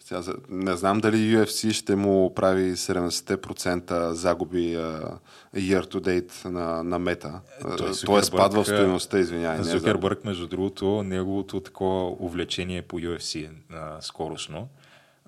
сега, 0.00 0.22
не 0.48 0.76
знам 0.76 1.00
дали 1.00 1.16
UFC 1.16 1.72
ще 1.72 1.96
му 1.96 2.34
прави 2.34 2.76
70% 2.76 4.10
загуби 4.10 4.76
uh, 4.76 5.18
year 5.56 5.92
to 5.92 6.00
date 6.00 6.48
на, 6.48 6.82
на 6.82 6.98
мета. 6.98 7.40
Е, 7.60 7.76
той, 7.76 7.90
Той 8.06 8.20
е 8.20 8.22
спад 8.22 8.54
в 8.54 8.64
стоеността, 8.64 9.18
извинявай. 9.18 9.62
Зукербърг, 9.62 10.24
между 10.24 10.46
другото, 10.46 11.02
неговото 11.02 11.60
такова 11.60 12.10
увлечение 12.10 12.82
по 12.82 13.00
UFC 13.00 13.48
uh, 13.72 14.00
скорошно 14.00 14.68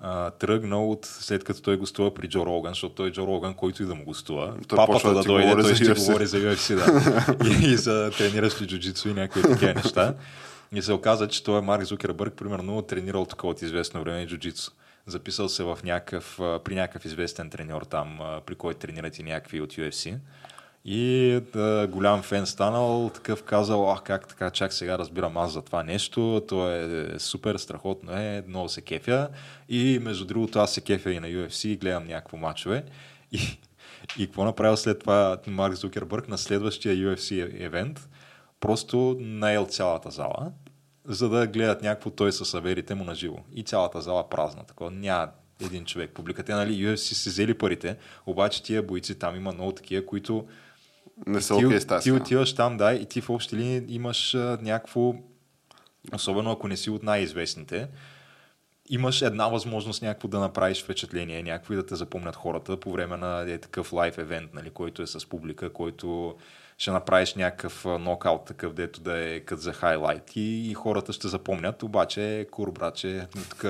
uh, 0.03 0.39
тръгнал 0.39 0.91
от 0.91 1.05
след 1.05 1.43
като 1.43 1.61
той 1.61 1.77
гостува 1.77 2.13
при 2.13 2.29
Джо 2.29 2.45
Роган, 2.45 2.71
защото 2.71 2.95
той 2.95 3.07
е 3.07 3.11
Джо 3.11 3.27
Роган, 3.27 3.53
който 3.53 3.83
и 3.83 3.85
да 3.85 3.95
му 3.95 4.05
гостува. 4.05 4.53
Той 4.67 4.75
Папата 4.75 5.07
да, 5.07 5.13
да 5.13 5.23
дойде, 5.23 5.51
той 5.51 5.75
ще 5.75 5.93
говори 5.93 6.27
за 6.27 6.37
UFC, 6.37 6.75
да. 6.75 7.35
и, 7.49 7.71
и 7.71 7.77
за 7.77 8.11
трениращи 8.17 8.67
джуджицу 8.67 9.09
и 9.09 9.13
някакви 9.13 9.41
такива 9.41 9.73
неща. 9.73 10.13
И 10.71 10.81
се 10.81 10.93
оказа, 10.93 11.27
че 11.27 11.43
той 11.43 11.57
е 11.57 11.61
Марк 11.61 11.83
Зукербърг, 11.83 12.33
примерно, 12.33 12.81
тренирал 12.81 13.25
такова 13.25 13.51
от 13.51 13.61
известно 13.61 14.01
време 14.03 14.27
джуджицу. 14.27 14.71
Записал 15.05 15.49
се 15.49 15.63
в 15.63 15.79
някакъв, 15.83 16.35
при 16.37 16.75
някакъв 16.75 17.05
известен 17.05 17.49
треньор 17.49 17.81
там, 17.81 18.19
при 18.45 18.55
който 18.55 18.79
тренират 18.79 19.19
и 19.19 19.23
някакви 19.23 19.61
от 19.61 19.73
UFC. 19.73 20.17
И 20.85 21.41
да, 21.53 21.87
голям 21.91 22.21
фен 22.21 22.45
станал, 22.45 23.11
такъв 23.13 23.43
казал, 23.43 23.91
ах 23.91 24.01
как 24.03 24.27
така, 24.27 24.49
чак 24.49 24.73
сега 24.73 24.97
разбирам 24.97 25.37
аз 25.37 25.51
за 25.51 25.61
това 25.61 25.83
нещо, 25.83 26.43
то 26.47 26.71
е 26.71 27.19
супер, 27.19 27.55
страхотно 27.55 28.11
е, 28.11 28.43
много 28.47 28.69
се 28.69 28.81
кефя. 28.81 29.29
И 29.69 29.99
между 30.01 30.25
другото 30.25 30.59
аз 30.59 30.73
се 30.73 30.81
кефя 30.81 31.11
и 31.11 31.19
на 31.19 31.27
UFC, 31.27 31.79
гледам 31.79 32.07
някакво 32.07 32.37
мачове. 32.37 32.83
И, 33.31 33.59
и 34.17 34.25
какво 34.25 34.43
направил 34.45 34.77
след 34.77 34.99
това 34.99 35.37
Марк 35.47 35.75
Зукербърг 35.75 36.27
на 36.27 36.37
следващия 36.37 36.95
UFC 36.95 37.63
евент? 37.65 38.09
Просто 38.59 39.17
наел 39.19 39.65
цялата 39.65 40.11
зала, 40.11 40.51
за 41.05 41.29
да 41.29 41.47
гледат 41.47 41.81
някакво 41.81 42.09
той 42.09 42.31
със 42.31 42.49
саверите 42.49 42.95
му 42.95 43.03
на 43.03 43.15
живо. 43.15 43.37
И 43.53 43.63
цялата 43.63 44.01
зала 44.01 44.29
празна. 44.29 44.63
Такова 44.63 44.91
няма 44.91 45.31
един 45.61 45.85
човек. 45.85 46.11
Публиката, 46.11 46.55
нали, 46.55 46.85
UFC 46.85 46.95
си 46.95 47.29
взели 47.29 47.53
парите, 47.53 47.97
обаче 48.25 48.63
тия 48.63 48.83
бойци 48.83 49.19
там 49.19 49.35
има 49.35 49.51
много 49.51 49.71
такива, 49.71 50.05
които 50.05 50.47
не 51.27 51.41
са 51.41 51.55
окей 51.55 51.67
okay, 51.67 52.03
Ти 52.03 52.11
отиваш 52.11 52.55
там, 52.55 52.77
да, 52.77 52.93
и 52.93 53.05
ти 53.05 53.21
в 53.21 53.29
общи 53.29 53.55
линии 53.55 53.83
имаш 53.87 54.35
а, 54.35 54.57
някакво, 54.61 55.13
особено 56.13 56.51
ако 56.51 56.67
не 56.67 56.77
си 56.77 56.89
от 56.89 57.03
най-известните, 57.03 57.87
имаш 58.89 59.21
една 59.21 59.47
възможност 59.47 60.01
някакво 60.01 60.27
да 60.27 60.39
направиш 60.39 60.83
впечатление, 60.83 61.43
някакво 61.43 61.73
и 61.73 61.75
да 61.75 61.85
те 61.85 61.95
запомнят 61.95 62.35
хората 62.35 62.79
по 62.79 62.91
време 62.91 63.17
на 63.17 63.51
е, 63.51 63.57
такъв 63.57 63.93
лайф 63.93 64.17
евент, 64.17 64.53
нали, 64.53 64.69
който 64.69 65.01
е 65.01 65.07
с 65.07 65.29
публика, 65.29 65.73
който 65.73 66.35
ще 66.77 66.91
направиш 66.91 67.35
някакъв 67.35 67.85
нокаут 67.85 68.45
такъв, 68.45 68.73
дето 68.73 69.01
да 69.01 69.17
е 69.17 69.39
кът 69.39 69.61
за 69.61 69.73
хайлайт. 69.73 70.35
И, 70.35 70.71
и 70.71 70.73
хората 70.73 71.13
ще 71.13 71.27
запомнят, 71.27 71.83
обаче 71.83 72.47
кур, 72.51 72.71
братче, 72.71 73.27
тук 73.49 73.65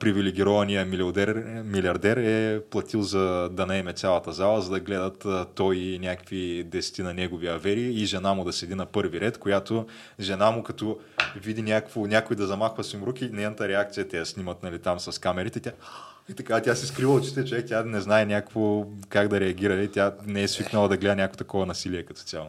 привилегирования 0.00 0.84
милиардер, 0.84 1.34
милиардер 1.64 2.16
е 2.16 2.60
платил 2.70 3.02
за 3.02 3.48
да 3.52 3.66
наеме 3.66 3.92
цялата 3.92 4.32
зала, 4.32 4.60
за 4.60 4.70
да 4.70 4.80
гледат 4.80 5.26
той 5.54 5.76
и 5.76 5.98
някакви 5.98 6.64
десети 6.64 7.02
на 7.02 7.14
негови 7.14 7.48
авери 7.48 7.80
и 7.80 8.04
жена 8.04 8.34
му 8.34 8.44
да 8.44 8.52
седи 8.52 8.74
на 8.74 8.86
първи 8.86 9.20
ред, 9.20 9.38
която 9.38 9.86
жена 10.20 10.50
му 10.50 10.62
като 10.62 10.98
види 11.36 11.62
някакво, 11.62 12.06
някой 12.06 12.36
да 12.36 12.46
замахва 12.46 12.84
си 12.84 12.98
руки, 13.06 13.30
нейната 13.32 13.68
реакция, 13.68 14.08
те 14.08 14.18
я 14.18 14.26
снимат 14.26 14.62
нали, 14.62 14.78
там 14.78 15.00
с 15.00 15.20
камерите, 15.20 15.60
тя 15.60 15.72
и 16.32 16.34
така, 16.34 16.60
тя 16.60 16.74
се 16.74 16.86
скрива 16.86 17.12
очите, 17.12 17.44
човек, 17.44 17.66
тя 17.68 17.82
не 17.82 18.00
знае 18.00 18.26
някакво 18.26 18.86
как 19.08 19.28
да 19.28 19.40
реагира 19.40 19.74
и 19.74 19.88
тя 19.88 20.12
не 20.26 20.42
е 20.42 20.48
свикнала 20.48 20.88
да 20.88 20.96
гледа 20.96 21.16
някакво 21.16 21.36
такова 21.36 21.66
насилие 21.66 22.02
като 22.02 22.20
цяло. 22.20 22.46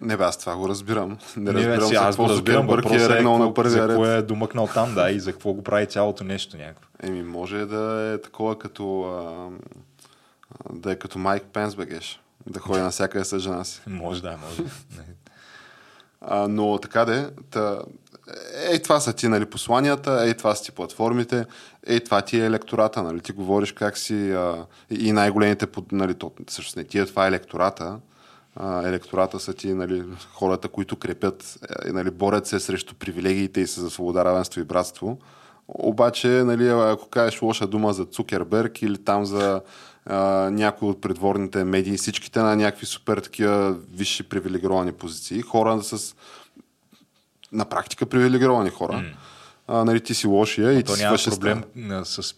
Не 0.00 0.16
бе, 0.16 0.24
аз 0.24 0.38
това 0.38 0.56
го 0.56 0.68
разбирам. 0.68 1.18
Не, 1.36 1.52
не 1.52 1.52
разбирам 1.52 1.90
бе, 1.90 1.96
аз 1.96 2.16
го 2.16 2.28
разбирам, 2.28 2.66
Бърки 2.66 2.94
е 2.94 3.08
регнал 3.08 3.38
на 3.38 3.54
първия 3.54 3.88
ред. 3.88 3.96
За 3.96 4.14
е 4.14 4.22
домъкнал 4.22 4.68
там, 4.74 4.94
да, 4.94 5.10
и 5.10 5.20
за 5.20 5.32
какво 5.32 5.52
го 5.52 5.62
прави 5.62 5.86
цялото 5.86 6.24
нещо 6.24 6.56
някакво. 6.56 6.88
Еми, 7.02 7.22
може 7.22 7.66
да 7.66 8.12
е 8.14 8.22
такова 8.22 8.58
като... 8.58 9.02
А, 9.02 9.48
да 10.72 10.92
е 10.92 10.96
като 10.96 11.18
Майк 11.18 11.44
Пенс, 11.52 11.76
бегеш. 11.76 12.20
Да 12.46 12.60
ходи 12.60 12.80
на 12.82 12.90
всяка 12.90 13.24
с 13.24 13.38
жена 13.38 13.64
си. 13.64 13.80
Може, 13.86 14.22
да, 14.22 14.36
може. 14.36 14.70
а, 16.20 16.48
но 16.48 16.78
така 16.78 17.04
де, 17.04 17.28
та, 17.50 17.78
ей 18.70 18.82
това 18.82 19.00
са 19.00 19.12
ти 19.12 19.28
нали, 19.28 19.46
посланията, 19.46 20.24
ей 20.26 20.34
това 20.34 20.54
са 20.54 20.64
ти 20.64 20.72
платформите, 20.72 21.46
ей 21.86 22.00
това 22.00 22.22
ти 22.22 22.40
е 22.40 22.46
електората, 22.46 23.02
нали, 23.02 23.20
ти 23.20 23.32
говориш 23.32 23.72
как 23.72 23.98
си 23.98 24.32
а, 24.32 24.66
и 24.90 25.12
най-големите, 25.12 25.66
нали, 25.92 26.14
то, 26.14 26.32
всъщност 26.48 26.76
не 26.76 26.84
ти 26.84 26.98
е 26.98 27.06
това 27.06 27.24
е 27.24 27.28
електората, 27.28 27.98
а, 28.56 28.88
електората 28.88 29.40
са 29.40 29.52
ти 29.52 29.74
нали, 29.74 30.04
хората, 30.34 30.68
които 30.68 30.96
крепят, 30.96 31.58
е, 31.86 31.92
нали, 31.92 32.10
борят 32.10 32.46
се 32.46 32.60
срещу 32.60 32.94
привилегиите 32.94 33.60
и 33.60 33.66
са 33.66 33.80
за 33.80 33.90
свобода, 33.90 34.24
равенство 34.24 34.60
и 34.60 34.64
братство. 34.64 35.18
Обаче, 35.68 36.28
нали, 36.28 36.68
ако 36.68 37.08
кажеш 37.08 37.42
лоша 37.42 37.66
дума 37.66 37.92
за 37.92 38.04
Цукерберг 38.04 38.82
или 38.82 38.98
там 38.98 39.24
за 39.24 39.60
а, 40.06 40.16
някои 40.50 40.88
от 40.88 41.00
предворните 41.00 41.64
медии, 41.64 41.96
всичките 41.96 42.40
на 42.40 42.56
някакви 42.56 42.86
супер 42.86 43.18
такива 43.18 43.76
висши 43.94 44.22
привилегировани 44.22 44.92
позиции, 44.92 45.42
хора 45.42 45.82
с 45.82 46.14
на 47.52 47.64
практика 47.64 48.06
привилегировани 48.06 48.70
хора. 48.70 48.92
Mm 48.92 49.12
а, 49.66 49.84
нали, 49.84 50.00
ти 50.00 50.14
си 50.14 50.26
лошия 50.26 50.72
и 50.72 50.82
ти 50.82 50.92
си 50.92 51.02
няма 51.02 51.16
проблем 51.24 51.64
с 52.04 52.36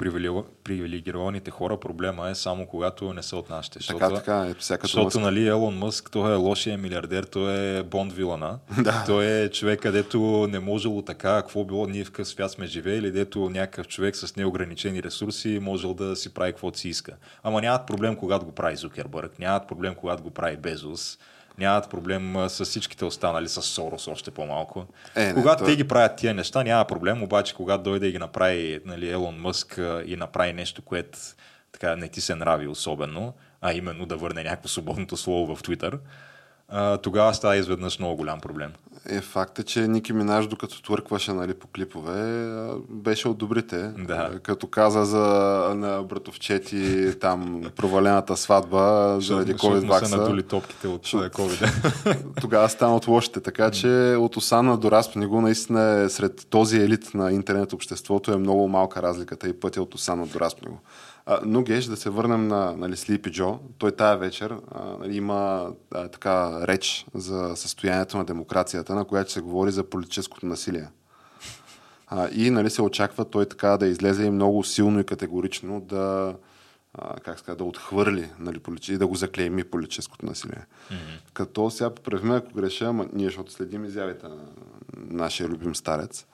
привилегированите 0.65 1.51
хора. 1.51 1.81
Проблема 1.81 2.31
е 2.31 2.35
само 2.35 2.67
когато 2.67 3.13
не 3.13 3.23
са 3.23 3.37
от 3.37 3.51
нашите. 3.51 3.79
Защото, 3.79 3.99
така, 3.99 4.15
така. 4.15 4.47
Е, 4.47 4.55
всяка 4.55 4.87
защото 4.87 5.21
нали, 5.21 5.47
Елон 5.47 5.79
Мъск, 5.79 6.11
той 6.11 6.33
е 6.33 6.37
лошия 6.37 6.79
милиардер, 6.79 7.25
той 7.25 7.55
е 7.55 7.83
Бонд 7.83 8.13
Вилана. 8.13 8.59
да. 8.83 9.05
Той 9.07 9.25
е 9.25 9.49
човек, 9.49 9.81
където 9.81 10.49
не 10.51 10.59
можело 10.59 11.03
така, 11.03 11.37
какво 11.37 11.65
било, 11.65 11.87
ние 11.87 12.05
в 12.05 12.11
къс 12.11 12.29
свят 12.29 12.51
сме 12.51 12.67
живеели, 12.67 13.11
дето 13.11 13.51
някакъв 13.51 13.89
човек 13.89 14.17
с 14.17 14.37
неограничени 14.37 15.03
ресурси 15.03 15.59
можел 15.63 15.95
да 15.95 16.17
си 16.17 16.35
прави 16.35 16.53
каквото 16.53 16.79
си 16.79 16.89
иска. 16.89 17.13
Ама 17.43 17.61
нямат 17.61 17.87
проблем, 17.87 18.17
когато 18.17 18.47
го 18.47 18.53
прави 18.53 18.77
Зукербърг, 18.77 19.39
нямат 19.39 19.69
проблем, 19.69 19.95
когато 19.95 20.23
го 20.23 20.31
прави 20.31 20.57
Безус 20.57 21.19
нямат 21.59 21.91
проблем 21.91 22.35
с 22.49 22.65
всичките 22.65 23.05
останали, 23.05 23.49
с 23.49 23.63
Сорос 23.63 24.09
още 24.09 24.31
по-малко. 24.31 24.87
Е, 25.17 25.25
не, 25.25 25.35
когато 25.35 25.65
то... 25.65 25.71
те 25.71 25.77
ги 25.77 25.89
правят 25.89 26.17
тия 26.17 26.35
неща, 26.35 26.63
няма 26.63 26.85
проблем, 26.85 27.23
обаче 27.23 27.55
когато 27.55 27.83
дойде 27.83 28.07
и 28.07 28.13
ги 28.13 28.19
направи 28.19 28.81
нали, 28.85 29.11
Елон 29.11 29.41
Мъск 29.41 29.81
и 30.07 30.17
направи 30.17 30.53
нещо, 30.53 30.83
което 30.83 31.19
така 31.73 31.97
не 31.97 32.09
ти 32.09 32.21
се 32.21 32.35
нрави 32.35 32.69
особено, 32.69 33.35
а 33.61 33.73
именно 33.73 34.07
да 34.07 34.17
върне 34.17 34.45
някакво 34.45 34.69
свободното 34.69 35.17
слово 35.17 35.57
в 35.57 35.63
Твитър, 35.63 35.99
тогава 37.03 37.35
става 37.35 37.57
изведнъж 37.57 37.99
много 37.99 38.17
голям 38.17 38.41
проблем. 38.41 38.73
Е, 39.09 39.21
факт 39.21 39.59
е, 39.59 39.63
че 39.63 39.89
Ники 39.89 40.13
Минаж, 40.13 40.47
докато 40.47 40.83
твъркваше 40.83 41.33
нали, 41.33 41.55
по 41.55 41.67
клипове, 41.67 42.49
беше 42.91 43.29
от 43.29 43.39
добрите. 43.39 43.93
Да. 43.99 44.31
Като 44.43 44.67
каза 44.67 45.05
за 45.05 45.19
на 45.77 46.03
братовчети 46.03 47.13
там 47.21 47.63
провалената 47.77 48.37
сватба 48.37 49.17
заради 49.21 49.55
COVID 49.55 49.89
вакса. 49.89 50.07
се 50.07 50.17
надули 50.17 50.43
топките 50.43 50.89
от 50.89 51.07
COVID. 51.07 51.71
Тогава 52.41 52.69
стана 52.69 52.97
от 52.97 53.09
лошите. 53.09 53.41
Така 53.41 53.71
че 53.71 53.89
от 54.19 54.37
Осана 54.37 54.79
до 54.79 54.91
Распниго 54.91 55.41
наистина 55.41 55.83
е 55.83 56.09
сред 56.09 56.47
този 56.51 56.77
елит 56.77 57.15
на 57.15 57.33
интернет 57.33 57.73
обществото 57.73 58.33
е 58.33 58.37
много 58.37 58.69
малка 58.69 59.03
разликата 59.03 59.49
и 59.49 59.53
пътя 59.53 59.83
от 59.83 59.95
Осана 59.95 60.27
до 60.27 60.41
Распниго. 60.41 60.79
А, 61.27 61.41
но 61.45 61.63
Геш, 61.63 61.85
да 61.85 61.97
се 61.97 62.11
върнем 62.11 62.49
на 62.49 62.77
нали, 62.77 62.97
Sleepy 62.97 63.31
Джо. 63.31 63.59
Той 63.79 63.93
тая 63.93 64.17
вечер 64.17 64.57
а, 64.71 64.85
нали, 65.01 65.17
има 65.17 65.71
а, 65.95 66.09
така 66.09 66.67
реч 66.67 67.07
за 67.15 67.53
състоянието 67.57 68.17
на 68.17 68.25
демокрацията, 68.25 68.95
на 68.95 69.05
която 69.05 69.33
се 69.33 69.41
говори 69.41 69.71
за 69.71 69.85
политическото 69.85 70.47
насилие. 70.47 70.89
А, 72.07 72.29
и 72.33 72.51
нали, 72.51 72.71
се 72.71 72.83
очаква 72.83 73.25
той 73.25 73.47
така 73.47 73.77
да 73.77 73.87
излезе 73.87 74.25
и 74.25 74.31
много 74.31 74.65
силно 74.65 75.01
и 75.01 75.05
категорично 75.05 75.81
да, 75.81 76.35
а, 76.95 77.21
как 77.21 77.39
ска, 77.39 77.57
да 77.57 77.65
отхвърли 77.65 78.31
нали, 78.39 78.61
и 78.89 78.99
да 78.99 79.07
го 79.07 79.15
заклейми 79.15 79.65
политическото 79.65 80.27
насилие. 80.27 80.67
Mm-hmm. 80.91 81.33
Като 81.33 81.71
сега 81.71 81.91
поправим, 81.91 82.31
ако 82.31 82.55
греша, 82.55 82.85
ама 82.85 83.07
ние, 83.13 83.27
защото 83.27 83.53
следим 83.53 83.85
изявите 83.85 84.29
на 84.29 84.37
нашия 84.95 85.49
любим 85.49 85.75
старец, 85.75 86.27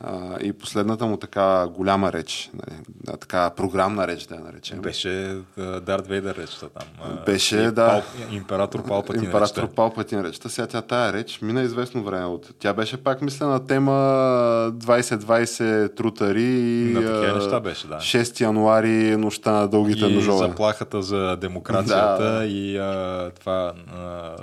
а, 0.00 0.36
и 0.40 0.52
последната 0.52 1.06
му 1.06 1.16
така 1.16 1.66
голяма 1.66 2.12
реч, 2.12 2.50
нали, 2.54 2.78
така 3.20 3.50
програмна 3.50 4.06
реч, 4.06 4.26
да 4.26 4.34
я 4.34 4.40
наречем. 4.40 4.80
Беше 4.80 5.36
Дарт 5.82 6.06
Вейдер 6.06 6.34
речта 6.34 6.66
там. 6.68 6.88
Беше, 7.26 7.56
да. 7.56 7.88
Пал, 7.88 8.02
император 8.32 8.84
Палпатин 8.84 9.24
Император 9.24 9.62
речта. 9.62 9.74
Палпатин 9.74 10.20
речта. 10.20 10.48
Сега 10.48 10.66
тя 10.66 10.82
тая 10.82 11.12
реч 11.12 11.38
мина 11.42 11.62
известно 11.62 12.04
време 12.04 12.24
от... 12.24 12.54
Тя 12.58 12.72
беше 12.72 12.96
пак, 12.96 13.22
мисля, 13.22 13.46
на 13.46 13.66
тема 13.66 13.92
2020 13.92 15.96
трутари 15.96 16.42
и... 16.42 16.92
На 16.92 17.00
такива 17.00 17.38
неща 17.38 17.60
беше, 17.60 17.86
да. 17.86 17.96
6 17.96 18.40
януари, 18.40 19.16
нощта 19.16 19.52
на 19.52 19.68
дългите 19.68 20.06
и 20.06 20.14
ножове. 20.14 20.48
заплахата 20.48 21.02
за 21.02 21.36
демокрацията 21.36 22.38
да. 22.38 22.44
и 22.44 22.78
а, 22.78 23.30
това 23.40 23.72
а, 23.96 24.34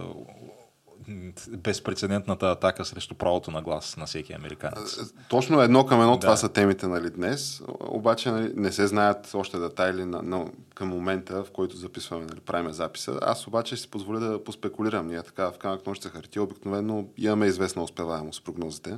безпредседентната 1.50 2.52
атака 2.52 2.86
срещу 2.86 3.16
правото 3.16 3.52
на 3.52 3.62
глас 3.62 3.98
на 3.98 4.06
всеки 4.06 4.34
американец. 4.34 5.00
Точно 5.30 5.62
едно 5.62 5.86
към 5.86 6.02
едно 6.02 6.14
да. 6.14 6.20
това 6.20 6.38
са 6.38 6.50
темите 6.50 6.88
нали, 6.88 7.10
днес, 7.10 7.62
обаче 7.80 8.32
нали, 8.32 8.52
не 8.56 8.72
се 8.72 8.88
знаят 8.88 9.32
още 9.34 9.58
детайли 9.58 10.06
на, 10.06 10.22
на, 10.22 10.46
към 10.76 10.90
момента, 10.90 11.44
в 11.44 11.52
който 11.52 11.78
записваме, 11.78 12.26
нали, 12.26 12.40
правиме 12.40 12.74
записа. 12.74 13.20
Аз 13.22 13.48
обаче 13.48 13.78
си 13.78 13.88
позволя 13.88 14.20
да 14.20 14.44
поспекулирам. 14.44 15.08
Ние 15.08 15.24
така 15.24 15.52
в 15.52 15.58
камък 15.58 15.88
нощ 15.88 16.04
хартия, 16.04 16.44
обикновено 16.44 17.08
имаме 17.18 17.46
известна 17.46 17.84
успеваемост 17.84 18.42
с 18.42 18.44
прогнозите. 18.44 18.98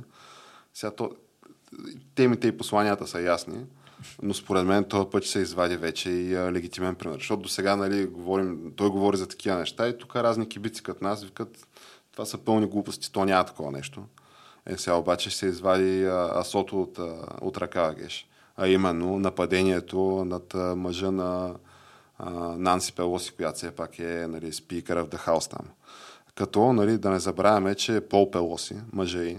Сега 0.74 0.90
то, 0.90 1.10
темите 2.14 2.48
и 2.48 2.56
посланията 2.56 3.06
са 3.06 3.20
ясни, 3.20 3.64
но 4.22 4.34
според 4.34 4.66
мен 4.66 4.84
този 4.84 5.10
път 5.10 5.24
се 5.24 5.38
извади 5.38 5.76
вече 5.76 6.10
и 6.10 6.34
а, 6.34 6.52
легитимен 6.52 6.94
пример. 6.94 7.14
Защото 7.14 7.42
до 7.42 7.48
сега 7.48 7.76
нали, 7.76 8.06
говорим, 8.06 8.72
той 8.76 8.88
говори 8.88 9.16
за 9.16 9.28
такива 9.28 9.56
неща 9.56 9.88
и 9.88 9.98
тук 9.98 10.16
разни 10.16 10.48
кибици 10.48 10.82
като 10.82 11.04
нас 11.04 11.24
викат 11.24 11.67
това 12.18 12.26
са 12.26 12.38
пълни 12.38 12.66
глупости, 12.66 13.12
то 13.12 13.24
няма 13.24 13.44
такова 13.44 13.72
нещо. 13.72 14.04
Е, 14.66 14.76
сега 14.76 14.96
обаче 14.96 15.30
се 15.30 15.46
извади 15.46 16.04
а, 16.04 16.30
асото 16.34 16.82
от, 16.82 16.98
а, 16.98 17.16
от 17.40 17.58
ръка 17.58 17.94
Геш. 17.94 18.28
А 18.56 18.68
именно 18.68 19.18
нападението 19.18 20.24
над 20.26 20.54
а, 20.54 20.76
мъжа 20.76 21.10
на 21.10 21.54
а, 22.18 22.30
Нанси 22.40 22.92
Пелоси, 22.92 23.32
която 23.32 23.56
все 23.56 23.70
пак 23.70 23.98
е 23.98 24.26
нали, 24.28 24.52
спикъра 24.52 25.04
в 25.04 25.08
The 25.08 25.26
House 25.26 25.50
там. 25.50 25.66
Като 26.34 26.72
нали, 26.72 26.98
да 26.98 27.10
не 27.10 27.18
забравяме, 27.18 27.74
че 27.74 28.00
Пол 28.00 28.30
Пелоси, 28.30 28.76
мъжа 28.92 29.24
и, 29.24 29.38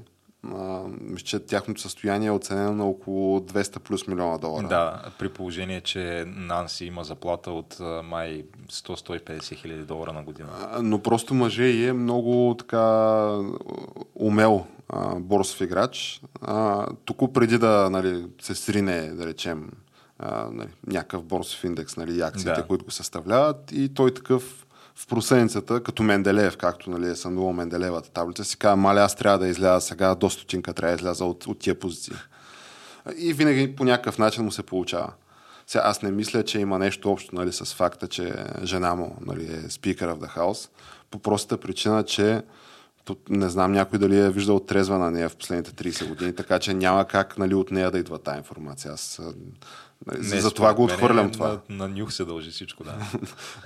мисля, 1.02 1.26
че 1.26 1.40
тяхното 1.40 1.82
състояние 1.82 2.28
е 2.28 2.32
оценено 2.32 2.74
на 2.74 2.86
около 2.86 3.40
200 3.40 3.80
плюс 3.80 4.08
милиона 4.08 4.38
долара. 4.38 4.68
Да, 4.68 5.02
при 5.20 5.30
положение, 5.30 5.82
че 5.82 6.24
Нанси 6.28 6.86
има 6.86 7.04
заплата 7.04 7.52
от 7.52 7.80
май 8.04 8.46
100-150 8.68 9.56
хиляди 9.56 9.84
долара 9.84 10.14
на 10.14 10.24
година. 10.24 10.50
Но 10.82 11.02
просто 11.02 11.34
мъже 11.34 11.64
и 11.64 11.88
е 11.88 11.94
много 11.94 12.56
така 12.60 13.26
умел 14.16 14.66
борсов 15.16 15.62
играч. 15.62 16.22
Тук 17.06 17.34
преди 17.34 17.58
да 17.58 17.90
нали, 17.90 18.26
се 18.42 18.56
срине, 18.56 19.10
да 19.10 19.26
речем, 19.26 19.72
нали, 20.52 20.70
някакъв 20.88 21.24
борсов 21.24 21.64
индекс, 21.64 21.98
нали, 21.98 22.22
акциите, 22.22 22.62
да. 22.62 22.68
които 22.68 22.86
го 22.86 22.92
съставляват 22.92 23.72
и 23.72 23.94
той 23.94 24.14
такъв 24.14 24.66
в 25.00 25.08
просеницата, 25.08 25.84
като 25.84 26.04
Менделеев, 26.04 26.58
както 26.58 26.90
нали, 26.90 27.10
е 27.10 27.16
сънувал 27.16 27.54
Менделеевата 27.54 28.10
таблица, 28.10 28.46
си 28.46 28.58
казва, 28.58 28.76
маля, 28.76 29.02
аз 29.02 29.16
трябва 29.16 29.40
да 29.40 29.48
изляза 29.48 29.88
сега, 29.88 30.16
до 30.16 30.30
стотинка 30.30 30.74
трябва 30.74 30.96
да 30.96 31.02
изляза 31.02 31.26
от, 31.26 31.48
от 31.48 31.60
тия 31.60 31.80
позиции. 31.80 32.14
И 33.18 33.34
винаги 33.34 33.76
по 33.76 33.84
някакъв 33.84 34.18
начин 34.18 34.44
му 34.44 34.52
се 34.52 34.64
получава. 34.64 35.14
Сега 35.68 35.84
аз 35.86 36.02
не 36.02 36.12
мисля, 36.12 36.44
че 36.44 36.60
има 36.60 36.80
нещо 36.80 37.12
общо 37.12 37.36
нали, 37.36 37.54
с 37.54 37.74
факта, 37.74 38.08
че 38.08 38.34
жена 38.64 38.96
му 38.96 39.16
нали, 39.26 39.54
е 39.54 39.70
спикър 39.70 40.08
в 40.08 40.20
The 40.20 40.38
House, 40.38 40.70
по 41.12 41.20
простата 41.20 41.62
причина, 41.62 42.04
че 42.04 42.42
не 43.30 43.50
знам 43.50 43.72
някой 43.72 44.00
дали 44.00 44.20
е 44.20 44.30
виждал 44.30 44.60
трезва 44.60 44.98
на 44.98 45.12
нея 45.12 45.30
в 45.30 45.36
последните 45.36 45.92
30 45.92 46.08
години, 46.08 46.36
така 46.36 46.60
че 46.60 46.74
няма 46.74 47.06
как 47.06 47.38
нали, 47.38 47.54
от 47.54 47.72
нея 47.72 47.92
да 47.92 48.00
идва 48.00 48.20
тази 48.20 48.38
информация. 48.38 48.94
Аз 48.94 49.22
не, 50.08 50.42
за 50.42 50.52
това 50.52 50.74
го 50.74 50.84
отхвърлям 50.84 51.28
е, 51.28 51.32
това. 51.32 51.60
На, 51.70 51.88
на 51.88 51.88
нюх 51.88 52.14
се 52.14 52.26
дължи 52.26 52.52
всичко, 52.52 52.84
да. 52.84 52.94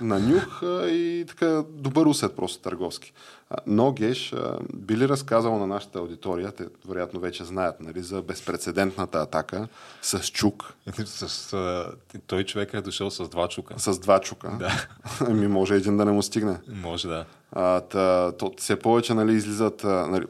на 0.00 0.20
нюх 0.20 0.62
а, 0.62 0.88
и 0.88 1.24
така 1.28 1.62
добър 1.68 2.06
усет 2.06 2.36
просто 2.36 2.62
търговски. 2.62 3.12
А, 3.50 3.56
но 3.66 3.92
Геш 3.92 4.32
а, 4.32 4.58
би 4.74 4.96
ли 4.96 5.08
разказал 5.08 5.58
на 5.58 5.66
нашата 5.66 5.98
аудитория, 5.98 6.52
те 6.52 6.66
вероятно 6.88 7.20
вече 7.20 7.44
знаят, 7.44 7.80
нали, 7.80 8.02
за 8.02 8.22
безпредседентната 8.22 9.18
атака 9.18 9.68
с 10.02 10.20
чук. 10.20 10.74
с, 11.04 11.52
а, 11.52 11.92
той 12.26 12.44
човек 12.44 12.74
е 12.74 12.80
дошъл 12.80 13.10
с 13.10 13.28
два 13.28 13.48
чука. 13.48 13.74
С 13.78 13.98
два 13.98 14.20
чука? 14.20 14.56
Да. 14.58 14.86
Ами 15.20 15.48
може 15.48 15.74
един 15.74 15.96
да 15.96 16.04
не 16.04 16.12
му 16.12 16.22
стигне. 16.22 16.58
Може 16.68 17.08
да. 17.08 17.24
А, 17.52 17.80
та, 17.80 18.32
то, 18.32 18.52
все 18.58 18.76
повече 18.76 19.14
нали, 19.14 19.32
излизат... 19.32 19.84
Нали, 19.84 20.24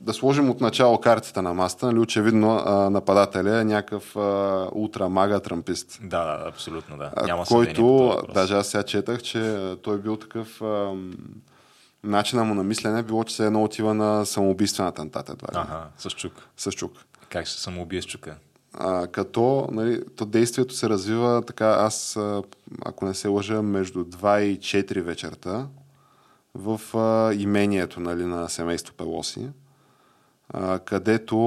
да 0.00 0.14
сложим 0.14 0.50
от 0.50 0.60
начало 0.60 1.00
картите 1.00 1.42
на 1.42 1.54
маста. 1.54 1.86
Нали, 1.86 1.98
очевидно 1.98 2.62
а, 2.66 2.90
нападателя 2.90 3.60
е 3.60 3.64
някакъв 3.64 4.16
а, 4.16 4.68
ултрамага 4.74 5.40
трампист. 5.40 5.98
Да, 6.02 6.24
да, 6.24 6.48
абсолютно 6.48 6.98
да. 6.98 7.12
Няма 7.26 7.44
който, 7.44 8.16
даже 8.34 8.54
аз 8.54 8.68
сега 8.68 8.82
четах, 8.82 9.22
че 9.22 9.74
той 9.82 9.98
бил 9.98 10.16
такъв... 10.16 10.62
А, 10.62 10.92
начина 12.04 12.44
му 12.44 12.54
на 12.54 12.64
мислене 12.64 13.02
било, 13.02 13.24
че 13.24 13.36
се 13.36 13.46
едно 13.46 13.64
отива 13.64 13.94
на 13.94 14.26
самоубийствен 14.26 14.86
атентат. 14.86 15.28
Едва 15.28 15.48
ага, 15.52 15.84
с 15.98 16.10
чук. 16.10 16.32
С 16.56 16.72
чук. 16.72 16.92
Как 17.28 17.46
ще 17.46 17.56
се 17.56 17.62
самоубие 17.62 18.02
с 18.02 18.04
чука? 18.04 18.36
А, 18.74 19.06
като 19.06 19.68
нали, 19.72 20.02
то 20.16 20.24
действието 20.24 20.74
се 20.74 20.88
развива 20.88 21.42
така, 21.46 21.66
аз, 21.68 22.18
ако 22.84 23.04
не 23.04 23.14
се 23.14 23.28
лъжа, 23.28 23.62
между 23.62 24.04
2 24.04 24.40
и 24.40 24.58
4 24.58 25.00
вечерта 25.00 25.66
в 26.54 26.80
а, 26.98 27.34
имението 27.34 28.00
нали, 28.00 28.24
на 28.24 28.48
семейство 28.48 28.94
Пелоси 28.94 29.48
а, 30.54 30.78
където 30.78 31.38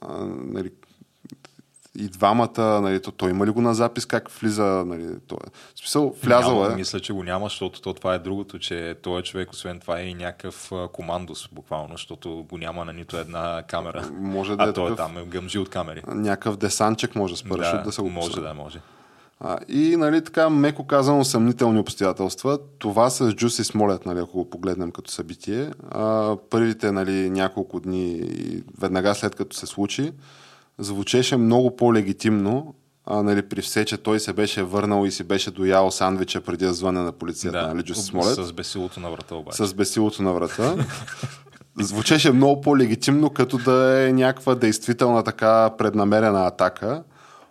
а, 0.00 0.24
нали, 0.24 0.70
и 1.98 2.08
двамата, 2.08 2.80
нали, 2.82 3.02
то, 3.02 3.10
той 3.10 3.30
има 3.30 3.46
ли 3.46 3.50
го 3.50 3.60
на 3.60 3.74
запис, 3.74 4.06
как 4.06 4.30
влиза, 4.30 4.84
нали, 4.86 5.14
то, 5.26 5.36
смисъл, 5.76 6.14
влязал 6.22 6.62
няма, 6.62 6.72
е. 6.72 6.76
Мисля, 6.76 7.00
че 7.00 7.12
го 7.12 7.22
няма, 7.22 7.46
защото 7.46 7.82
то, 7.82 7.94
това 7.94 8.14
е 8.14 8.18
другото, 8.18 8.58
че 8.58 8.96
той 9.02 9.20
е 9.20 9.22
човек, 9.22 9.50
освен 9.50 9.80
това 9.80 10.00
е 10.00 10.04
и 10.04 10.14
някакъв 10.14 10.72
командос, 10.92 11.48
буквално, 11.52 11.94
защото 11.94 12.46
го 12.50 12.58
няма 12.58 12.84
на 12.84 12.92
нито 12.92 13.16
една 13.16 13.62
камера. 13.68 14.10
Може 14.12 14.56
да 14.56 14.64
а 14.64 14.68
е 14.68 14.72
той 14.72 14.92
е 14.92 14.96
там, 14.96 15.18
е 15.18 15.24
гъмжи 15.24 15.58
от 15.58 15.70
камери. 15.70 16.02
Някакъв 16.06 16.56
десанчик 16.56 17.14
може 17.14 17.36
с 17.36 17.44
парашут 17.44 17.78
да, 17.78 17.82
да 17.82 17.92
се 17.92 18.02
го 18.02 18.10
Може, 18.10 18.40
да, 18.40 18.54
може. 18.54 18.80
И, 19.68 19.96
нали, 19.96 20.24
така, 20.24 20.50
меко 20.50 20.86
казано, 20.86 21.24
съмнителни 21.24 21.78
обстоятелства. 21.78 22.58
Това 22.78 23.10
с 23.10 23.32
Джуси 23.32 23.64
Смолет, 23.64 24.06
нали, 24.06 24.18
ако 24.18 24.32
го 24.32 24.50
погледнем 24.50 24.90
като 24.90 25.10
събитие. 25.10 25.70
А, 25.90 26.36
първите, 26.50 26.92
нали, 26.92 27.30
няколко 27.30 27.80
дни, 27.80 28.22
веднага 28.80 29.14
след 29.14 29.34
като 29.34 29.56
се 29.56 29.66
случи, 29.66 30.12
звучеше 30.78 31.36
много 31.36 31.76
по-легитимно, 31.76 32.74
а, 33.06 33.22
нали, 33.22 33.42
при 33.42 33.62
все, 33.62 33.84
че 33.84 33.96
той 33.96 34.20
се 34.20 34.32
беше 34.32 34.62
върнал 34.62 35.06
и 35.06 35.10
си 35.10 35.24
беше 35.24 35.50
доял 35.50 35.90
сандвича 35.90 36.40
преди 36.40 36.64
да 36.64 36.72
звъне 36.72 37.00
на 37.00 37.12
полицията, 37.12 37.58
да, 37.58 37.68
нали, 37.68 37.82
Джуси 37.82 38.02
Смолет. 38.02 38.34
С 38.34 38.52
бесилото 38.52 39.00
на 39.00 39.10
врата 39.10 39.34
обаче. 39.34 39.66
С 39.66 39.74
бесилото 39.74 40.22
на 40.22 40.32
врата. 40.32 40.76
Звучеше 41.80 42.32
много 42.32 42.60
по-легитимно, 42.60 43.30
като 43.30 43.58
да 43.58 44.08
е 44.08 44.12
някаква 44.12 44.54
действителна 44.54 45.22
така 45.22 45.70
преднамерена 45.78 46.46
атака 46.46 47.02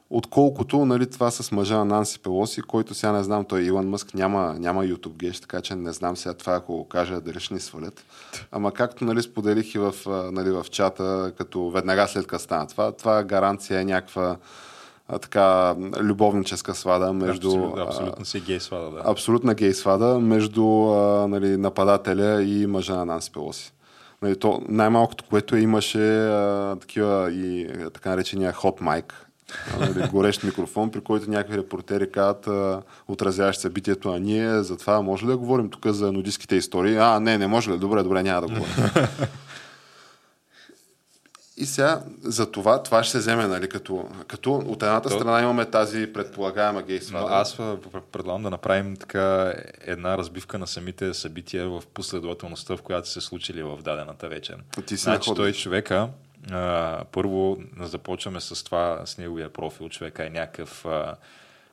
отколкото 0.10 0.86
нали, 0.86 1.10
това 1.10 1.32
с 1.32 1.51
мъжа 1.51 1.78
на 1.78 1.86
Нанси 1.86 2.20
Пелоси, 2.20 2.62
който 2.62 2.93
сега 2.93 3.12
не 3.12 3.24
знам, 3.24 3.45
той 3.45 3.62
Илон 3.62 3.89
Мъск 3.89 4.14
няма, 4.14 4.55
няма 4.60 4.84
YouTube 4.84 5.18
геш, 5.18 5.39
така 5.39 5.62
че 5.62 5.76
не 5.76 5.91
знам 5.91 6.18
сега 6.18 6.34
това, 6.34 6.53
ако 6.53 6.74
го 6.74 6.88
кажа, 6.88 7.22
дали 7.22 7.39
ще 7.39 7.53
ни 7.53 7.60
свалят. 7.60 8.05
Ама 8.51 8.72
както 8.72 9.05
нали, 9.05 9.22
споделих 9.22 9.76
и 9.76 9.80
в, 9.80 9.93
нали, 10.32 10.51
в 10.51 10.66
чата, 10.72 11.34
като 11.38 11.70
веднага 11.70 12.07
след 12.07 12.28
като 12.28 12.43
стана 12.43 12.68
това, 12.68 12.91
това 12.91 13.24
гаранция 13.24 13.80
е 13.80 13.86
някаква 13.86 14.38
а, 15.07 15.20
така 15.20 15.76
любовническа 15.99 16.76
свада 16.76 17.14
между... 17.14 17.47
Абсолютно, 17.47 17.84
абсолютно 17.84 18.26
си 18.26 18.39
гей 18.39 18.60
свада, 18.60 18.91
да. 18.91 19.01
Абсолютна 19.05 19.53
гей 19.53 19.74
свада 19.74 20.20
между 20.20 20.93
а, 20.93 21.28
нали, 21.28 21.57
нападателя 21.57 22.43
и 22.43 22.66
мъжа 22.68 22.95
на 22.95 23.05
Нанси 23.05 23.32
Пелоси. 23.32 23.74
Нали, 24.22 24.39
то 24.39 24.62
най-малкото, 24.70 25.24
което 25.30 25.57
имаше 25.57 26.28
а, 26.28 26.76
такива 26.76 27.32
и 27.32 27.68
така 27.93 28.10
наречения 28.10 28.53
хот 28.53 28.82
майк, 28.82 29.29
нали, 29.80 30.08
горещ 30.08 30.43
микрофон, 30.43 30.91
при 30.91 31.02
който 31.02 31.30
някакви 31.30 31.58
репортери 31.58 32.12
казват, 32.12 32.47
отразяващи 33.08 33.62
събитието, 33.62 34.10
а 34.10 34.20
ние 34.20 34.64
за 34.64 34.78
това 34.78 35.02
може 35.02 35.26
ли 35.26 35.28
да 35.28 35.38
говорим 35.38 35.70
тук 35.70 35.88
за 35.88 36.12
нудистските 36.12 36.56
истории? 36.56 36.97
А, 36.97 37.20
не, 37.20 37.38
не 37.38 37.47
може 37.47 37.72
ли? 37.72 37.78
Добре, 37.78 38.04
добре, 38.04 38.24
няма 38.24 38.41
да 38.41 38.47
говорим. 38.47 39.08
И 41.62 41.66
сега 41.66 42.02
за 42.24 42.52
това, 42.52 42.84
това 42.84 43.04
ще 43.04 43.12
се 43.12 43.18
вземе, 43.18 43.47
нали, 43.47 43.70
като, 43.70 44.10
като 44.28 44.54
от 44.54 44.84
едната 44.84 45.10
То... 45.10 45.16
страна 45.16 45.41
имаме 45.41 45.66
тази 45.66 46.14
предполагаема 46.14 46.82
гей 46.82 47.02
свада. 47.02 47.28
Аз 47.30 47.58
предлагам 48.12 48.43
да 48.43 48.50
направим 48.50 48.95
така 48.95 49.54
една 49.82 50.18
разбивка 50.18 50.60
на 50.60 50.68
самите 50.68 51.14
събития 51.14 51.70
в 51.70 51.84
последователността, 51.93 52.78
в 52.78 52.82
която 52.82 53.10
се 53.10 53.22
случили 53.22 53.64
в 53.64 53.78
дадената 53.84 54.30
вечер. 54.30 54.58
Ти 54.86 54.97
си 54.97 55.04
значи, 55.04 55.32
той 55.36 55.54
човека, 55.54 56.10
а, 56.52 57.04
първо 57.12 57.58
започваме 57.80 58.42
с 58.42 58.64
това, 58.64 59.02
с 59.06 59.18
неговия 59.18 59.54
профил. 59.54 59.90
Човека 59.90 60.26
е 60.26 60.30
някакъв 60.30 60.86
а, 60.86 61.16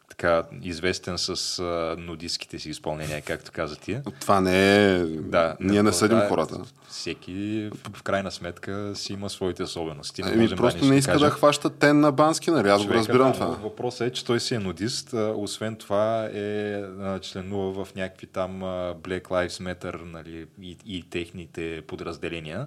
така 0.09 0.43
известен 0.63 1.19
с 1.19 1.59
а, 1.59 1.97
нудистските 1.99 2.59
си 2.59 2.71
изпълнения, 2.71 3.23
както 3.23 3.53
каза 3.53 3.77
ти. 3.77 3.99
Това 4.21 4.41
не 4.41 4.87
е... 4.95 4.99
Да, 5.07 5.57
Ние 5.61 5.83
не 5.83 5.93
съдим 5.93 6.19
да, 6.19 6.29
хората. 6.29 6.61
Всеки 6.89 7.71
в 7.97 8.03
крайна 8.03 8.31
сметка 8.31 8.93
си 8.95 9.13
има 9.13 9.31
своите 9.31 9.63
особености. 9.63 10.23
Не 10.23 10.33
Еми, 10.33 10.49
просто 10.57 10.81
да 10.81 10.87
не 10.87 10.97
иска 10.97 11.19
да 11.19 11.31
хваща 11.31 11.71
тен 11.71 12.01
на 12.01 12.13
бански, 12.13 12.51
нали? 12.51 12.69
Аз 12.69 12.87
го 12.87 12.95
разбирам 12.95 13.33
това. 13.33 13.47
Въпросът 13.47 14.09
е, 14.09 14.13
че 14.13 14.25
той 14.25 14.41
си 14.41 14.55
е 14.55 14.59
нудист. 14.59 15.13
Освен 15.37 15.77
това 15.77 16.25
е 16.25 16.83
членува 17.21 17.85
в 17.85 17.95
някакви 17.95 18.27
там 18.27 18.61
Black 19.03 19.23
Lives 19.23 19.49
Matter 19.49 20.03
нали, 20.05 20.47
и, 20.63 20.77
и 20.87 21.03
техните 21.11 21.83
подразделения. 21.87 22.67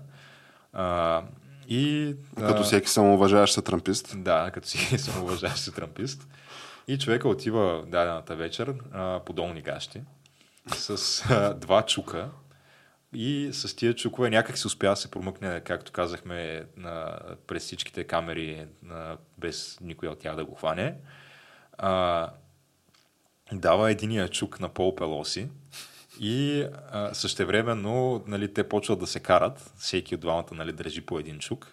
А, 0.74 1.22
и, 1.70 2.15
като 2.38 2.63
всеки 2.63 2.89
самоуважаващ 2.89 3.53
се 3.53 3.61
трампист. 3.61 4.15
Да, 4.17 4.51
като 4.53 4.67
всеки 4.67 4.97
самоуважаващ 4.97 5.63
се 5.63 5.72
трампист. 5.72 6.28
И 6.88 6.97
човека 6.97 7.30
отива 7.30 7.84
дадената 7.88 8.36
вечер 8.36 8.74
а, 8.91 9.20
по 9.26 9.34
долни 9.34 9.61
гащи 9.61 10.01
с 10.76 11.24
а, 11.30 11.53
два 11.53 11.86
чука 11.86 12.30
и 13.13 13.49
с 13.53 13.76
тия 13.76 13.95
чукове 13.95 14.30
някак 14.30 14.57
се 14.57 14.67
успя 14.67 14.89
да 14.89 14.95
се 14.95 15.11
промъкне, 15.11 15.61
както 15.61 15.91
казахме, 15.91 16.65
на, 16.78 17.20
през 17.47 17.63
всичките 17.63 18.03
камери, 18.03 18.65
на, 18.84 19.17
без 19.38 19.78
никой 19.82 20.09
от 20.09 20.20
тях 20.20 20.36
да 20.36 20.45
го 20.45 20.55
хване. 20.55 20.95
А, 21.78 22.30
дава 23.51 23.91
единия 23.91 24.28
чук 24.28 24.59
на 24.59 24.70
Пол 24.70 24.95
Пелоси 24.95 25.49
и 26.20 26.65
а, 26.91 27.13
същевременно 27.13 28.24
нали, 28.28 28.53
те 28.53 28.63
почват 28.63 28.99
да 28.99 29.07
се 29.07 29.20
карат. 29.20 29.72
Всеки 29.78 30.15
от 30.15 30.22
двамата 30.22 30.45
нали, 30.51 30.72
държи 30.72 31.01
по 31.01 31.20
един 31.20 31.39
чук. 31.39 31.72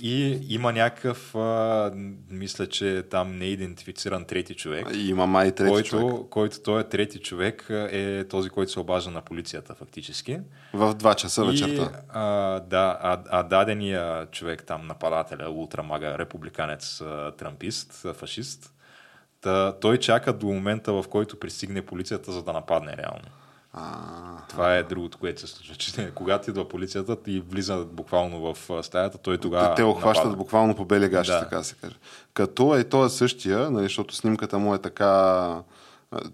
И 0.00 0.38
има 0.48 0.72
някакъв, 0.72 1.34
а, 1.34 1.92
мисля, 2.30 2.66
че 2.66 3.02
там 3.10 3.38
не 3.38 3.44
е 3.44 3.48
идентифициран 3.48 4.24
трети 4.24 4.54
човек. 4.54 4.86
И 4.94 5.08
има 5.08 5.26
май 5.26 5.52
трети 5.52 5.70
който, 5.70 5.88
човек. 5.88 6.28
Който 6.30 6.60
той 6.62 6.80
е 6.80 6.84
трети 6.84 7.18
човек, 7.18 7.66
е 7.70 8.24
този, 8.24 8.50
който 8.50 8.72
се 8.72 8.80
обажда 8.80 9.10
на 9.10 9.20
полицията 9.20 9.74
фактически. 9.74 10.38
В 10.72 10.94
2 10.94 11.14
часа 11.14 11.44
вечерта. 11.44 11.82
И, 11.82 11.96
а, 12.08 12.24
да, 12.60 12.98
а, 13.02 13.22
а 13.30 13.42
дадения 13.42 14.26
човек 14.26 14.64
там, 14.66 14.86
нападателя, 14.86 15.50
ултрамага, 15.50 16.18
републиканец, 16.18 17.02
трампист, 17.38 18.06
фашист, 18.14 18.72
та, 19.40 19.72
той 19.80 19.98
чака 19.98 20.32
до 20.32 20.46
момента, 20.46 20.92
в 20.92 21.04
който 21.10 21.40
пристигне 21.40 21.82
полицията, 21.82 22.32
за 22.32 22.42
да 22.42 22.52
нападне 22.52 22.96
реално. 22.96 23.24
А, 23.74 24.46
Това 24.48 24.74
е 24.74 24.82
другото, 24.82 25.18
което 25.18 25.40
се 25.40 25.46
случва. 25.46 25.74
Че, 25.74 26.10
когато 26.14 26.50
идва 26.50 26.68
полицията 26.68 27.16
и 27.26 27.40
влиза 27.40 27.86
буквално 27.92 28.54
в 28.54 28.82
стаята, 28.82 29.18
той 29.18 29.38
тогава. 29.38 29.74
Те 29.74 29.82
охващат 29.82 30.36
буквално 30.36 30.76
по 30.76 30.84
бели 30.84 31.08
гащи, 31.08 31.32
да. 31.32 31.40
така 31.40 31.62
се 31.62 31.74
каже. 31.74 31.94
Като 32.34 32.76
е 32.76 32.84
той 32.84 33.06
е 33.06 33.08
същия, 33.08 33.70
нали, 33.70 33.84
защото 33.84 34.14
снимката 34.14 34.58
му 34.58 34.74
е 34.74 34.78
така. 34.78 35.62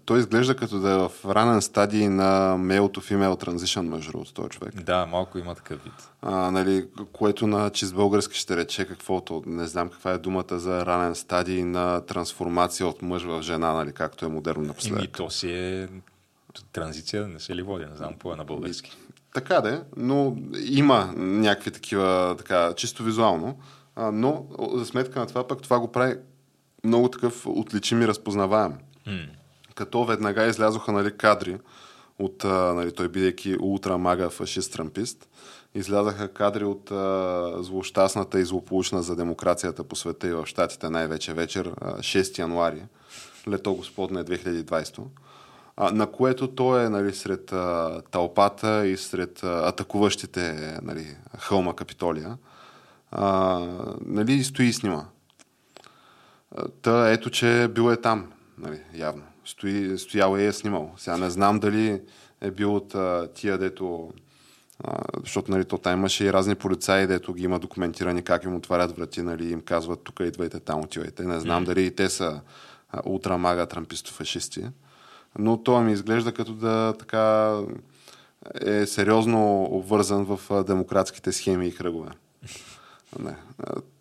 Той 0.05 0.19
изглежда 0.19 0.55
като 0.55 0.79
да 0.79 0.91
е 0.91 0.97
в 0.97 1.11
ранен 1.25 1.61
стадий 1.61 2.09
на 2.09 2.55
male 2.57 2.79
to 2.79 2.97
female 2.97 3.45
transition, 3.45 3.81
между 3.81 4.11
другото, 4.11 4.33
този 4.33 4.49
човек. 4.49 4.83
Да, 4.83 5.05
малко 5.05 5.37
има 5.37 5.55
такъв 5.55 5.83
вид. 5.83 6.09
А, 6.21 6.51
нали, 6.51 6.87
което 7.13 7.47
на 7.47 7.69
чист 7.69 7.95
български 7.95 8.37
ще 8.37 8.57
рече 8.57 8.85
каквото. 8.85 9.43
Не 9.45 9.67
знам 9.67 9.89
каква 9.89 10.11
е 10.11 10.17
думата 10.17 10.59
за 10.59 10.85
ранен 10.85 11.15
стадий 11.15 11.63
на 11.63 12.05
трансформация 12.05 12.87
от 12.87 13.01
мъж 13.01 13.23
в 13.23 13.41
жена, 13.41 13.73
нали, 13.73 13.91
както 13.91 14.25
е 14.25 14.29
модерно 14.29 14.63
напоследък. 14.63 15.03
И 15.03 15.07
то 15.07 15.29
си 15.29 15.51
е 15.51 15.87
транзиция 16.73 17.27
не 17.27 17.39
се 17.39 17.55
ли 17.55 17.61
води, 17.61 17.85
не 17.85 17.95
знам 17.95 18.13
по 18.19 18.33
е 18.33 18.35
на 18.35 18.45
български. 18.45 18.97
Така 19.33 19.61
да, 19.61 19.83
но 19.97 20.37
има 20.65 21.13
някакви 21.17 21.71
такива, 21.71 22.35
така, 22.37 22.73
чисто 22.73 23.03
визуално, 23.03 23.59
а, 23.95 24.11
но 24.11 24.45
за 24.73 24.85
сметка 24.85 25.19
на 25.19 25.27
това 25.27 25.47
пък 25.47 25.61
това 25.61 25.79
го 25.79 25.91
прави 25.91 26.15
много 26.83 27.09
такъв 27.09 27.45
отличим 27.47 28.01
и 28.01 28.07
разпознаваем. 28.07 28.73
Mm. 29.07 29.29
Като 29.75 30.05
веднага 30.05 30.45
излязоха 30.45 30.91
нали, 30.91 31.17
кадри 31.17 31.57
от, 32.19 32.45
а, 32.45 32.73
нали, 32.73 32.91
той 32.91 33.07
бидейки 33.07 33.57
ултрамага 33.61 34.29
фашист 34.29 34.73
трампист, 34.73 35.29
излязаха 35.75 36.33
кадри 36.33 36.63
от 36.63 36.91
а, 36.91 37.53
злощастната 37.63 38.39
и 38.39 38.45
злополучна 38.45 39.01
за 39.03 39.15
демокрацията 39.15 39.83
по 39.83 39.95
света 39.95 40.27
и 40.27 40.33
в 40.33 40.45
Штатите 40.45 40.89
най-вече 40.89 41.33
вечер, 41.33 41.73
а, 41.81 41.97
6 41.97 42.39
януари, 42.39 42.83
лето 43.47 43.75
господне 43.75 44.23
2020 44.23 45.01
а, 45.81 45.91
на 45.91 46.07
което 46.07 46.47
той 46.47 46.85
е 46.85 46.89
нали, 46.89 47.13
сред 47.13 47.51
а, 47.51 48.01
тълпата 48.11 48.87
и 48.87 48.97
сред 48.97 49.43
а, 49.43 49.67
атакуващите 49.67 50.77
нали, 50.81 51.15
хълма 51.37 51.75
Капитолия. 51.75 52.37
А, 53.11 53.59
нали, 54.05 54.43
стои 54.43 54.65
и 54.65 54.73
снима. 54.73 55.05
Та 56.81 57.11
ето, 57.11 57.29
че 57.29 57.67
бил 57.75 57.91
е 57.91 58.01
там, 58.01 58.31
нали, 58.57 58.81
явно. 58.93 59.23
Стои, 59.45 59.97
стоял 59.97 60.37
и 60.37 60.45
е 60.45 60.53
снимал. 60.53 60.91
Сега 60.97 61.17
не 61.17 61.29
знам 61.29 61.59
дали 61.59 62.01
е 62.41 62.51
бил 62.51 62.75
от 62.75 62.95
а, 62.95 63.27
тия, 63.33 63.57
дето 63.57 64.13
а, 64.83 65.01
защото 65.23 65.51
нали, 65.51 65.65
то 65.65 65.77
там 65.77 65.99
имаше 65.99 66.25
и 66.25 66.33
разни 66.33 66.55
полицаи, 66.55 67.07
дето 67.07 67.33
ги 67.33 67.43
има 67.43 67.59
документирани 67.59 68.21
как 68.21 68.43
им 68.43 68.55
отварят 68.55 68.97
врати, 68.97 69.21
нали, 69.21 69.51
им 69.51 69.61
казват 69.61 70.03
тук 70.03 70.19
идвайте, 70.19 70.59
там 70.59 70.79
отивайте. 70.79 71.23
Не 71.23 71.39
знам 71.39 71.63
mm. 71.63 71.65
дали 71.65 71.85
и 71.85 71.95
те 71.95 72.09
са 72.09 72.41
ултрамага 73.05 73.67
трамписто-фашисти 73.67 74.69
но 75.37 75.63
това 75.63 75.81
ми 75.81 75.91
изглежда 75.91 76.31
като 76.31 76.53
да 76.53 76.93
така 76.99 77.55
е 78.65 78.85
сериозно 78.85 79.63
обвързан 79.63 80.25
в 80.25 80.63
демократските 80.63 81.31
схеми 81.31 81.67
и 81.67 81.75
кръгове. 81.75 82.09
Не. 83.19 83.35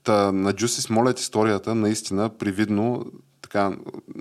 Та, 0.04 0.32
на 0.32 0.52
Джусис 0.52 0.90
молят 0.90 1.20
историята 1.20 1.74
наистина 1.74 2.28
привидно 2.28 3.06
така, 3.42 3.76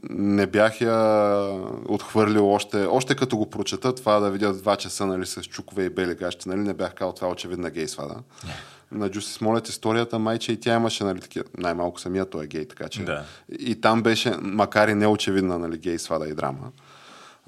не 0.09 0.47
бях 0.47 0.81
я 0.81 1.49
отхвърлил 1.87 2.51
още, 2.51 2.85
още 2.85 3.15
като 3.15 3.37
го 3.37 3.49
прочета 3.49 3.95
това 3.95 4.19
да 4.19 4.31
видя 4.31 4.53
два 4.53 4.75
часа 4.75 5.05
нали, 5.05 5.25
с 5.25 5.43
чукове 5.43 5.83
и 5.83 5.89
бели 5.89 6.15
гащи, 6.15 6.49
нали, 6.49 6.59
не 6.59 6.73
бях 6.73 6.93
казал 6.93 7.13
това 7.13 7.29
очевидна 7.29 7.69
гей 7.69 7.87
свада. 7.87 8.15
На 8.91 9.11
Джусис 9.11 9.41
молят 9.41 9.69
историята, 9.69 10.19
майче 10.19 10.51
и 10.51 10.59
тя 10.59 10.75
имаше 10.75 11.03
нали, 11.03 11.19
такива, 11.19 11.45
най-малко 11.57 11.99
самия 11.99 12.25
той 12.25 12.43
е 12.43 12.47
гей, 12.47 12.67
така 12.67 12.89
че. 12.89 13.03
Да. 13.03 13.23
И 13.59 13.81
там 13.81 14.03
беше, 14.03 14.33
макар 14.41 14.87
и 14.87 14.93
неочевидна 14.93 15.59
нали, 15.59 15.77
гей 15.77 15.99
свада 15.99 16.27
и 16.27 16.33
драма. 16.33 16.71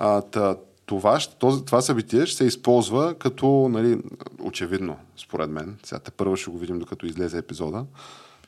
А, 0.02 0.22
та, 0.22 0.56
това, 0.86 1.20
този, 1.39 1.66
това 1.66 1.82
събитие 1.82 2.26
ще 2.26 2.38
се 2.38 2.45
използва 2.45 3.14
като, 3.14 3.70
нали, 3.72 4.02
очевидно, 4.41 4.97
според 5.18 5.50
мен, 5.50 5.78
сега 5.84 6.00
те 6.00 6.12
първо 6.12 6.36
ще 6.36 6.52
го 6.52 6.58
видим 6.58 6.80
докато 6.80 7.06
излезе 7.06 7.38
епизода, 7.38 7.86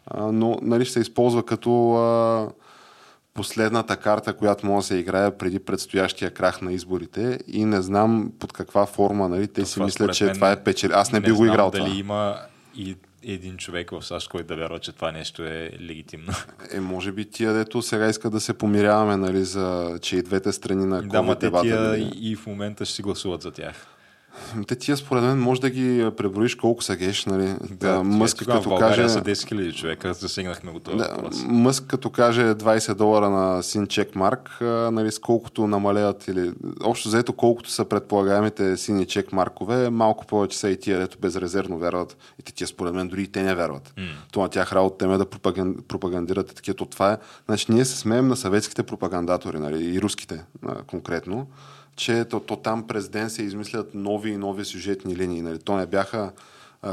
а, 0.07 0.31
но 0.31 0.57
нали, 0.61 0.85
ще 0.85 0.93
се 0.93 0.99
използва 0.99 1.45
като 1.45 1.93
а, 1.93 2.49
последната 3.33 3.97
карта, 3.97 4.33
която 4.33 4.65
може 4.65 4.83
да 4.83 4.87
се 4.87 4.95
играе 4.95 5.37
преди 5.37 5.59
предстоящия 5.59 6.33
крах 6.33 6.61
на 6.61 6.73
изборите 6.73 7.39
и 7.47 7.65
не 7.65 7.81
знам 7.81 8.31
под 8.39 8.53
каква 8.53 8.85
форма, 8.85 9.29
нали, 9.29 9.47
те 9.47 9.65
си 9.65 9.81
мислят, 9.81 10.13
че 10.13 10.33
това 10.33 10.51
е 10.51 10.63
печели. 10.63 10.93
Аз 10.95 11.11
не, 11.11 11.19
не 11.19 11.25
би 11.25 11.31
го 11.31 11.45
играл 11.45 11.71
дали 11.71 11.83
това. 11.83 11.95
има 11.95 12.35
и 12.75 12.95
един 13.23 13.57
човек 13.57 13.91
в 13.91 14.01
САЩ, 14.01 14.29
който 14.29 14.47
да 14.47 14.55
вярва, 14.55 14.79
че 14.79 14.91
това 14.91 15.11
нещо 15.11 15.43
е 15.43 15.71
легитимно. 15.81 16.33
Е, 16.71 16.79
може 16.79 17.11
би 17.11 17.25
тия, 17.25 17.53
дето 17.53 17.81
сега 17.81 18.07
иска 18.07 18.29
да 18.29 18.39
се 18.39 18.53
помиряваме, 18.53 19.17
нали, 19.17 19.43
за, 19.43 19.99
че 20.01 20.17
и 20.17 20.21
двете 20.21 20.51
страни 20.51 20.85
на 20.85 21.03
COVID 21.03 21.27
да, 21.27 21.35
дебата. 21.35 21.63
Тия 21.63 21.81
нали? 21.81 22.11
и 22.15 22.35
в 22.35 22.45
момента 22.45 22.85
ще 22.85 22.95
си 22.95 23.01
гласуват 23.01 23.41
за 23.41 23.51
тях. 23.51 23.90
Те 24.67 24.75
тия 24.75 24.97
според 24.97 25.23
мен 25.23 25.39
може 25.39 25.61
да 25.61 25.69
ги 25.69 26.09
преброиш 26.17 26.55
колко 26.55 26.83
са 26.83 26.95
геш, 26.95 27.25
нали? 27.25 27.55
Да, 27.71 28.03
Мъск 28.03 28.45
като 28.45 28.77
каже... 28.77 29.09
са 29.09 29.21
10 29.21 29.33
000 29.33 29.75
човека, 29.75 30.13
засегнахме 30.13 30.71
го 30.71 30.79
това 30.79 30.97
да, 30.97 31.29
Мъск 31.47 31.83
като 31.87 32.09
каже 32.09 32.41
20 32.41 32.93
долара 32.93 33.29
на 33.29 33.63
син 33.63 33.87
чек 33.87 34.15
марк, 34.15 34.57
нали, 34.91 35.11
сколкото 35.11 35.67
намаляват 35.67 36.27
или 36.27 36.51
общо 36.83 37.09
заето 37.09 37.33
колкото 37.33 37.69
са 37.69 37.85
предполагаемите 37.85 38.77
сини 38.77 39.05
чек 39.05 39.31
маркове, 39.31 39.89
малко 39.89 40.25
повече 40.25 40.57
са 40.57 40.69
и 40.69 40.79
тия, 40.79 40.99
дето 40.99 41.17
безрезервно 41.19 41.77
вярват. 41.77 42.17
И 42.39 42.43
те 42.43 42.53
тия 42.53 42.67
според 42.67 42.93
мен 42.93 43.07
дори 43.07 43.23
и 43.23 43.27
те 43.27 43.43
не 43.43 43.55
вярват. 43.55 43.93
Mm. 43.97 44.09
Това 44.31 44.43
на 44.43 44.49
тях 44.49 44.73
работа 44.73 45.05
е 45.05 45.17
да 45.17 45.25
пропагандират 45.87 46.55
такива. 46.55 46.75
То 46.75 46.85
това 46.85 47.11
е. 47.11 47.17
Значи 47.45 47.65
ние 47.69 47.85
се 47.85 47.97
смеем 47.97 48.27
на 48.27 48.35
съветските 48.35 48.83
пропагандатори, 48.83 49.59
нали, 49.59 49.95
и 49.95 50.01
руските 50.01 50.43
конкретно 50.87 51.47
че 51.95 52.25
то, 52.25 52.39
то 52.39 52.55
там 52.55 52.87
през 52.87 53.09
ден 53.09 53.29
се 53.29 53.43
измислят 53.43 53.95
нови 53.95 54.29
и 54.29 54.37
нови 54.37 54.65
сюжетни 54.65 55.15
линии. 55.15 55.41
Нали? 55.41 55.59
То 55.59 55.77
не 55.77 55.85
бяха 55.85 56.31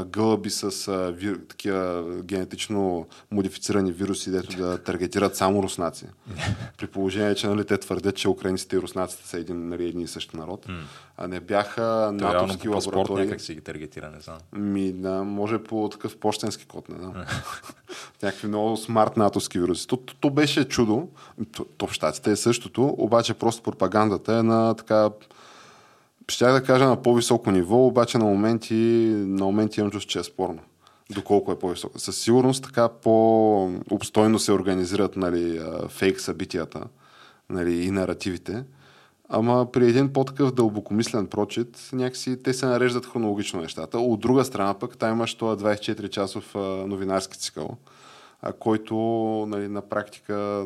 гълъби 0.05 0.49
с 0.49 0.87
а, 0.87 1.11
вир, 1.11 1.39
такива 1.49 2.03
генетично 2.23 3.07
модифицирани 3.31 3.91
вируси, 3.91 4.31
дето 4.31 4.57
да 4.57 4.77
таргетират 4.77 5.35
само 5.35 5.63
руснаци. 5.63 6.05
При 6.77 6.87
положение, 6.87 7.35
че 7.35 7.47
нали, 7.47 7.65
те 7.65 7.77
твърдят, 7.77 8.15
че 8.15 8.29
украинците 8.29 8.75
и 8.75 8.79
руснаците 8.79 9.27
са 9.27 9.37
един, 9.37 9.69
нали, 9.69 9.87
един 9.87 10.01
и 10.01 10.07
същи 10.07 10.37
народ. 10.37 10.65
Mm. 10.65 10.79
А 11.17 11.27
не 11.27 11.39
бяха 11.39 12.15
То 12.19 12.25
натовски 12.25 12.67
по 12.67 12.73
лаборатории. 12.75 13.25
някак 13.25 13.41
си 13.41 13.55
ги 13.55 13.61
таргетира, 13.61 14.09
не 14.09 14.19
знам. 14.19 14.37
Ми, 14.53 14.91
да, 14.91 15.23
може 15.23 15.63
по 15.63 15.89
такъв 15.89 16.17
почтенски 16.17 16.65
код, 16.65 16.89
не 16.89 16.97
знам. 16.97 17.13
Някакви 18.23 18.47
много 18.47 18.77
смарт 18.77 19.17
натовски 19.17 19.59
вируси. 19.59 19.87
То, 19.87 19.97
то, 19.97 20.15
то 20.15 20.29
беше 20.29 20.67
чудо. 20.67 21.07
То, 21.51 21.65
то 21.77 21.87
в 21.87 21.93
щатите 21.93 22.31
е 22.31 22.35
същото, 22.35 22.95
обаче 22.97 23.33
просто 23.33 23.63
пропагандата 23.63 24.33
е 24.33 24.43
на 24.43 24.73
така 24.73 25.09
Щях 26.29 26.53
да 26.53 26.63
кажа 26.63 26.85
на 26.85 27.01
по-високо 27.01 27.51
ниво, 27.51 27.87
обаче 27.87 28.17
на 28.17 28.25
моменти, 28.25 28.75
на 29.15 29.45
моменти 29.45 29.79
имам 29.79 29.91
чувство, 29.91 30.09
че 30.09 30.19
е 30.19 30.23
спорно. 30.23 30.59
Доколко 31.09 31.51
е 31.51 31.59
по-високо. 31.59 31.99
Със 31.99 32.17
сигурност 32.17 32.63
така 32.63 32.89
по-обстойно 32.89 34.39
се 34.39 34.51
организират 34.51 35.15
нали, 35.15 35.61
фейк 35.87 36.21
събитията 36.21 36.83
нали, 37.49 37.83
и 37.83 37.91
наративите. 37.91 38.63
Ама 39.29 39.71
при 39.71 39.89
един 39.89 40.13
по-такъв 40.13 40.51
дълбокомислен 40.51 41.27
прочит, 41.27 41.89
някакси 41.93 42.43
те 42.43 42.53
се 42.53 42.65
нареждат 42.65 43.05
хронологично 43.05 43.61
нещата. 43.61 43.99
От 43.99 44.19
друга 44.19 44.45
страна 44.45 44.73
пък, 44.73 44.97
там 44.97 45.11
имаш 45.11 45.35
това 45.35 45.57
24-часов 45.57 46.55
новинарски 46.87 47.39
цикъл, 47.39 47.77
който 48.59 48.95
нали, 49.49 49.67
на 49.67 49.81
практика 49.81 50.65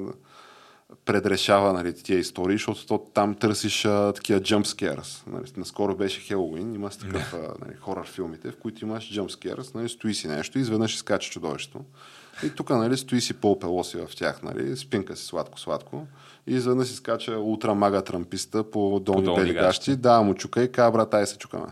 предрешава 1.05 1.73
нали, 1.73 1.93
тия 1.93 2.19
истории, 2.19 2.57
защото 2.57 2.85
то, 2.85 2.97
там 3.13 3.35
търсиш 3.35 3.85
а, 3.85 4.13
такива 4.13 4.39
jump 4.39 4.63
scares. 4.63 5.27
Нали. 5.27 5.43
Наскоро 5.57 5.95
беше 5.95 6.21
Хелоуин, 6.21 6.75
има 6.75 6.89
такъв 6.89 7.33
yeah. 7.33 7.61
нали, 7.65 7.75
хорър 7.79 8.07
филмите, 8.07 8.51
в 8.51 8.57
които 8.57 8.85
имаш 8.85 9.11
jump 9.11 9.29
scares, 9.29 9.75
нали, 9.75 9.89
стои 9.89 10.13
си 10.13 10.27
нещо 10.27 10.57
и 10.57 10.61
изведнъж 10.61 10.95
изкача 10.95 11.29
чудовището. 11.29 11.79
И 12.43 12.49
тук 12.49 12.69
нали, 12.69 12.97
стои 12.97 13.21
си 13.21 13.33
Пол 13.33 13.59
Пелоси 13.59 13.97
в 13.97 14.15
тях, 14.15 14.43
нали, 14.43 14.77
спинка 14.77 15.15
си 15.15 15.25
сладко-сладко 15.25 16.07
и 16.47 16.55
изведнъж 16.55 16.87
си 16.87 16.95
скача 16.95 17.39
ултра 17.39 17.73
мага 17.73 18.01
трамписта 18.01 18.71
по 18.71 18.99
долни, 18.99 19.25
по 19.25 19.53
гащи. 19.53 19.95
Да, 19.95 20.21
му 20.21 20.33
чука 20.33 20.63
и 20.63 20.71
казва, 20.71 20.91
брат, 20.91 21.13
ай 21.13 21.25
се 21.25 21.37
чукаме. 21.37 21.67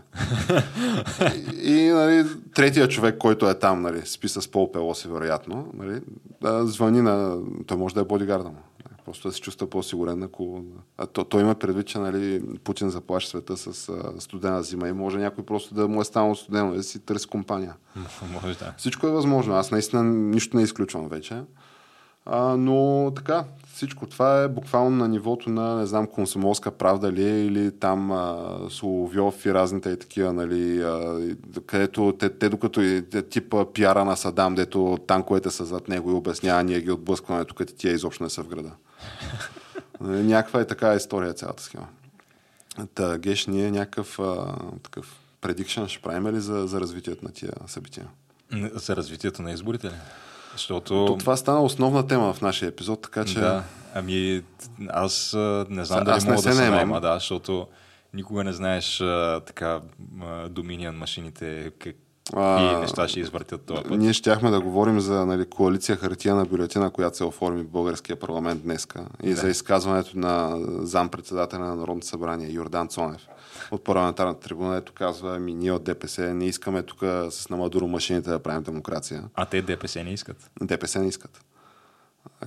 и, 1.63 1.71
и 1.71 1.89
нали, 1.89 2.25
третия 2.55 2.87
човек, 2.87 3.17
който 3.17 3.49
е 3.49 3.59
там, 3.59 3.81
нали, 3.81 4.01
спи 4.05 4.29
с 4.29 4.51
Пол 4.51 4.71
Пелоси, 4.71 5.07
вероятно, 5.07 5.71
нали, 5.73 6.01
да, 6.41 6.67
звъни 6.67 7.01
на... 7.01 7.37
Той 7.67 7.77
може 7.77 7.95
да 7.95 8.01
е 8.01 8.05
бодигарда 8.05 8.49
му. 8.49 8.57
Просто 9.05 9.27
да 9.27 9.33
се 9.33 9.41
чувства 9.41 9.69
по-сигурен, 9.69 10.23
ако... 10.23 10.63
А 10.97 11.05
то, 11.05 11.23
той 11.23 11.41
има 11.41 11.55
предвид, 11.55 11.87
че 11.87 11.99
нали, 11.99 12.43
Путин 12.63 12.89
заплаши 12.89 13.27
света 13.27 13.57
с 13.57 13.89
а, 13.89 14.21
студена 14.21 14.63
зима 14.63 14.87
и 14.87 14.93
може 14.93 15.17
някой 15.17 15.45
просто 15.45 15.75
да 15.75 15.87
му 15.87 16.01
е 16.01 16.05
станало 16.05 16.35
студено, 16.35 16.73
да 16.73 16.83
си 16.83 16.99
търси 16.99 17.27
компания. 17.27 17.75
може 18.43 18.57
да. 18.57 18.73
Всичко 18.77 19.07
е 19.07 19.11
възможно. 19.11 19.53
Аз 19.53 19.71
наистина 19.71 20.03
нищо 20.03 20.57
не 20.57 20.63
изключвам 20.63 21.07
вече. 21.07 21.41
А, 22.25 22.57
но 22.57 23.11
така, 23.15 23.43
всичко 23.73 24.05
това 24.05 24.41
е 24.41 24.47
буквално 24.47 24.95
на 24.95 25.07
нивото 25.07 25.49
на, 25.49 25.75
не 25.75 25.85
знам, 25.85 26.07
консумолска 26.07 26.71
правда 26.71 27.11
ли 27.11 27.29
е, 27.29 27.45
или 27.45 27.71
там 27.79 28.11
а, 28.11 28.57
Соловьов 28.69 29.45
и 29.45 29.53
разните 29.53 29.89
и 29.89 29.99
такива, 29.99 30.33
нали, 30.33 30.81
а, 30.81 31.19
където 31.65 32.13
те, 32.19 32.29
те 32.29 32.49
докато 32.49 32.81
и 32.81 33.03
типа 33.29 33.65
пиара 33.73 34.05
на 34.05 34.17
Садам, 34.17 34.55
дето 34.55 34.97
танковете 35.07 35.49
са 35.49 35.65
зад 35.65 35.87
него 35.87 36.11
и 36.11 36.13
обяснява, 36.13 36.63
ние 36.63 36.81
ги 36.81 36.91
отблъскваме, 36.91 37.45
тук 37.45 37.61
тия 37.77 37.93
изобщо 37.93 38.23
не 38.23 38.29
са 38.29 38.43
в 38.43 38.47
града. 38.47 38.71
Нали, 40.01 40.23
някаква 40.23 40.61
е 40.61 40.67
така 40.67 40.95
история 40.95 41.33
цялата 41.33 41.63
схема. 41.63 41.87
Та, 42.93 43.17
Геш, 43.17 43.47
ние 43.47 43.71
някакъв 43.71 44.19
а, 44.19 44.55
такъв 44.83 45.15
предикшн 45.41 45.85
ще 45.85 46.01
правим 46.01 46.27
ли 46.27 46.41
за, 46.41 46.67
за 46.67 46.81
развитието 46.81 47.25
на 47.25 47.31
тия 47.31 47.53
събития? 47.67 48.07
За 48.73 48.95
развитието 48.95 49.41
на 49.41 49.51
изборите 49.51 49.87
ли? 49.87 49.95
Защото... 50.51 51.05
То, 51.05 51.17
това 51.17 51.37
стана 51.37 51.63
основна 51.63 52.07
тема 52.07 52.33
в 52.33 52.41
нашия 52.41 52.69
епизод, 52.69 53.01
така 53.01 53.25
че... 53.25 53.39
Да, 53.39 53.63
ами 53.93 54.43
аз 54.89 55.33
не 55.69 55.85
знам 55.85 56.03
дали 56.03 56.25
мога 56.25 56.41
да 56.41 56.53
се 56.53 56.69
наема, 56.69 57.01
да, 57.01 57.13
защото 57.13 57.67
никога 58.13 58.43
не 58.43 58.53
знаеш 58.53 59.01
а, 59.01 59.41
така 59.45 59.81
доминион 60.49 60.95
машините 60.95 61.71
как, 61.79 61.95
а, 62.33 62.73
и 62.77 62.81
неща 62.81 63.07
ще 63.07 63.19
извъртят 63.19 63.61
това 63.61 63.83
път. 63.83 63.91
Ние 63.91 64.13
щяхме 64.13 64.49
да 64.49 64.61
говорим 64.61 64.99
за 64.99 65.25
нали, 65.25 65.45
коалиция 65.45 65.95
хартия 65.95 66.35
на 66.35 66.45
бюлетина, 66.45 66.89
която 66.89 67.17
се 67.17 67.23
оформи 67.23 67.63
в 67.63 67.67
българския 67.67 68.15
парламент 68.15 68.63
днеска 68.63 69.05
и 69.23 69.29
да. 69.29 69.35
за 69.35 69.49
изказването 69.49 70.19
на 70.19 70.57
зам-председателя 70.81 71.59
на 71.59 71.75
Народното 71.75 72.07
събрание 72.07 72.51
Йордан 72.51 72.87
Цонев 72.87 73.27
от 73.71 73.83
парламентарната 73.83 74.39
трибуна, 74.39 74.77
ето 74.77 74.93
казва, 74.93 75.39
ми 75.39 75.53
ние 75.53 75.71
от 75.71 75.83
ДПС 75.83 76.33
не 76.33 76.45
искаме 76.45 76.83
тук 76.83 76.99
с 77.29 77.47
намадуро 77.49 77.87
машините 77.87 78.29
да 78.29 78.39
правим 78.39 78.63
демокрация. 78.63 79.23
А 79.35 79.45
те 79.45 79.61
ДПС 79.61 80.03
не 80.03 80.13
искат? 80.13 80.51
ДПС 80.61 80.99
не 80.99 81.07
искат. 81.07 81.41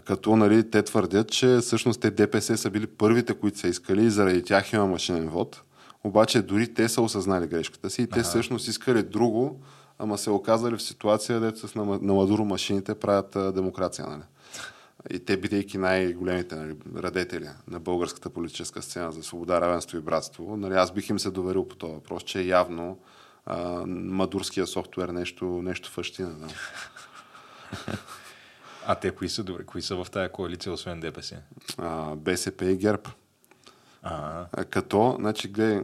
Като 0.05 0.37
нали, 0.37 0.71
те 0.71 0.83
твърдят, 0.83 1.29
че 1.29 1.59
всъщност 1.59 2.01
те 2.01 2.11
ДПС 2.11 2.57
са 2.57 2.71
били 2.71 2.87
първите, 2.87 3.35
които 3.35 3.59
са 3.59 3.69
искали 3.69 4.05
и 4.05 4.11
заради 4.11 4.45
тях 4.45 4.73
има 4.73 4.87
машинен 4.87 5.29
вод. 5.29 5.63
Обаче 6.05 6.43
дори 6.43 6.75
те 6.75 6.89
са 6.89 7.03
осъзнали 7.03 7.47
грешката 7.47 7.91
си 7.91 8.03
и 8.03 8.07
те 8.07 8.21
ага. 8.21 8.29
всъщност 8.29 8.69
искали 8.69 9.03
друго, 9.03 9.61
ама 9.99 10.19
се 10.19 10.31
оказали 10.31 10.77
в 10.77 10.83
ситуация, 10.83 11.41
дето 11.41 11.69
с 11.69 11.75
намадуро 11.75 12.45
машините 12.45 12.95
правят 12.95 13.55
демокрация. 13.55 14.07
Нали? 14.07 14.23
И 15.11 15.19
те, 15.19 15.37
бидейки 15.37 15.79
най-големите 15.79 16.57
нали, 16.57 16.77
радетели 16.97 17.49
на 17.69 17.81
българската 17.81 18.31
политическа 18.31 18.83
сцена 18.83 19.13
за 19.13 19.23
свобода, 19.23 19.61
равенство 19.61 19.99
и 19.99 20.01
братство, 20.01 20.57
нали, 20.57 20.75
аз 20.75 20.93
бих 20.93 21.11
им 21.11 21.19
се 21.19 21.31
доверил 21.31 21.69
по 21.69 21.77
този 21.77 21.93
въпрос, 21.93 22.23
че 22.23 22.43
явно 22.43 22.99
а, 23.47 23.87
мадурския 23.87 24.67
софтуер 24.67 25.09
нещо, 25.09 25.45
нещо 25.45 25.91
фъщина. 25.91 26.31
Да. 26.31 26.47
А 28.87 28.95
те 28.95 29.11
кои 29.11 29.29
са, 29.29 29.45
добре, 29.45 29.65
кои 29.65 29.83
са 29.83 30.05
в 30.05 30.11
тая 30.11 30.33
коалиция, 30.33 30.73
освен 30.73 31.01
ДПС? 31.01 31.37
А, 31.79 32.17
БСП 32.17 32.65
и 32.65 32.77
ГЕРБ. 32.77 33.03
А, 34.05 34.47
Като, 34.71 35.17
значи, 35.19 35.49
гледай, 35.49 35.83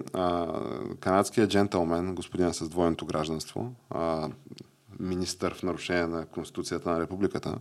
канадският 1.01 1.51
джентълмен, 1.51 2.15
господин 2.15 2.55
с 2.55 2.69
двойното 2.69 3.07
гражданство, 3.07 3.73
а, 3.91 4.29
министър 4.99 5.55
в 5.55 5.63
нарушение 5.63 6.07
на 6.07 6.27
Конституцията 6.27 6.91
на 6.91 7.01
републиката, 7.01 7.55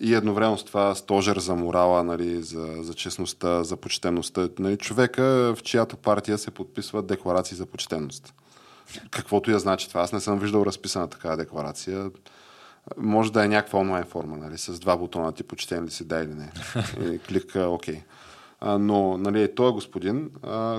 и 0.00 0.14
едновременно 0.14 0.58
с 0.58 0.64
това 0.64 0.94
стожер 0.94 1.38
за 1.38 1.54
морала, 1.54 2.04
нали, 2.04 2.42
за, 2.42 2.76
за 2.80 2.94
честността, 2.94 3.64
за 3.64 3.76
почтеността. 3.76 4.48
Нали, 4.58 4.76
човека, 4.76 5.22
в 5.56 5.58
чиято 5.62 5.96
партия 5.96 6.38
се 6.38 6.50
подписват 6.50 7.06
декларации 7.06 7.56
за 7.56 7.66
почтеност. 7.66 8.34
Каквото 9.10 9.50
я 9.50 9.58
значи 9.58 9.88
това. 9.88 10.00
Аз 10.00 10.12
не 10.12 10.20
съм 10.20 10.38
виждал 10.38 10.62
разписана 10.62 11.08
такава 11.08 11.36
декларация. 11.36 12.10
Може 12.96 13.32
да 13.32 13.44
е 13.44 13.48
някаква 13.48 13.78
онлайн 13.78 14.04
форма, 14.04 14.36
нали, 14.36 14.58
с 14.58 14.78
два 14.78 14.96
бутона 14.96 15.32
ти 15.32 15.42
почтен 15.42 15.84
ли 15.84 15.90
си, 15.90 16.04
да 16.04 16.16
или 16.16 16.34
не. 16.34 16.52
И 17.14 17.18
клика 17.18 17.60
ОК. 17.60 17.82
Okay. 17.82 18.02
Но 18.62 19.18
нали, 19.18 19.54
той 19.54 19.68
е 19.68 19.72
господин, 19.72 20.30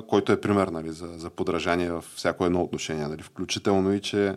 който 0.07 0.31
е 0.31 0.41
пример 0.41 0.67
нали, 0.67 0.89
за, 0.91 1.07
за 1.07 1.29
подражание 1.29 1.91
в 1.91 2.03
всяко 2.15 2.45
едно 2.45 2.61
отношение. 2.61 3.07
Нали, 3.07 3.21
включително 3.21 3.93
и, 3.93 4.01
че 4.01 4.35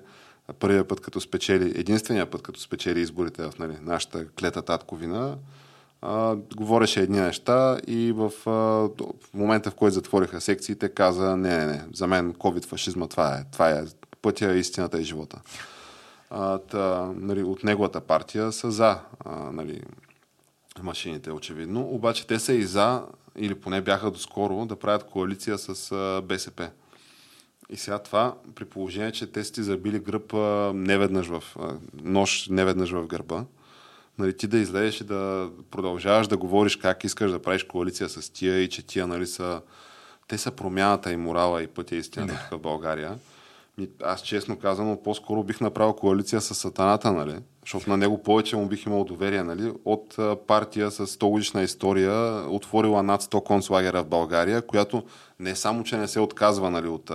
първия 0.58 0.88
път 0.88 1.00
като 1.00 1.20
спечели, 1.20 1.72
единствения 1.74 2.30
път 2.30 2.42
като 2.42 2.60
спечели 2.60 3.00
изборите 3.00 3.42
в 3.42 3.58
нали, 3.58 3.76
нашата 3.82 4.28
клета 4.28 4.62
татковина, 4.62 5.36
а, 6.02 6.36
говореше 6.56 7.00
едни 7.00 7.20
неща 7.20 7.80
и 7.86 8.12
в, 8.12 8.32
а, 8.46 8.50
в 8.50 9.34
момента, 9.34 9.70
в 9.70 9.74
който 9.74 9.94
затвориха 9.94 10.40
секциите, 10.40 10.88
каза, 10.88 11.36
не, 11.36 11.56
не, 11.56 11.66
не, 11.66 11.84
за 11.94 12.06
мен 12.06 12.34
COVID-фашизма 12.34 13.08
това 13.08 13.34
е, 13.34 13.44
това 13.52 13.70
е 13.70 13.82
пътя, 14.22 14.52
истината 14.52 15.00
и 15.00 15.04
живота. 15.04 15.40
А, 16.30 16.58
та, 16.58 17.12
нали, 17.14 17.42
от 17.42 17.64
неговата 17.64 18.00
партия 18.00 18.52
са 18.52 18.70
за 18.70 18.98
а, 19.24 19.52
нали, 19.52 19.82
машините, 20.82 21.32
очевидно, 21.32 21.80
обаче 21.82 22.26
те 22.26 22.38
са 22.38 22.52
и 22.52 22.62
за, 22.62 23.02
или 23.40 23.54
поне 23.54 23.80
бяха 23.80 24.10
доскоро, 24.10 24.66
да 24.66 24.76
правят 24.76 25.04
коалиция 25.04 25.58
с 25.58 25.92
а, 25.92 26.22
БСП. 26.22 26.70
И 27.70 27.76
сега 27.76 27.98
това, 27.98 28.34
при 28.54 28.64
положение, 28.64 29.12
че 29.12 29.32
те 29.32 29.44
сте 29.44 29.62
забили 29.62 29.98
гръб 29.98 30.32
неведнъж 30.74 31.26
в 31.26 31.42
нож, 32.02 32.48
неведнъж 32.50 32.90
в 32.90 33.06
гърба, 33.06 33.44
нали, 34.18 34.36
ти 34.36 34.46
да 34.46 34.58
излезеш 34.58 35.00
и 35.00 35.04
да 35.04 35.50
продължаваш 35.70 36.28
да 36.28 36.36
говориш 36.36 36.76
как 36.76 37.04
искаш 37.04 37.30
да 37.30 37.42
правиш 37.42 37.64
коалиция 37.64 38.08
с 38.08 38.30
тия 38.30 38.62
и 38.62 38.68
че 38.68 38.86
тия 38.86 39.06
нали, 39.06 39.26
са 39.26 39.60
те 40.28 40.38
са 40.38 40.50
промяната 40.50 41.12
и 41.12 41.16
морала 41.16 41.62
и 41.62 41.66
пътя 41.66 41.96
истината 41.96 42.48
в 42.50 42.58
България. 42.58 43.18
Аз 44.04 44.22
честно 44.22 44.58
казано, 44.58 45.02
по-скоро 45.04 45.42
бих 45.42 45.60
направил 45.60 45.92
коалиция 45.92 46.40
с 46.40 46.54
сатаната, 46.54 47.12
нали? 47.12 47.38
Защото 47.64 47.90
на 47.90 47.96
него 47.96 48.22
повече 48.22 48.56
му 48.56 48.66
бих 48.66 48.86
имал 48.86 49.04
доверие, 49.04 49.42
нали? 49.42 49.72
От 49.84 50.16
партия 50.46 50.90
с 50.90 51.06
100 51.06 51.30
годишна 51.30 51.62
история, 51.62 52.44
отворила 52.50 53.02
над 53.02 53.22
100 53.22 53.44
концлагера 53.44 54.02
в 54.02 54.08
България, 54.08 54.62
която 54.62 55.02
не 55.40 55.56
само, 55.56 55.84
че 55.84 55.96
не 55.96 56.08
се 56.08 56.20
отказва, 56.20 56.70
нали, 56.70 56.88
от 56.88 57.10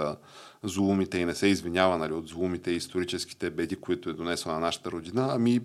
злумите 0.65 1.17
и 1.17 1.25
не 1.25 1.35
се 1.35 1.47
извинява 1.47 1.97
нали, 1.97 2.13
от 2.13 2.27
злумите 2.27 2.71
и 2.71 2.75
историческите 2.75 3.49
беди, 3.49 3.75
които 3.75 4.09
е 4.09 4.13
донесла 4.13 4.53
на 4.53 4.59
нашата 4.59 4.91
родина, 4.91 5.29
ами 5.31 5.61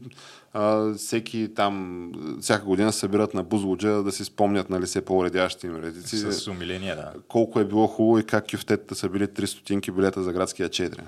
а, 0.52 0.94
всеки 0.94 1.50
там, 1.54 2.12
всяка 2.40 2.64
година 2.64 2.92
събират 2.92 3.34
на 3.34 3.42
Бузлуджа 3.42 4.02
да 4.02 4.12
си 4.12 4.24
спомнят 4.24 4.70
нали, 4.70 4.86
все 4.86 5.04
по-уредящи 5.04 5.66
им 5.66 5.76
редици. 5.76 6.16
С 6.16 6.48
умиление, 6.48 6.94
да. 6.94 7.12
Колко 7.28 7.60
е 7.60 7.64
било 7.64 7.86
хубаво 7.86 8.18
и 8.18 8.24
как 8.24 8.50
кюфтетата 8.50 8.94
са 8.94 9.08
били 9.08 9.26
300 9.26 9.44
стотинки 9.44 9.90
билета 9.90 10.22
за 10.22 10.32
градския 10.32 10.68
4. 10.68 11.00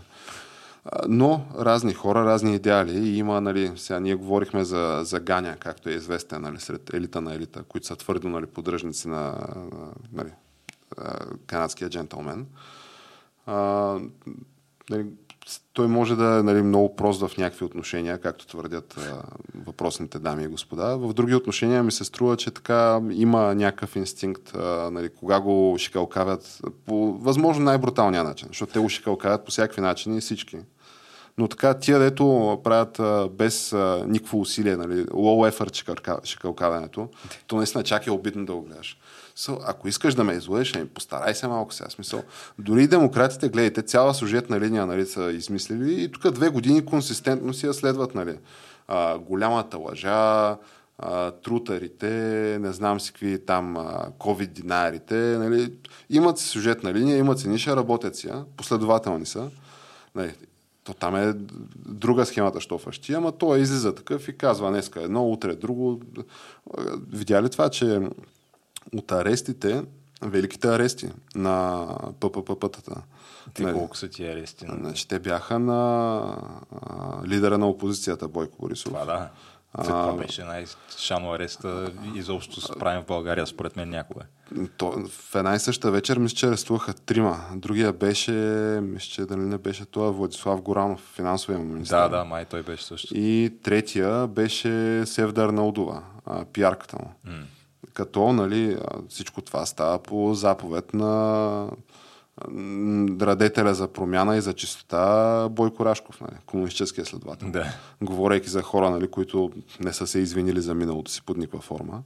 Но 1.08 1.44
разни 1.58 1.94
хора, 1.94 2.24
разни 2.24 2.54
идеали 2.54 3.08
и 3.08 3.18
има, 3.18 3.40
нали, 3.40 3.72
сега 3.76 4.00
ние 4.00 4.14
говорихме 4.14 4.64
за, 4.64 5.00
за 5.04 5.20
Ганя, 5.20 5.56
както 5.56 5.88
е 5.88 5.92
известен 5.92 6.42
нали, 6.42 6.60
сред 6.60 6.94
елита 6.94 7.20
на 7.20 7.34
елита, 7.34 7.62
които 7.62 7.86
са 7.86 7.96
твърдо 7.96 8.28
нали, 8.28 8.46
поддръжници 8.46 9.08
на 9.08 9.34
нали, 10.12 10.30
канадския 11.46 11.90
джентълмен 11.90 12.46
а, 13.46 13.98
нали, 14.90 15.06
той 15.72 15.86
може 15.86 16.16
да 16.16 16.38
е 16.38 16.42
нали, 16.42 16.62
много 16.62 16.96
прост 16.96 17.26
в 17.26 17.38
някакви 17.38 17.64
отношения, 17.64 18.18
както 18.18 18.46
твърдят 18.46 18.96
а, 18.98 19.22
въпросните 19.66 20.18
дами 20.18 20.44
и 20.44 20.48
господа. 20.48 20.96
В 20.96 21.12
други 21.12 21.34
отношения 21.34 21.82
ми 21.82 21.92
се 21.92 22.04
струва, 22.04 22.36
че 22.36 22.50
така 22.50 23.00
има 23.10 23.54
някакъв 23.54 23.96
инстинкт, 23.96 24.54
а, 24.54 24.90
нали, 24.90 25.08
кога 25.08 25.40
го 25.40 25.76
шикалкавят 25.78 26.60
по 26.86 27.12
възможно 27.12 27.64
най-бруталния 27.64 28.24
начин, 28.24 28.48
защото 28.48 28.72
те 28.72 28.78
го 28.78 28.88
шикалкавят 28.88 29.44
по 29.44 29.50
всякакви 29.50 29.80
начини 29.80 30.20
всички. 30.20 30.56
Но 31.38 31.48
така, 31.48 31.74
тия, 31.74 31.98
дето 31.98 32.60
правят 32.64 33.00
а, 33.00 33.28
без 33.32 33.72
а, 33.72 34.04
никакво 34.08 34.40
усилие, 34.40 34.76
нали, 34.76 35.06
low 35.06 35.50
effort 35.50 36.24
шикалкаването, 36.24 37.08
то 37.46 37.56
наистина 37.56 37.84
чак 37.84 38.06
е 38.06 38.10
обидно 38.10 38.46
да 38.46 38.54
го 38.54 38.62
гледаш. 38.62 38.98
So, 39.36 39.58
ако 39.66 39.88
искаш 39.88 40.14
да 40.14 40.24
ме 40.24 40.32
излъжеш, 40.32 40.74
ами, 40.76 40.88
постарай 40.88 41.34
се 41.34 41.48
малко 41.48 41.74
сега. 41.74 41.90
Смисъл. 41.90 42.22
Дори 42.58 42.86
демократите, 42.86 43.48
гледайте, 43.48 43.82
цяла 43.82 44.14
сюжетна 44.14 44.60
линия 44.60 44.86
нали, 44.86 45.06
са 45.06 45.32
измислили 45.32 46.02
и 46.02 46.12
тук 46.12 46.30
две 46.30 46.48
години 46.48 46.84
консистентно 46.84 47.54
си 47.54 47.66
я 47.66 47.74
следват. 47.74 48.14
Нали. 48.14 48.38
А, 48.88 49.18
голямата 49.18 49.78
лъжа, 49.78 50.56
а, 50.98 51.30
трутарите, 51.30 52.08
не 52.60 52.72
знам 52.72 53.00
си 53.00 53.12
какви 53.12 53.46
там 53.46 53.76
ковид-динарите. 54.18 55.38
Нали. 55.38 55.72
Имат 56.10 56.38
си 56.38 56.48
сюжетна 56.48 56.94
линия, 56.94 57.18
имат 57.18 57.38
си 57.38 57.48
ниша, 57.48 57.76
работят 57.76 58.16
си, 58.16 58.28
последователни 58.56 59.26
са. 59.26 59.50
Нали. 60.14 60.34
То 60.84 60.94
там 60.94 61.16
е 61.16 61.32
друга 61.86 62.26
схемата, 62.26 62.60
що 62.60 62.78
фащи, 62.78 63.12
ама 63.12 63.32
той 63.32 63.60
излиза 63.60 63.94
такъв 63.94 64.28
и 64.28 64.38
казва 64.38 64.70
днеска 64.70 65.02
едно, 65.02 65.28
утре 65.28 65.54
друго. 65.54 66.00
Видя 67.12 67.42
ли 67.42 67.50
това, 67.50 67.68
че 67.68 68.00
от 68.96 69.12
арестите, 69.12 69.84
великите 70.22 70.68
арести 70.68 71.10
на 71.34 71.86
ППП-тата. 72.20 73.02
Те 73.54 73.62
нали, 73.62 73.74
колко 73.74 73.96
са 73.96 74.08
ти 74.08 74.26
арести? 74.26 74.66
Значи, 74.80 75.08
те 75.08 75.18
бяха 75.18 75.58
на 75.58 75.78
а, 76.82 77.26
лидера 77.26 77.58
на 77.58 77.68
опозицията 77.68 78.28
Бойко 78.28 78.56
Борисов. 78.60 78.92
Това 78.92 79.04
да. 79.04 79.28
Това 79.84 80.12
беше 80.12 80.44
най-шано 80.44 81.32
ареста 81.32 81.92
изобщо 82.14 82.60
справим 82.60 83.02
в 83.02 83.06
България, 83.06 83.46
според 83.46 83.76
мен 83.76 83.90
някога. 83.90 84.20
То, 84.76 85.08
в 85.08 85.34
една 85.34 85.54
и 85.54 85.58
съща 85.58 85.90
вечер 85.90 86.18
мисля, 86.18 86.36
че 86.36 86.46
арестуваха 86.46 86.94
трима. 86.94 87.40
Другия 87.54 87.92
беше, 87.92 88.32
мисля, 88.82 89.10
че 89.10 89.24
дали 89.24 89.40
не 89.40 89.58
беше 89.58 89.84
това, 89.84 90.10
Владислав 90.10 90.62
Горанов, 90.62 91.12
финансовия 91.14 91.58
министр. 91.58 91.96
Да, 91.96 92.08
да, 92.08 92.24
май 92.24 92.44
той 92.44 92.62
беше 92.62 92.84
също. 92.84 93.08
И 93.16 93.58
третия 93.62 94.26
беше 94.26 95.02
Севдар 95.06 95.48
Наудова, 95.48 96.02
пиарката 96.52 96.96
му. 96.96 97.12
Mm 97.26 97.44
като 97.94 98.32
нали, 98.32 98.78
всичко 99.08 99.42
това 99.42 99.66
става 99.66 99.98
по 99.98 100.34
заповед 100.34 100.94
на 100.94 101.68
радетеля 103.20 103.74
за 103.74 103.88
промяна 103.88 104.36
и 104.36 104.40
за 104.40 104.52
чистота 104.52 105.48
Бойко 105.50 105.84
Рашков, 105.84 106.20
нали, 106.20 106.32
комунистическия 106.46 107.06
следовател. 107.06 107.50
Да. 107.50 107.66
Говорейки 108.02 108.48
за 108.48 108.62
хора, 108.62 108.90
нали, 108.90 109.10
които 109.10 109.50
не 109.80 109.92
са 109.92 110.06
се 110.06 110.18
извинили 110.18 110.60
за 110.60 110.74
миналото 110.74 111.10
си 111.10 111.22
под 111.22 111.36
никаква 111.36 111.60
форма. 111.60 112.02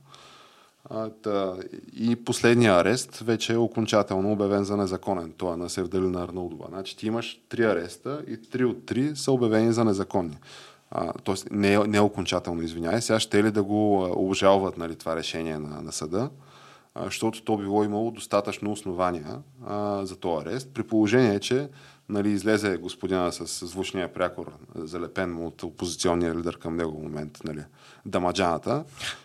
А, 0.91 1.11
та, 1.11 1.55
и 1.93 2.16
последния 2.16 2.72
арест 2.72 3.18
вече 3.18 3.53
е 3.53 3.57
окончателно 3.57 4.32
обявен 4.32 4.64
за 4.64 4.76
незаконен. 4.76 5.32
Това 5.37 5.55
е 5.55 5.57
на 5.57 5.70
Севделина 5.70 6.22
Арнаудова. 6.22 6.66
Значи 6.68 6.97
ти 6.97 7.07
имаш 7.07 7.41
три 7.49 7.64
ареста 7.64 8.22
и 8.28 8.37
три 8.37 8.64
от 8.64 8.87
три 8.87 9.16
са 9.16 9.32
обявени 9.32 9.72
за 9.72 9.84
незаконни 9.84 10.39
т.е. 11.24 11.34
Не, 11.51 11.74
е, 11.74 11.78
не 11.78 11.97
е 11.97 12.01
окончателно, 12.01 12.62
извинявай, 12.62 13.01
сега 13.01 13.20
ще 13.20 13.45
ли 13.45 13.51
да 13.51 13.62
го 13.62 14.03
обжалват 14.26 14.78
нали, 14.78 14.97
това 14.97 15.16
решение 15.16 15.59
на, 15.59 15.82
на 15.82 15.93
съда, 15.93 16.30
защото 17.05 17.43
то 17.43 17.57
било 17.57 17.84
имало 17.84 18.11
достатъчно 18.11 18.72
основания 18.72 19.39
а, 19.66 20.07
за 20.07 20.16
този 20.16 20.49
арест, 20.49 20.70
при 20.74 20.82
положение, 20.82 21.41
че 21.41 21.68
нали, 22.09 22.30
излезе 22.30 22.76
господина 22.76 23.32
с 23.32 23.66
звучния 23.66 24.12
прякор, 24.12 24.52
залепен 24.74 25.46
от 25.46 25.62
опозиционния 25.62 26.34
лидер 26.34 26.59
към 26.59 26.76
него 26.76 27.02
момент, 27.02 27.38
нали, 27.44 27.64
дамаджаната, 28.07 28.84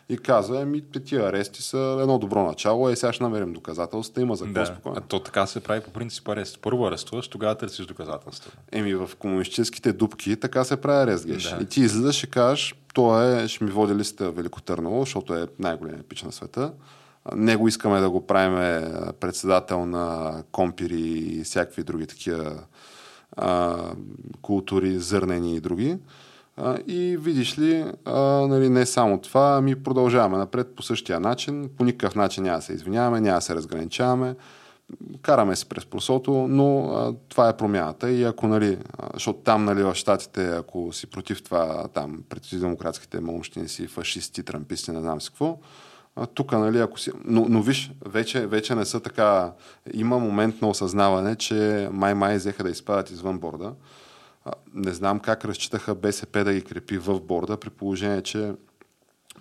и 0.10 0.18
каза, 0.18 0.62
ами 0.62 0.82
тия 1.06 1.28
арести 1.28 1.62
са 1.62 1.98
едно 2.02 2.20
добро 2.20 2.44
начало, 2.44 2.90
е 2.90 2.96
сега 2.96 3.14
ще 3.14 3.24
намерим 3.24 3.54
доказателства, 3.54 4.22
има 4.22 4.36
за 4.36 4.46
какво 4.46 4.60
да. 4.60 4.66
спокойно. 4.66 5.02
То 5.02 5.20
така 5.20 5.46
се 5.46 5.60
прави 5.60 5.82
по 5.82 5.92
принцип 5.92 6.28
арест. 6.28 6.60
Първо 6.62 6.86
арестуваш, 6.86 7.28
тогава 7.28 7.56
търсиш 7.56 7.86
доказателства. 7.86 8.52
Еми 8.72 8.96
в 8.96 9.10
комунистическите 9.20 9.94
дупки 9.94 10.36
така 10.36 10.64
се 10.64 10.82
прави 10.82 11.04
арест, 11.04 11.28
геш. 11.28 11.50
Да. 11.50 11.60
И 11.62 11.66
ти 11.66 11.82
излизаш 11.82 12.24
и 12.24 12.30
кажеш, 12.30 12.76
то 12.94 13.24
е, 13.24 13.48
ще 13.48 13.64
ми 13.64 13.72
води 13.72 13.96
листа 13.96 14.32
Велико 14.32 14.62
Търново, 14.62 15.00
защото 15.00 15.36
е 15.36 15.48
най-големия 15.60 16.04
пич 16.04 16.24
на 16.24 16.32
света. 16.32 16.74
Него 17.36 17.68
искаме 17.68 18.00
да 18.00 18.10
го 18.10 18.28
правим 18.28 18.88
председател 19.20 19.86
на 19.86 20.34
компири 20.52 21.10
и 21.10 21.44
всякакви 21.44 21.84
други 21.84 22.08
такива 22.08 22.54
а, 23.38 23.78
култури, 24.42 25.00
зърнени 25.00 25.56
и 25.56 25.60
други. 25.60 25.98
А, 26.58 26.78
и 26.88 27.18
видиш 27.18 27.60
ли, 27.60 27.86
а, 28.06 28.22
нали, 28.48 28.70
не 28.70 28.86
само 28.86 29.22
това, 29.22 29.58
ами 29.58 29.84
продължаваме 29.84 30.38
напред 30.38 30.76
по 30.76 30.84
същия 30.84 31.20
начин. 31.20 31.70
По 31.78 31.84
никакъв 31.84 32.16
начин 32.16 32.44
няма 32.44 32.58
да 32.58 32.62
се 32.62 32.74
извиняваме, 32.74 33.22
няма 33.22 33.38
да 33.38 33.42
се 33.42 33.56
разграничаваме. 33.56 34.36
Караме 35.22 35.56
се 35.56 35.70
през 35.70 35.86
просото, 35.86 36.32
но 36.50 36.86
а, 36.86 37.14
това 37.30 37.50
е 37.50 37.58
промяната. 37.58 38.12
И 38.12 38.24
ако, 38.24 38.48
нали, 38.48 38.78
защото 39.14 39.40
там, 39.40 39.66
нали, 39.66 39.84
в 39.84 39.96
Штатите, 39.96 40.48
ако 40.50 40.94
си 40.94 41.08
против 41.08 41.44
това, 41.44 41.88
там, 41.94 42.24
преди 42.30 42.60
демократските 42.60 43.20
мощни 43.20 43.68
си, 43.68 43.88
фашисти, 43.88 44.44
трамписти, 44.44 44.92
не 44.92 45.00
знам 45.00 45.22
си 45.22 45.30
какво, 45.30 45.58
тук, 46.34 46.52
нали, 46.52 46.80
ако 46.80 47.00
си... 47.00 47.12
Но, 47.26 47.46
но 47.50 47.62
виж, 47.62 47.92
вече, 48.06 48.48
вече 48.48 48.76
не 48.76 48.86
са 48.86 49.00
така... 49.00 49.54
Има 49.94 50.20
момент 50.20 50.62
на 50.62 50.70
осъзнаване, 50.70 51.36
че 51.36 51.90
май-май 51.92 52.38
взеха 52.38 52.64
да 52.64 52.70
изпадат 52.70 53.12
извън 53.12 53.40
борда. 53.40 53.74
Не 54.74 54.94
знам 54.94 55.20
как 55.20 55.46
разчитаха 55.46 55.96
БСП 55.96 56.44
да 56.44 56.54
ги 56.54 56.62
крепи 56.62 56.98
в 56.98 57.20
борда, 57.20 57.58
при 57.58 57.70
положение, 57.70 58.22
че 58.22 58.54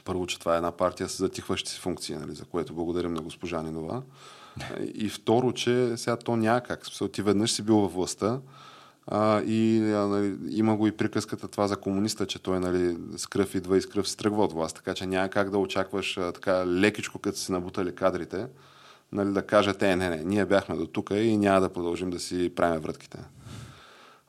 първо, 0.04 0.26
че 0.26 0.38
това 0.38 0.54
е 0.54 0.56
една 0.56 0.72
партия 0.72 1.08
с 1.08 1.18
затихващи 1.18 1.70
си 1.70 1.80
функции, 1.80 2.16
нали, 2.16 2.34
за 2.34 2.44
което 2.44 2.74
благодарим 2.74 3.14
на 3.14 3.22
госпожа 3.22 3.62
Нинова. 3.62 4.02
И 4.94 5.08
второ, 5.08 5.52
че 5.52 5.96
сега 5.96 6.16
то 6.16 6.36
няма 6.36 6.60
как. 6.60 6.82
Ти 7.12 7.22
веднъж 7.22 7.52
си 7.52 7.62
бил 7.62 7.76
във 7.76 7.92
властта, 7.92 8.40
а, 9.06 9.42
и 9.42 9.92
а, 9.92 10.06
нали, 10.06 10.36
има 10.50 10.76
го 10.76 10.86
и 10.86 10.92
приказката 10.92 11.48
това 11.48 11.68
за 11.68 11.76
комуниста, 11.76 12.26
че 12.26 12.42
той 12.42 12.60
нали, 12.60 12.96
с 13.16 13.26
кръв 13.26 13.54
идва 13.54 13.76
и 13.76 13.82
с 13.82 13.86
кръв 13.86 14.08
се 14.08 14.16
тръгва 14.16 14.44
от 14.44 14.52
власт. 14.52 14.76
Така 14.76 14.94
че 14.94 15.06
няма 15.06 15.28
как 15.28 15.50
да 15.50 15.58
очакваш 15.58 16.18
а, 16.18 16.32
така 16.32 16.66
лекичко, 16.66 17.18
като 17.18 17.38
си 17.38 17.52
набутали 17.52 17.94
кадрите, 17.94 18.46
нали, 19.12 19.32
да 19.32 19.42
кажете, 19.42 19.90
е, 19.90 19.96
не, 19.96 20.10
не, 20.10 20.24
ние 20.24 20.46
бяхме 20.46 20.76
до 20.76 20.86
тук 20.86 21.10
и 21.10 21.36
няма 21.36 21.60
да 21.60 21.68
продължим 21.68 22.10
да 22.10 22.20
си 22.20 22.52
правим 22.56 22.80
вратките. 22.80 23.18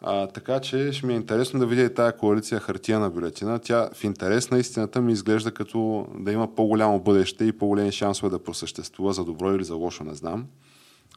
А, 0.02 0.28
така 0.28 0.60
че 0.60 0.92
ще 0.92 1.06
ми 1.06 1.14
е 1.14 1.16
интересно 1.16 1.60
да 1.60 1.66
видя 1.66 1.82
и 1.82 1.94
тази 1.94 2.18
коалиция 2.18 2.60
хартия 2.60 3.00
на 3.00 3.10
бюлетина. 3.10 3.60
Тя 3.60 3.90
в 3.94 4.04
интерес 4.04 4.52
на 4.52 4.60
истината 4.60 5.02
ми 5.02 5.12
изглежда 5.12 5.52
като 5.52 6.08
да 6.16 6.32
има 6.32 6.56
по-голямо 6.56 7.00
бъдеще 7.00 7.46
и 7.46 7.52
по-големи 7.52 7.92
шансове 7.92 8.30
да 8.30 8.44
просъществува 8.44 9.14
за 9.14 9.26
добро 9.26 9.56
или 9.56 9.64
за 9.64 9.76
лошо, 9.76 10.04
не 10.04 10.14
знам 10.14 10.46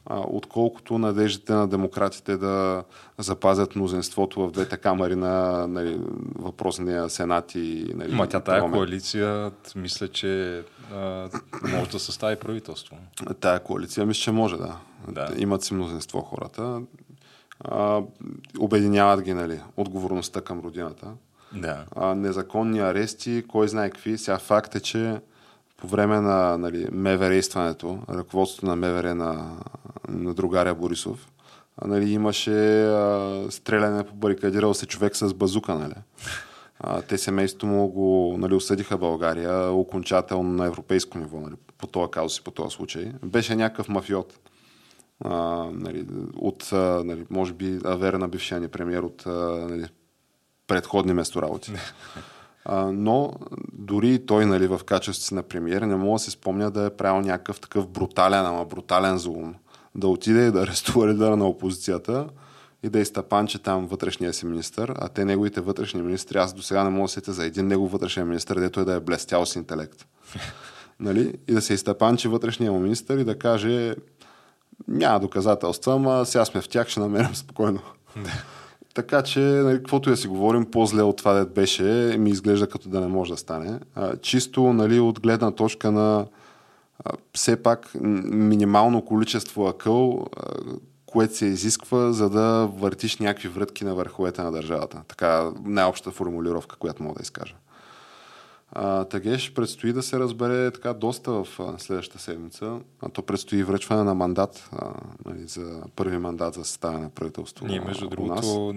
отколкото 0.09 0.97
надеждите 0.97 1.53
на 1.53 1.67
демократите 1.67 2.37
да 2.37 2.83
запазят 3.17 3.75
мнозинството 3.75 4.47
в 4.47 4.51
двете 4.51 4.77
камери 4.77 5.15
на 5.15 5.67
нали, 5.67 5.99
въпросния 6.35 7.09
сенат 7.09 7.55
и 7.55 7.93
нали, 7.95 8.15
Ма 8.15 8.27
тя 8.27 8.39
тая 8.39 8.71
коалиция, 8.71 9.51
мисля, 9.75 10.07
че 10.07 10.63
а, 10.93 11.29
може 11.61 11.89
да 11.89 11.99
състави 11.99 12.35
правителство. 12.35 12.97
Тая 13.39 13.59
коалиция 13.59 14.05
мисля, 14.05 14.21
че 14.21 14.31
може, 14.31 14.57
да. 14.57 14.77
да. 15.07 15.29
Имат 15.37 15.63
си 15.63 15.73
мнозинство 15.73 16.21
хората. 16.21 16.81
А, 17.59 18.01
обединяват 18.59 19.21
ги, 19.21 19.33
нали, 19.33 19.59
отговорността 19.77 20.41
към 20.41 20.59
родината. 20.59 21.07
Да. 21.53 21.85
А, 21.95 22.15
незаконни 22.15 22.79
арести, 22.79 23.43
кой 23.47 23.67
знае 23.67 23.89
какви. 23.89 24.17
Сега 24.17 24.37
факт 24.37 24.75
е, 24.75 24.79
че 24.79 25.19
по 25.77 25.87
време 25.87 26.21
на 26.21 26.57
нали, 26.57 26.87
МВР 26.91 27.41
ръководството 28.09 28.65
на 28.65 28.75
МВР 28.75 29.15
на 29.15 29.57
на 30.09 30.33
другаря 30.33 30.75
Борисов. 30.75 31.31
Нали, 31.85 32.11
имаше 32.11 32.85
а, 32.85 33.47
стреляне 33.49 34.03
по 34.03 34.15
барикадирал 34.15 34.73
се 34.73 34.85
човек 34.85 35.15
с 35.15 35.33
базука. 35.33 35.75
Нали. 35.75 35.93
А, 36.79 37.01
те 37.01 37.17
семейството 37.17 37.65
му 37.65 37.87
го 37.87 38.35
нали, 38.37 38.53
осъдиха 38.53 38.97
България 38.97 39.71
окончателно 39.71 40.53
на 40.53 40.65
европейско 40.65 41.17
ниво 41.17 41.39
нали, 41.39 41.55
по 41.77 41.87
този 41.87 42.11
казус 42.11 42.37
и 42.37 42.43
по 42.43 42.51
този 42.51 42.75
случай. 42.75 43.11
Беше 43.23 43.55
някакъв 43.55 43.89
мафиот. 43.89 44.39
А, 45.25 45.35
нали, 45.73 46.05
от, 46.35 46.69
а, 46.73 47.03
нали, 47.05 47.25
може 47.29 47.53
би, 47.53 47.79
авера 47.85 48.19
на 48.19 48.27
бившия 48.27 48.59
ни 48.59 48.67
премьер 48.67 49.01
от 49.01 49.25
а, 49.25 49.29
нали, 49.69 49.85
предходни 50.67 51.13
местоработи. 51.13 51.73
А, 52.65 52.91
но 52.91 53.33
дори 53.73 54.13
и 54.13 54.25
той 54.25 54.45
нали, 54.45 54.67
в 54.67 54.81
качеството 54.85 55.27
си 55.27 55.33
на 55.33 55.43
премиер 55.43 55.81
не 55.81 55.95
мога 55.95 56.15
да 56.15 56.19
се 56.19 56.31
спомня 56.31 56.71
да 56.71 56.85
е 56.85 56.89
правил 56.89 57.21
някакъв 57.21 57.59
такъв 57.59 57.87
брутален, 57.87 58.45
ама 58.45 58.65
брутален 58.65 59.17
злом. 59.17 59.55
Да 59.95 60.07
отиде 60.07 60.47
и 60.47 60.51
да 60.51 60.61
арестува 60.61 61.07
лидера 61.07 61.37
на 61.37 61.47
опозицията 61.47 62.27
и 62.83 62.89
да 62.89 62.99
изтъпанче 62.99 63.59
там 63.59 63.87
вътрешния 63.87 64.33
си 64.33 64.45
министр, 64.45 64.93
а 64.97 65.09
те 65.09 65.25
неговите 65.25 65.61
вътрешни 65.61 66.01
министри, 66.01 66.37
аз 66.37 66.53
до 66.53 66.61
сега 66.61 66.83
не 66.83 66.89
мога 66.89 67.03
да 67.03 67.07
сетя 67.07 67.33
за 67.33 67.45
един 67.45 67.67
негов 67.67 67.91
вътрешен 67.91 68.27
министр, 68.27 68.59
дето 68.59 68.79
е 68.79 68.85
да 68.85 68.93
е 68.93 68.99
блестял 68.99 69.45
с 69.45 69.55
интелект. 69.55 70.05
нали? 70.99 71.33
И 71.47 71.53
да 71.53 71.61
се 71.61 71.73
изтъпанчи 71.73 72.27
вътрешния 72.27 72.71
му 72.71 72.79
министр 72.79 73.21
и 73.21 73.23
да 73.23 73.39
каже 73.39 73.95
няма 74.87 75.19
доказателства, 75.19 75.93
ама 75.93 76.25
сега 76.25 76.45
сме 76.45 76.61
в 76.61 76.69
тях, 76.69 76.87
ще 76.87 76.99
намерим 76.99 77.35
спокойно. 77.35 77.79
Така 78.95 79.21
че, 79.21 79.39
нали, 79.39 79.77
каквото 79.77 80.09
я 80.09 80.17
си 80.17 80.27
говорим, 80.27 80.65
по-зле 80.71 81.01
от 81.01 81.17
това 81.17 81.33
дет 81.33 81.53
беше, 81.53 81.83
ми 82.19 82.29
изглежда 82.29 82.67
като 82.67 82.89
да 82.89 83.01
не 83.01 83.07
може 83.07 83.31
да 83.31 83.37
стане. 83.37 83.79
А, 83.95 84.17
чисто 84.17 84.73
нали, 84.73 84.99
от 84.99 85.19
гледна 85.19 85.51
точка 85.51 85.91
на 85.91 86.25
а, 87.03 87.11
все 87.33 87.63
пак 87.63 87.91
минимално 88.01 89.05
количество 89.05 89.67
акъл, 89.67 90.25
а, 90.37 90.41
което 91.05 91.35
се 91.35 91.45
изисква, 91.45 92.11
за 92.11 92.29
да 92.29 92.69
въртиш 92.77 93.17
някакви 93.17 93.47
врътки 93.47 93.85
на 93.85 93.95
върховете 93.95 94.41
на 94.41 94.51
държавата. 94.51 95.01
Така 95.07 95.51
най-обща 95.65 96.11
формулировка, 96.11 96.75
която 96.75 97.03
мога 97.03 97.15
да 97.15 97.21
изкажа. 97.21 97.55
А, 98.77 99.05
Тагеш 99.05 99.53
предстои 99.53 99.93
да 99.93 100.03
се 100.03 100.19
разбере 100.19 100.71
така 100.71 100.93
доста 100.93 101.31
в 101.31 101.59
а, 101.59 101.79
следващата 101.79 102.19
седмица. 102.19 102.79
А 103.01 103.09
то 103.09 103.21
предстои 103.21 103.63
връчване 103.63 104.03
на 104.03 104.13
мандат 104.13 104.69
а, 104.71 104.93
нали, 105.25 105.47
за 105.47 105.83
първи 105.95 106.17
мандат 106.17 106.53
за 106.53 106.65
съставяне 106.65 107.03
на 107.03 107.09
правителство. 107.09 107.67
Ние, 107.67 107.79
между 107.79 108.09
другото, 108.09 108.75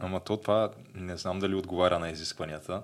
ама 0.00 0.20
то 0.20 0.36
това 0.36 0.70
не 0.94 1.16
знам 1.16 1.38
дали 1.38 1.54
отговаря 1.54 1.98
на 1.98 2.10
изискванията, 2.10 2.82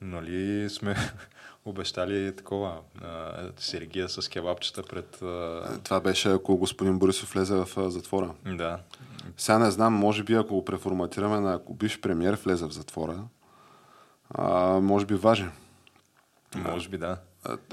но 0.00 0.22
ли 0.22 0.70
сме 0.70 0.96
обещали 1.64 2.36
такова 2.36 2.78
а, 3.02 3.32
сергия 3.56 4.08
с 4.08 4.28
кебабчета 4.28 4.82
пред... 4.82 5.22
А... 5.22 5.78
Това 5.84 6.00
беше 6.00 6.32
ако 6.32 6.56
господин 6.56 6.98
Борисов 6.98 7.32
влезе 7.32 7.54
в 7.54 7.68
а, 7.76 7.90
затвора. 7.90 8.34
Да. 8.46 8.78
Сега 9.36 9.58
не 9.58 9.70
знам, 9.70 9.94
може 9.94 10.22
би 10.22 10.34
ако 10.34 10.54
го 10.54 10.64
преформатираме 10.64 11.40
на 11.40 11.54
ако 11.54 11.74
биш 11.74 12.00
премьер 12.00 12.38
влезе 12.44 12.66
в 12.66 12.72
затвора, 12.72 13.24
а, 14.30 14.80
може 14.80 15.06
би 15.06 15.14
важен. 15.14 15.50
Може 16.56 16.88
би 16.88 16.98
да. 16.98 17.16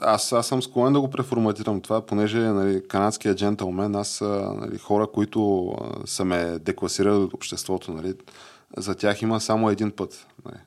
Аз, 0.01 0.33
аз 0.33 0.47
съм 0.47 0.63
склонен 0.63 0.93
да 0.93 1.01
го 1.01 1.09
преформатирам 1.09 1.81
това, 1.81 2.05
понеже 2.05 2.39
нали, 2.39 2.87
канадският 2.87 3.37
джентълмен, 3.37 3.95
аз 3.95 4.21
нали, 4.21 4.77
хора, 4.77 5.07
които 5.07 5.73
са 6.05 6.25
ме 6.25 6.59
декласирали 6.59 7.15
от 7.15 7.33
обществото, 7.33 7.93
нали, 7.93 8.13
за 8.77 8.95
тях 8.95 9.21
има 9.21 9.41
само 9.41 9.69
един 9.69 9.91
път. 9.91 10.27
Нали. 10.45 10.57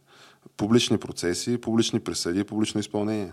Публични 0.56 0.98
процеси, 0.98 1.60
публични 1.60 2.00
присъди, 2.00 2.44
публично 2.44 2.80
изпълнение. 2.80 3.32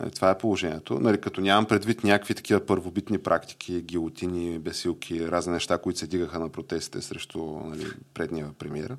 Нали, 0.00 0.10
това 0.10 0.30
е 0.30 0.38
положението. 0.38 1.00
Нали, 1.00 1.20
като 1.20 1.40
нямам 1.40 1.66
предвид 1.66 2.04
някакви 2.04 2.34
такива 2.34 2.66
първобитни 2.66 3.18
практики, 3.18 3.82
гилотини, 3.82 4.58
бесилки, 4.58 5.28
разни 5.28 5.52
неща, 5.52 5.78
които 5.78 5.98
се 5.98 6.06
дигаха 6.06 6.38
на 6.38 6.48
протестите 6.48 7.00
срещу 7.00 7.60
нали, 7.64 7.86
предния 8.14 8.50
премиер. 8.58 8.96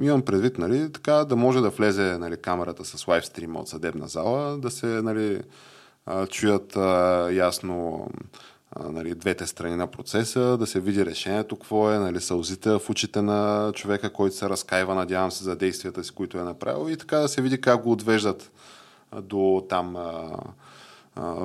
Имам 0.00 0.22
предвид, 0.22 0.58
нали, 0.58 0.92
така 0.92 1.12
да 1.12 1.36
може 1.36 1.60
да 1.60 1.70
влезе 1.70 2.18
нали, 2.18 2.36
камерата 2.36 2.84
с 2.84 3.08
лайвстрима 3.08 3.60
от 3.60 3.68
съдебна 3.68 4.08
зала, 4.08 4.58
да 4.58 4.70
се 4.70 4.86
нали, 4.86 5.42
чуят 6.30 6.76
а, 6.76 7.28
ясно 7.32 8.06
нали, 8.90 9.14
двете 9.14 9.46
страни 9.46 9.76
на 9.76 9.86
процеса, 9.86 10.56
да 10.58 10.66
се 10.66 10.80
види 10.80 11.06
решението, 11.06 11.56
какво 11.56 11.92
е, 11.92 11.98
нали, 11.98 12.20
сълзите 12.20 12.70
в 12.70 12.90
очите 12.90 13.22
на 13.22 13.72
човека, 13.74 14.12
който 14.12 14.36
се 14.36 14.48
разкаива, 14.48 14.94
надявам 14.94 15.30
се, 15.30 15.44
за 15.44 15.56
действията 15.56 16.04
си, 16.04 16.10
които 16.10 16.38
е 16.38 16.42
направил 16.42 16.90
и 16.90 16.96
така 16.96 17.18
да 17.18 17.28
се 17.28 17.42
види 17.42 17.60
как 17.60 17.82
го 17.82 17.92
отвеждат 17.92 18.50
до 19.22 19.66
там 19.68 19.96
а, 19.96 20.36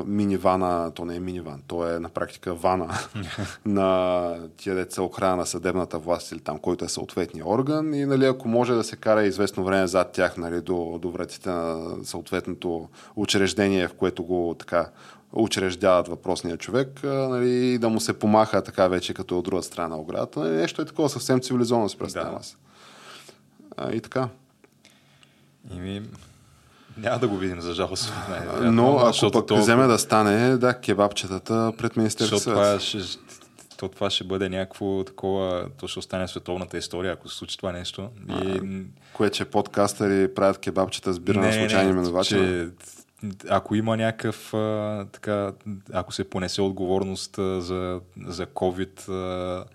минивана, 0.05 0.91
то 0.91 1.05
не 1.05 1.15
е 1.15 1.19
миниван, 1.19 1.61
то 1.67 1.89
е 1.89 1.99
на 1.99 2.09
практика 2.09 2.53
вана 2.53 2.89
на 3.65 4.49
тия 4.57 4.75
деца 4.75 5.01
охрана 5.01 5.35
на 5.35 5.45
съдебната 5.45 5.99
власт 5.99 6.31
или 6.31 6.39
там, 6.39 6.59
който 6.59 6.85
е 6.85 6.89
съответния 6.89 7.47
орган 7.47 7.93
и 7.93 8.05
нали, 8.05 8.25
ако 8.25 8.47
може 8.47 8.73
да 8.73 8.83
се 8.83 8.95
кара 8.95 9.23
известно 9.23 9.63
време 9.63 9.87
зад 9.87 10.11
тях 10.11 10.37
нали, 10.37 10.61
до, 10.61 10.99
до 11.01 11.11
вратите 11.11 11.49
на 11.49 11.95
съответното 12.03 12.89
учреждение, 13.15 13.87
в 13.87 13.93
което 13.93 14.23
го 14.23 14.55
така 14.59 14.89
учреждават 15.33 16.07
въпросния 16.07 16.57
човек, 16.57 17.03
нали, 17.03 17.73
и 17.73 17.77
да 17.77 17.89
му 17.89 17.99
се 17.99 18.19
помаха 18.19 18.63
така 18.63 18.87
вече 18.87 19.13
като 19.13 19.39
от 19.39 19.45
друга 19.45 19.63
страна 19.63 19.87
на 19.87 19.97
оградата. 19.97 20.39
Нали, 20.39 20.55
нещо 20.55 20.81
е 20.81 20.85
такова 20.85 21.09
съвсем 21.09 21.41
цивилизовано 21.41 21.89
се 21.89 21.97
представя 21.97 22.39
да. 23.77 23.95
И 23.95 24.01
така. 24.01 24.29
И 25.71 25.79
ми, 25.79 26.01
няма 26.97 27.19
да 27.19 27.27
го 27.27 27.37
видим, 27.37 27.61
за 27.61 27.73
жалост. 27.73 28.13
Не, 28.59 28.71
Но 28.71 28.97
ако 28.97 29.31
пък 29.31 29.47
то... 29.47 29.57
вземе 29.57 29.87
да 29.87 29.99
стане, 29.99 30.57
да, 30.57 30.73
кебабчетата 30.73 31.73
пред 31.77 31.97
Министерството. 31.97 32.43
Това 32.43 32.79
ще, 32.79 32.97
то 33.77 33.87
това 33.89 34.09
ще 34.09 34.23
бъде 34.23 34.49
някакво 34.49 35.03
такова, 35.03 35.65
то 35.79 35.87
ще 35.87 35.99
остане 35.99 36.27
световната 36.27 36.77
история, 36.77 37.13
ако 37.13 37.29
се 37.29 37.37
случи 37.37 37.57
това 37.57 37.71
нещо. 37.71 38.09
И... 38.29 38.61
кое, 39.13 39.29
че 39.29 39.45
подкастъри 39.45 40.33
правят 40.33 40.57
кебабчета 40.57 41.13
с 41.13 41.19
бира 41.19 41.41
на 41.41 41.53
случайни 41.53 41.91
именувачи? 41.91 42.29
Че, 42.29 42.69
ако 43.49 43.75
има 43.75 43.97
някакъв, 43.97 44.53
а, 44.53 45.05
така, 45.11 45.51
ако 45.93 46.13
се 46.13 46.29
понесе 46.29 46.61
отговорност 46.61 47.37
а, 47.37 47.61
за, 47.61 47.99
за 48.27 48.45
COVID, 48.45 49.09
а, 49.09 49.65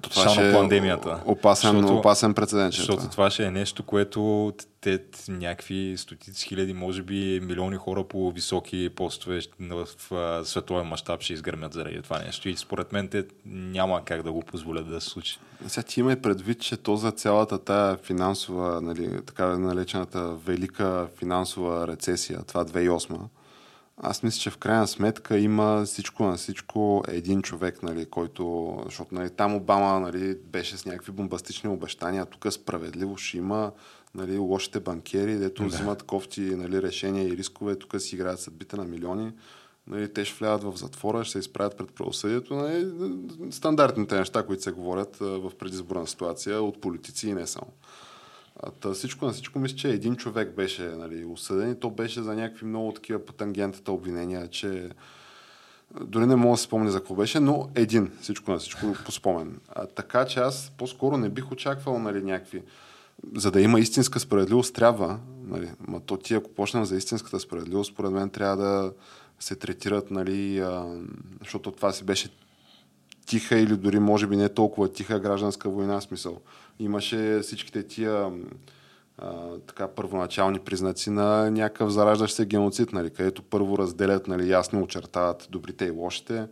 това 0.00 0.28
ще 0.28 0.50
е 0.50 0.52
пандемията. 0.52 1.20
Опасен, 1.24 1.72
защото, 1.72 1.98
опасен 1.98 2.34
прецедент. 2.34 2.74
Защото 2.74 2.98
това. 2.98 3.10
това 3.10 3.30
ще 3.30 3.44
е 3.44 3.50
нещо, 3.50 3.82
което 3.82 4.52
те 4.80 5.00
някакви 5.28 5.94
стотици 5.98 6.48
хиляди, 6.48 6.72
може 6.72 7.02
би 7.02 7.40
милиони 7.42 7.76
хора 7.76 8.04
по 8.04 8.30
високи 8.30 8.90
постове 8.96 9.40
в 9.60 9.86
световен 10.44 10.86
мащаб 10.86 11.22
ще 11.22 11.32
изгърмят 11.32 11.72
заради 11.72 12.02
това 12.02 12.18
нещо. 12.18 12.48
И 12.48 12.56
според 12.56 12.92
мен 12.92 13.08
те 13.08 13.24
няма 13.46 14.04
как 14.04 14.22
да 14.22 14.32
го 14.32 14.40
позволят 14.40 14.88
да 14.88 15.00
се 15.00 15.08
случи. 15.08 15.38
Сега 15.66 15.82
ти 15.82 16.00
има 16.00 16.16
предвид, 16.16 16.60
че 16.60 16.76
то 16.76 16.96
за 16.96 17.10
цялата 17.10 17.58
тая 17.58 17.96
финансова, 17.96 18.80
нали, 18.80 19.10
така 19.26 19.46
наречената 19.46 20.34
велика 20.46 21.08
финансова 21.18 21.88
рецесия, 21.88 22.42
това 22.46 22.64
2008 22.64 23.18
аз 24.00 24.22
мисля, 24.22 24.40
че 24.40 24.50
в 24.50 24.58
крайна 24.58 24.86
сметка 24.86 25.38
има 25.38 25.84
всичко 25.86 26.24
на 26.24 26.36
всичко 26.36 27.02
един 27.08 27.42
човек, 27.42 27.82
нали, 27.82 28.06
който, 28.06 28.76
защото 28.84 29.14
нали, 29.14 29.30
там 29.30 29.54
Обама 29.54 30.00
нали, 30.00 30.34
беше 30.34 30.76
с 30.76 30.86
някакви 30.86 31.12
бомбастични 31.12 31.70
обещания, 31.70 32.22
а 32.22 32.26
тук 32.26 32.52
справедливо 32.52 33.16
ще 33.16 33.36
има 33.36 33.72
нали, 34.14 34.38
лошите 34.38 34.80
банкери, 34.80 35.34
дето 35.34 35.62
да. 35.62 35.68
взимат 35.68 36.02
кофти 36.02 36.40
нали, 36.40 36.82
решения 36.82 37.28
и 37.28 37.36
рискове, 37.36 37.76
тук 37.76 38.00
си 38.00 38.14
играят 38.14 38.40
съдбите 38.40 38.76
на 38.76 38.84
милиони. 38.84 39.32
Нали, 39.86 40.12
те 40.12 40.24
ще 40.24 40.38
влядат 40.38 40.62
в 40.62 40.78
затвора, 40.78 41.24
ще 41.24 41.32
се 41.32 41.38
изправят 41.38 41.76
пред 41.76 41.94
правосъдието. 41.94 42.54
Нали, 42.54 42.88
стандартните 43.50 44.18
неща, 44.18 44.46
които 44.46 44.62
се 44.62 44.70
говорят 44.70 45.16
в 45.16 45.52
предизборна 45.58 46.06
ситуация 46.06 46.62
от 46.62 46.80
политици 46.80 47.28
и 47.28 47.34
не 47.34 47.46
само. 47.46 47.72
Та 48.80 48.92
всичко 48.92 49.26
на 49.26 49.32
всичко 49.32 49.58
мисля, 49.58 49.76
че 49.76 49.88
един 49.88 50.16
човек 50.16 50.54
беше 50.54 50.82
нали, 50.82 51.24
осъден 51.24 51.70
и 51.70 51.80
то 51.80 51.90
беше 51.90 52.22
за 52.22 52.34
някакви 52.34 52.66
много 52.66 52.92
такива 52.92 53.24
по 53.24 53.32
тангентата 53.32 53.92
обвинения, 53.92 54.48
че 54.48 54.90
дори 56.00 56.26
не 56.26 56.36
мога 56.36 56.54
да 56.54 56.62
спомня 56.62 56.90
за 56.90 56.98
какво 56.98 57.14
беше, 57.14 57.40
но 57.40 57.68
един, 57.74 58.12
всичко 58.20 58.50
на 58.50 58.58
всичко 58.58 58.86
по 59.04 59.12
спомен. 59.12 59.60
Така 59.94 60.24
че 60.24 60.40
аз 60.40 60.72
по-скоро 60.78 61.16
не 61.16 61.28
бих 61.28 61.52
очаквал 61.52 61.98
нали, 61.98 62.22
някакви... 62.22 62.62
За 63.36 63.50
да 63.50 63.60
има 63.60 63.80
истинска 63.80 64.20
справедливост, 64.20 64.74
трябва, 64.74 65.18
нали, 65.44 65.70
ма 65.88 66.00
то 66.00 66.16
ти 66.16 66.34
ако 66.34 66.50
почнем 66.50 66.84
за 66.84 66.96
истинската 66.96 67.40
справедливост, 67.40 67.92
според 67.92 68.12
мен 68.12 68.30
трябва 68.30 68.56
да 68.56 68.92
се 69.40 69.56
третират, 69.56 70.10
нали, 70.10 70.58
а, 70.58 71.00
защото 71.40 71.72
това 71.72 71.92
си 71.92 72.04
беше 72.04 72.28
тиха 73.26 73.58
или 73.58 73.76
дори 73.76 73.98
може 73.98 74.26
би 74.26 74.36
не 74.36 74.48
толкова 74.48 74.92
тиха 74.92 75.20
гражданска 75.20 75.68
война, 75.68 76.00
смисъл 76.00 76.40
имаше 76.78 77.40
всичките 77.42 77.82
тия 77.82 78.32
а, 79.18 79.58
така, 79.66 79.88
първоначални 79.88 80.58
признаци 80.58 81.10
на 81.10 81.50
някакъв 81.50 81.90
зараждащ 81.90 82.34
се 82.34 82.46
геноцид, 82.46 82.92
нали, 82.92 83.10
където 83.10 83.42
първо 83.42 83.78
разделят, 83.78 84.26
нали, 84.26 84.50
ясно 84.50 84.82
очертават 84.82 85.48
добрите 85.50 85.84
и 85.84 85.90
лошите, 85.90 86.46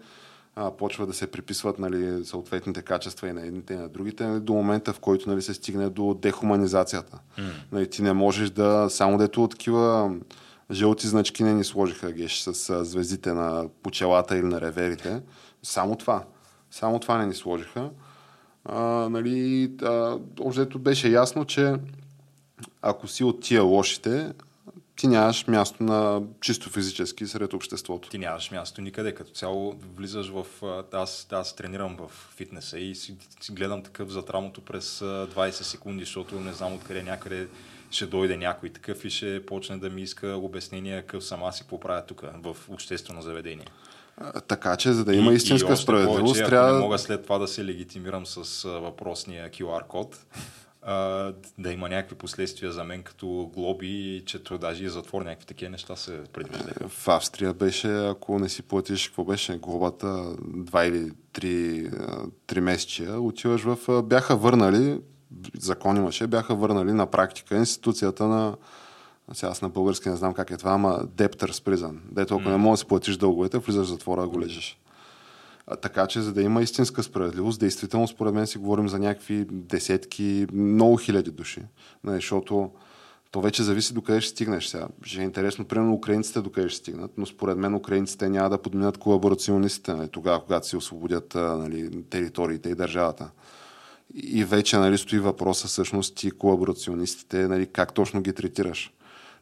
а, 0.57 0.71
почва 0.71 1.07
да 1.07 1.13
се 1.13 1.27
приписват 1.27 1.79
нали, 1.79 2.25
съответните 2.25 2.83
качества 2.83 3.29
и 3.29 3.33
на 3.33 3.47
едните 3.47 3.75
и 3.75 3.77
на 3.77 3.89
другите, 3.89 4.27
нали, 4.27 4.41
до 4.41 4.53
момента 4.53 4.93
в 4.93 5.01
който 5.01 5.31
нали, 5.31 5.43
се 5.43 5.55
стигне 5.55 5.89
до 5.89 6.15
дехуманизацията. 6.15 7.19
Mm. 7.39 7.43
Нали, 7.73 7.91
ти 7.91 8.03
не 8.03 8.13
можеш 8.13 8.51
да, 8.51 8.87
само 8.91 9.19
дето 9.19 9.45
от 9.45 9.51
такива 9.51 10.17
жълти 10.71 11.07
значки 11.07 11.45
не 11.45 11.55
ни 11.55 11.65
сложиха 11.65 12.13
геш 12.13 12.39
с 12.39 12.85
звездите 12.85 13.33
на 13.33 13.69
почелата 13.83 14.37
или 14.37 14.47
на 14.47 14.61
реверите, 14.61 15.23
само 15.63 15.97
това. 15.97 16.25
Само 16.71 16.99
това 16.99 17.19
не 17.19 17.27
ни 17.27 17.35
сложиха. 17.35 17.91
Нали, 19.11 19.73
а, 19.83 20.19
беше 20.79 21.09
ясно, 21.09 21.45
че 21.45 21.75
ако 22.83 23.09
си 23.09 23.25
от 23.25 23.41
тия 23.41 23.63
лошите, 23.63 24.33
ти 24.97 25.07
нямаш 25.07 25.47
място 25.47 25.83
на 25.83 26.23
чисто 26.41 26.71
физически 26.71 27.27
сред 27.27 27.53
обществото. 27.53 28.09
Ти 28.09 28.19
нямаш 28.19 28.51
място 28.51 28.81
никъде. 28.81 29.15
Като 29.15 29.31
цяло 29.31 29.75
влизаш 29.97 30.29
в... 30.29 30.47
Аз, 30.93 31.27
аз 31.31 31.57
тренирам 31.57 31.97
в 31.97 32.11
фитнеса 32.37 32.79
и 32.79 32.95
си, 32.95 33.17
си 33.41 33.53
гледам 33.53 33.83
такъв 33.83 34.09
зад 34.09 34.31
рамото 34.31 34.61
през 34.61 34.99
20 35.01 35.51
секунди, 35.51 36.05
защото 36.05 36.41
не 36.41 36.53
знам 36.53 36.75
откъде 36.75 37.03
някъде 37.03 37.49
ще 37.91 38.07
дойде 38.07 38.37
някой 38.37 38.71
такъв 38.71 39.05
и 39.05 39.11
ще 39.11 39.47
почне 39.47 39.77
да 39.77 39.91
ми 39.91 40.03
иска 40.03 40.29
обяснение 40.29 41.01
какъв 41.01 41.25
сама 41.25 41.53
си 41.53 41.65
поправя 41.65 42.07
тук 42.07 42.23
в 42.43 42.57
обществено 42.69 43.23
заведение. 43.23 43.67
Така 44.49 44.77
че, 44.77 44.93
за 44.93 45.05
да 45.05 45.15
има 45.15 45.33
истинска 45.33 45.73
и 45.73 45.77
справедливост, 45.77 46.35
повече, 46.35 46.45
трябва... 46.45 46.73
не 46.73 46.81
мога 46.81 46.99
след 46.99 47.23
това 47.23 47.39
да 47.39 47.49
се 47.49 47.65
легитимирам 47.65 48.27
с 48.27 48.69
въпросния 48.69 49.51
QR 49.51 49.87
код, 49.87 50.19
да 51.59 51.73
има 51.73 51.89
някакви 51.89 52.17
последствия 52.17 52.73
за 52.73 52.85
мен 52.85 53.03
като 53.03 53.51
глоби, 53.55 54.23
че 54.27 54.45
то 54.45 54.59
даже 54.59 54.85
и 54.85 54.89
затвор, 54.89 55.23
някакви 55.23 55.47
такива 55.47 55.71
неща 55.71 55.97
се 55.97 56.21
предвиждаха. 56.33 56.89
В 56.89 57.09
Австрия 57.09 57.55
беше, 57.55 58.07
ако 58.07 58.39
не 58.39 58.49
си 58.49 58.63
платиш, 58.63 59.07
какво 59.07 59.25
беше, 59.25 59.57
глобата 59.59 60.07
2 60.07 60.89
или 60.89 61.13
3, 61.33 62.31
3 62.49 62.61
месечия, 62.61 63.21
отиваш 63.21 63.63
в... 63.63 64.03
Бяха 64.03 64.37
върнали, 64.37 65.01
закон 65.59 65.97
имаше, 65.97 66.27
бяха 66.27 66.55
върнали 66.55 66.93
на 66.93 67.07
практика 67.07 67.57
институцията 67.57 68.27
на 68.27 68.57
сега 69.33 69.51
аз 69.51 69.63
на 69.63 69.69
български 69.69 70.09
не 70.09 70.17
знам 70.17 70.35
как 70.35 70.51
е 70.51 70.57
това, 70.57 70.71
ама 70.71 71.05
Debtors 71.17 71.65
Prison. 71.65 71.97
Дето 72.13 72.35
ако 72.35 72.45
mm. 72.45 72.51
не 72.51 72.57
можеш 72.57 72.81
да 72.81 72.85
си 72.85 72.89
платиш 72.89 73.17
дълговете, 73.17 73.59
влизаш 73.59 73.87
в 73.87 73.91
затвора, 73.91 74.27
го 74.27 74.41
лежиш. 74.41 74.79
А, 75.67 75.77
така 75.77 76.07
че, 76.07 76.21
за 76.21 76.33
да 76.33 76.43
има 76.43 76.63
истинска 76.63 77.03
справедливост, 77.03 77.61
действително, 77.61 78.09
според 78.09 78.35
мен 78.35 78.47
си 78.47 78.59
говорим 78.59 78.89
за 78.89 78.99
някакви 78.99 79.47
десетки, 79.51 80.47
много 80.53 80.97
хиляди 80.97 81.31
души. 81.31 81.63
Нали, 82.05 82.17
защото 82.17 82.71
то 83.31 83.41
вече 83.41 83.63
зависи 83.63 83.95
до 83.95 84.03
къде 84.03 84.21
ще 84.21 84.31
стигнеш 84.31 84.67
сега. 84.67 84.89
Ще 85.03 85.21
е 85.21 85.25
интересно, 85.25 85.65
примерно, 85.65 85.95
украинците 85.95 86.41
до 86.41 86.51
къде 86.51 86.69
ще 86.69 86.79
стигнат, 86.79 87.11
но 87.19 87.27
според 87.27 87.59
мен 87.59 87.75
украинците 87.75 88.29
няма 88.29 88.51
да 88.51 88.63
подминат 88.63 88.99
колаборационистите 88.99 89.95
нали, 89.95 90.09
тогава, 90.09 90.45
когато 90.45 90.67
си 90.67 90.77
освободят 90.77 91.35
нали, 91.35 92.03
териториите 92.03 92.69
и 92.69 92.75
държавата. 92.75 93.31
И 94.15 94.45
вече 94.45 94.79
нали, 94.79 94.99
стои 94.99 95.19
въпроса 95.19 95.69
всъщност 95.69 96.17
ти 96.17 96.31
колаборационистите, 96.31 97.49
нали, 97.49 97.67
как 97.67 97.95
точно 97.95 98.23
ги 98.23 98.33
третираш. 98.33 98.93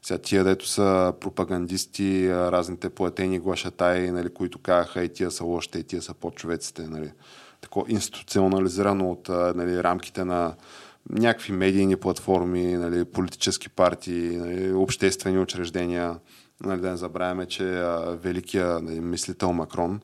Сега 0.04 0.18
тия, 0.18 0.44
дето 0.44 0.68
са 0.68 1.12
пропагандисти, 1.20 2.30
разните 2.30 2.90
платени 2.90 3.38
глашатаи, 3.38 4.10
нали, 4.10 4.28
които 4.34 4.58
казаха 4.58 5.04
и 5.04 5.08
тия 5.08 5.30
са 5.30 5.44
лошите, 5.44 5.78
и 5.78 5.82
тия 5.82 6.02
са 6.02 6.14
подчовеците. 6.14 6.82
Нали. 6.82 7.12
Тако 7.60 7.84
институционализирано 7.88 9.10
от 9.10 9.28
нали, 9.28 9.82
рамките 9.82 10.24
на 10.24 10.54
някакви 11.10 11.52
медийни 11.52 11.96
платформи, 11.96 12.76
нали, 12.76 13.04
политически 13.04 13.68
партии, 13.68 14.36
нали, 14.36 14.72
обществени 14.72 15.38
учреждения. 15.38 16.16
Нали, 16.60 16.80
да 16.80 16.90
не 16.90 16.96
забравяме, 16.96 17.46
че 17.46 17.74
а, 17.74 18.18
великия 18.22 18.80
нали, 18.80 19.00
мислител 19.00 19.52
Макрон, 19.52 20.00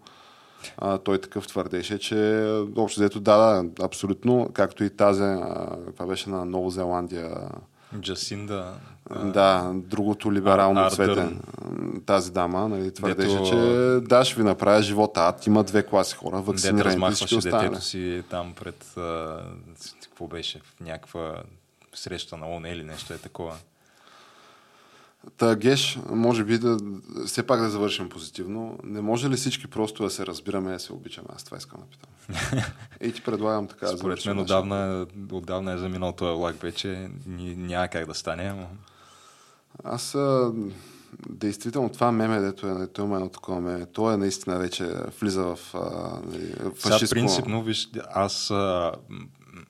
а, 0.76 0.98
той 0.98 1.20
такъв 1.20 1.46
твърдеше, 1.46 1.98
че 1.98 2.48
общо 2.76 3.00
взето 3.00 3.20
да, 3.20 3.36
да, 3.36 3.84
абсолютно, 3.84 4.50
както 4.52 4.84
и 4.84 4.90
тази, 4.90 5.22
а, 5.22 5.76
това 5.94 6.06
беше 6.06 6.30
на 6.30 6.44
Нова 6.44 6.70
Зеландия, 6.70 7.30
Джасинда. 7.98 8.74
Да, 9.24 9.72
другото 9.74 10.32
либерално 10.32 10.80
а, 10.80 10.90
цвете. 10.90 11.28
Тази 12.06 12.32
дама 12.32 12.68
нали, 12.68 12.94
твърдеше, 12.94 13.36
Дето... 13.36 13.48
че 13.50 13.56
да, 14.08 14.24
ще 14.24 14.36
ви 14.36 14.42
направя 14.42 14.82
живота. 14.82 15.20
Ад 15.20 15.46
има 15.46 15.64
две 15.64 15.82
класи 15.82 16.14
хора, 16.14 16.36
вакцинирани 16.36 17.14
всички 17.14 17.34
останали. 17.34 17.68
детето 17.68 17.84
си 17.84 18.22
там 18.30 18.54
пред... 18.54 18.94
А, 18.96 19.40
какво 20.02 20.26
беше? 20.26 20.58
В 20.58 20.80
някаква 20.80 21.42
среща 21.94 22.36
на 22.36 22.50
ОНЕ 22.50 22.70
или 22.70 22.84
нещо 22.84 23.14
е 23.14 23.18
такова. 23.18 23.56
Та, 25.36 25.56
Геш, 25.56 25.98
може 26.10 26.44
би 26.44 26.58
да 26.58 26.78
все 27.26 27.46
пак 27.46 27.60
да 27.60 27.70
завършим 27.70 28.08
позитивно. 28.08 28.78
Не 28.84 29.00
може 29.00 29.30
ли 29.30 29.36
всички 29.36 29.66
просто 29.66 30.02
да 30.02 30.10
се 30.10 30.26
разбираме 30.26 30.70
и 30.70 30.72
да 30.72 30.78
се 30.78 30.92
обичаме? 30.92 31.28
Аз 31.34 31.44
това 31.44 31.56
искам 31.56 31.80
да 31.80 31.86
питам. 31.86 32.10
И 33.00 33.12
ти 33.12 33.22
предлагам 33.22 33.66
така 33.66 33.86
Според 33.86 34.26
мен 34.26 34.38
отдавна, 34.38 35.06
отдавна 35.32 35.72
е 35.72 35.78
заминал 35.78 36.12
този 36.12 36.40
лак 36.40 36.60
вече. 36.60 37.10
Няма 37.26 37.88
как 37.88 38.06
да 38.06 38.14
стане. 38.14 38.52
Но... 38.52 38.66
Аз 39.84 40.14
а, 40.14 40.52
действително 41.28 41.88
това 41.88 42.12
меме, 42.12 42.40
дето 42.40 42.66
е, 42.66 42.74
дето 42.74 43.02
има 43.02 43.16
едно 43.16 43.28
такова 43.28 43.60
меме, 43.60 43.86
то 43.86 44.12
е 44.12 44.16
наистина 44.16 44.58
вече 44.58 44.94
влиза 45.20 45.42
в 45.42 45.58
нали, 46.24 46.54
фашистко... 46.74 46.98
Сега 46.98 47.08
принципно, 47.08 47.62
виж, 47.62 47.90
аз 48.14 48.52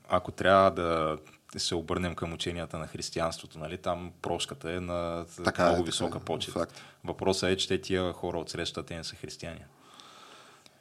ако 0.08 0.32
трябва 0.32 0.70
да 0.70 1.18
се 1.56 1.74
обърнем 1.74 2.14
към 2.14 2.32
ученията 2.32 2.78
на 2.78 2.86
християнството, 2.86 3.58
нали? 3.58 3.78
там 3.78 4.10
прошката 4.22 4.72
е 4.72 4.80
на 4.80 5.24
така 5.44 5.66
много 5.66 5.82
е, 5.82 5.86
висока 5.86 6.10
така, 6.10 6.22
е, 6.22 6.24
почет. 6.24 6.54
Факт. 6.54 6.82
Въпросът 7.04 7.50
е, 7.50 7.56
че 7.56 7.68
те 7.68 7.80
тия 7.80 8.12
хора 8.12 8.38
от 8.38 8.50
срещата 8.50 8.86
те 8.86 8.96
не 8.96 9.04
са 9.04 9.16
християни. 9.16 9.60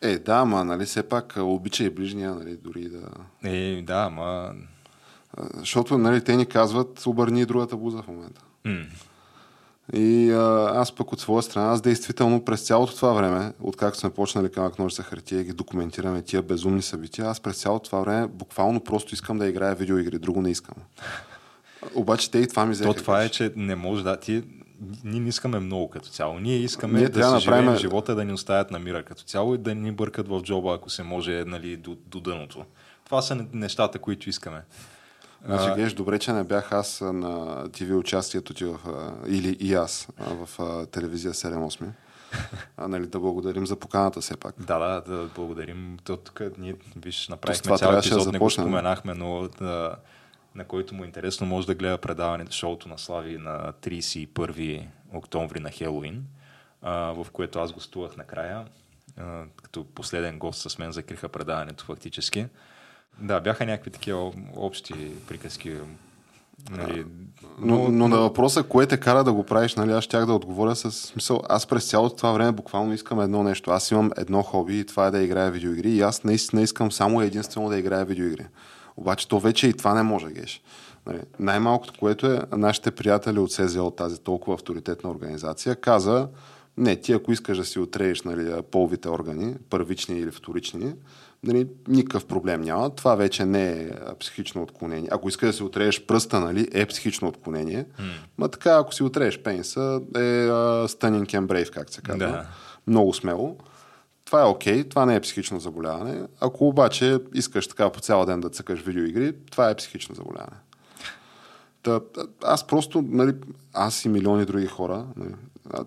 Е, 0.02 0.18
да, 0.18 0.46
ма, 0.46 0.66
нали, 0.66 0.86
все 0.86 1.10
пак 1.10 1.34
обича 1.38 1.84
и 1.84 1.90
ближния, 1.90 2.36
нали, 2.36 2.58
дори 2.58 2.90
да... 2.90 3.10
Е, 3.44 3.82
да, 3.82 4.10
ма... 4.10 4.54
Защото, 5.54 5.98
нали, 5.98 6.24
те 6.24 6.36
ни 6.36 6.46
казват, 6.46 7.06
обърни 7.06 7.46
другата 7.46 7.78
буза 7.78 8.02
в 8.02 8.08
момента. 8.08 8.42
Mm. 8.66 8.88
И 9.94 10.32
а, 10.32 10.72
аз 10.76 10.92
пък 10.92 11.14
от 11.14 11.20
своя 11.20 11.44
страна, 11.44 11.72
аз 11.72 11.82
действително 11.82 12.46
през 12.46 12.62
цялото 12.62 12.96
това 12.96 13.14
време, 13.14 13.54
откакто 13.62 14.00
сме 14.00 14.10
почнали 14.10 14.52
камък 14.52 14.80
ножица 14.80 15.04
хартия 15.04 15.42
и 15.42 15.44
ги 15.44 15.54
документираме 15.54 16.22
тия 16.22 16.42
безумни 16.42 16.82
събития, 16.82 17.28
аз 17.28 17.40
през 17.40 17.62
цялото 17.62 17.86
това 17.86 18.00
време 18.00 18.28
буквално 18.28 18.84
просто 18.84 19.14
искам 19.14 19.38
да 19.38 19.48
играя 19.48 19.76
видеоигри, 19.76 20.20
друго 20.20 20.42
не 20.42 20.52
искам. 20.52 20.76
Обаче 21.96 22.32
те 22.32 22.40
и 22.40 22.48
това 22.48 22.66
ми 22.66 22.72
взеха. 22.72 22.94
То 22.94 23.00
това 23.00 23.24
е, 23.24 23.30
че 23.30 23.54
не 23.56 23.76
може 23.76 24.04
да 24.04 24.18
ти 24.20 24.44
ние 25.04 25.20
не 25.20 25.30
искаме 25.30 25.60
много 25.60 25.90
като 25.90 26.10
цяло. 26.10 26.40
Ние 26.40 26.56
искаме 26.56 27.00
ние 27.00 27.10
да 27.10 27.24
си 27.24 27.34
направим... 27.34 27.64
живеем 27.64 27.80
живота, 27.80 28.16
да 28.16 28.26
ни 28.26 28.34
оставят 28.34 28.72
на 28.72 28.80
мира 28.80 29.04
като 29.04 29.24
цяло 29.24 29.56
и 29.56 29.58
да 29.58 29.76
ни 29.76 29.92
бъркат 29.92 30.28
в 30.28 30.42
джоба, 30.42 30.76
ако 30.76 30.90
се 30.90 31.04
може, 31.04 31.44
нали, 31.48 31.78
до, 31.78 31.98
до 32.08 32.20
дъното. 32.20 32.66
Това 33.06 33.22
са 33.22 33.46
нещата, 33.54 34.00
които 34.00 34.30
искаме. 34.30 34.62
Значи, 35.46 35.74
гледаш, 35.76 35.94
добре, 35.94 36.20
че 36.20 36.34
не 36.34 36.44
бях 36.44 36.72
аз 36.72 37.02
на 37.02 37.64
ТВ 37.72 37.96
участието 37.96 38.54
ти 38.54 38.66
в, 38.66 38.80
или 39.28 39.58
и 39.60 39.74
аз 39.74 40.08
в 40.18 40.50
телевизия 40.92 41.34
7-8. 41.34 41.86
А, 42.78 42.88
нали, 42.88 43.08
да 43.08 43.20
благодарим 43.20 43.68
за 43.68 43.76
поканата 43.76 44.22
все 44.22 44.38
пак. 44.38 44.56
Да, 44.60 44.80
да, 44.80 45.16
да 45.16 45.30
благодарим. 45.36 45.98
То, 46.04 46.18
тук 46.18 46.42
ние, 46.58 46.76
виж, 46.96 47.28
направихме 47.28 47.78
цял 47.78 47.94
епизод, 47.94 48.24
да 48.24 48.32
не 48.32 48.40
го 48.40 48.50
споменахме, 48.50 49.14
но 49.14 49.48
да, 49.60 49.96
на 50.56 50.64
който 50.64 50.96
му 50.96 51.04
е 51.04 51.06
интересно, 51.06 51.48
може 51.48 51.68
да 51.68 51.76
гледа 51.76 51.98
предаването 51.98 52.52
шоуто 52.52 52.90
на 52.90 52.98
Слави 52.98 53.38
на 53.38 53.74
31 53.82 54.88
октомври 55.14 55.60
на 55.60 55.70
Хелоуин, 55.70 56.26
а, 56.82 56.94
в 56.94 57.28
което 57.32 57.60
аз 57.60 57.72
гостувах 57.72 58.18
накрая. 58.18 58.66
А, 59.18 59.44
като 59.64 59.84
последен 59.84 60.40
гост 60.40 60.70
с 60.70 60.78
мен 60.78 60.92
закриха 60.92 61.30
предаването 61.30 61.86
фактически. 61.86 62.48
Да, 63.22 63.40
бяха 63.40 63.66
някакви 63.66 63.92
такива 63.92 64.32
общи 64.56 65.12
приказки. 65.28 65.74
Нали, 66.72 67.06
но, 67.60 67.78
но, 67.78 67.90
но 67.90 68.08
на 68.08 68.18
въпроса, 68.18 68.64
кое 68.64 68.88
те 68.88 68.98
кара 68.98 69.24
да 69.24 69.34
го 69.34 69.44
правиш, 69.44 69.76
нали, 69.76 69.92
аз 69.92 70.04
щях 70.04 70.26
да 70.26 70.34
отговоря 70.34 70.76
с 70.76 70.92
смисъл. 70.92 71.42
Аз 71.50 71.68
през 71.68 71.90
цялото 71.90 72.16
това 72.16 72.32
време 72.32 72.52
буквално 72.52 72.94
искам 72.94 73.22
едно 73.22 73.44
нещо. 73.44 73.72
Аз 73.72 73.92
имам 73.92 74.12
едно 74.18 74.42
хоби 74.44 74.80
и 74.80 74.86
това 74.86 75.08
е 75.08 75.12
да 75.12 75.20
играя 75.20 75.52
видеоигри. 75.52 75.90
И 75.92 76.02
аз 76.02 76.24
наистина 76.24 76.62
искам 76.62 76.92
само 76.92 77.22
единствено 77.22 77.70
да 77.70 77.78
играя 77.78 78.06
видеоигри. 78.06 78.46
Обаче 78.98 79.28
то 79.28 79.40
вече 79.40 79.68
и 79.68 79.74
това 79.74 79.94
не 79.94 80.04
може, 80.04 80.32
геш. 80.32 80.62
Нали, 81.06 81.20
най-малкото, 81.40 81.94
което 82.00 82.28
е, 82.28 82.42
нашите 82.52 82.92
приятели 82.92 83.40
от 83.40 83.52
СЗО, 83.52 83.92
тази 83.92 84.20
толкова 84.22 84.54
авторитетна 84.54 85.10
организация, 85.10 85.76
каза, 85.76 86.28
не, 86.78 86.96
ти 86.96 87.14
ако 87.14 87.32
искаш 87.32 87.58
да 87.58 87.66
си 87.66 87.80
отрееш 87.80 88.22
нали, 88.22 88.62
половите 88.72 89.10
органи, 89.10 89.56
първични 89.70 90.20
или 90.20 90.32
вторични, 90.32 90.94
нали, 91.44 91.68
никакъв 91.88 92.26
проблем 92.26 92.62
няма. 92.62 92.90
Това 92.90 93.16
вече 93.16 93.46
не 93.46 93.72
е 93.72 93.92
психично 94.20 94.64
отклонение. 94.64 95.10
Ако 95.12 95.30
искаш 95.30 95.50
да 95.50 95.54
си 95.54 95.64
отрееш 95.64 96.06
пръста, 96.06 96.40
нали, 96.40 96.68
е 96.72 96.86
психично 96.86 97.28
отклонение. 97.28 97.86
Mm. 98.00 98.04
Ма 98.38 98.50
така, 98.50 98.78
ако 98.78 98.94
си 98.94 99.04
отрееш 99.04 99.40
пениса, 99.40 100.02
е 100.16 100.20
uh, 100.20 100.88
stunning 100.88 101.26
and 101.26 101.46
brave, 101.46 101.70
как 101.70 101.90
се 101.90 102.02
казва. 102.02 102.28
Да. 102.28 102.46
Много 102.88 103.14
смело. 103.14 103.58
Това 104.26 104.42
е 104.42 104.46
окей, 104.46 104.84
okay, 104.84 104.90
това 104.90 105.06
не 105.06 105.16
е 105.16 105.20
психично 105.20 105.60
заболяване. 105.60 106.22
Ако 106.42 106.68
обаче 106.68 107.20
искаш 107.34 107.68
така 107.68 107.90
по 107.90 108.00
цял 108.00 108.26
ден 108.26 108.42
да 108.42 108.50
цъкаш 108.50 108.80
видеоигри, 108.80 109.34
това 109.52 109.70
е 109.70 109.76
психично 109.76 110.16
заболяване. 110.16 110.58
Та, 111.84 112.00
аз 112.44 112.68
просто, 112.68 113.02
нали, 113.08 113.34
аз 113.74 114.06
и 114.06 114.10
милиони 114.10 114.46
други 114.46 114.66
хора, 114.66 115.06
нали, 115.16 115.34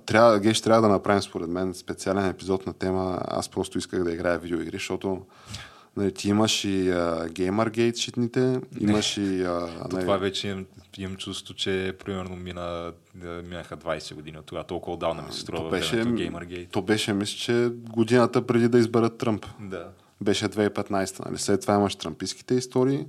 трябва, 0.06 0.40
Геш 0.40 0.60
трябва 0.60 0.82
да 0.82 0.88
направим 0.88 1.22
според 1.22 1.48
мен 1.48 1.74
специален 1.74 2.26
епизод 2.26 2.66
на 2.66 2.72
тема 2.72 3.18
Аз 3.24 3.48
просто 3.48 3.78
исках 3.78 4.04
да 4.04 4.12
играя 4.12 4.38
видеоигри, 4.38 4.76
защото 4.76 5.22
нали, 5.96 6.14
ти 6.14 6.28
имаш 6.28 6.64
и 6.64 6.90
Gamergate 7.26 7.96
щитните, 7.96 8.60
имаш 8.80 9.16
и... 9.16 9.20
Uh, 9.20 9.92
нали... 9.92 10.02
Това 10.02 10.16
вече 10.16 10.48
имам, 10.48 10.66
имам 10.98 11.16
чувство, 11.16 11.54
че 11.54 11.96
примерно 12.04 12.36
мина, 12.36 12.92
минаха 13.44 13.76
20 13.76 14.14
години 14.14 14.38
от 14.38 14.46
това. 14.46 14.64
Толкова 14.64 14.94
отдавна 14.94 15.22
ми 15.22 15.32
се 15.32 15.40
струва 15.40 15.70
беше, 15.70 15.96
Gamergate. 15.96 16.70
То 16.70 16.82
беше, 16.82 17.12
мисля, 17.12 17.38
че 17.38 17.70
годината 17.72 18.46
преди 18.46 18.68
да 18.68 18.78
изберат 18.78 19.18
Тръмп. 19.18 19.46
Да. 19.60 19.88
беше 20.20 20.48
2015. 20.48 21.24
Нали? 21.24 21.38
След 21.38 21.60
това 21.60 21.74
имаш 21.74 21.96
трампийските 21.96 22.54
истории. 22.54 23.06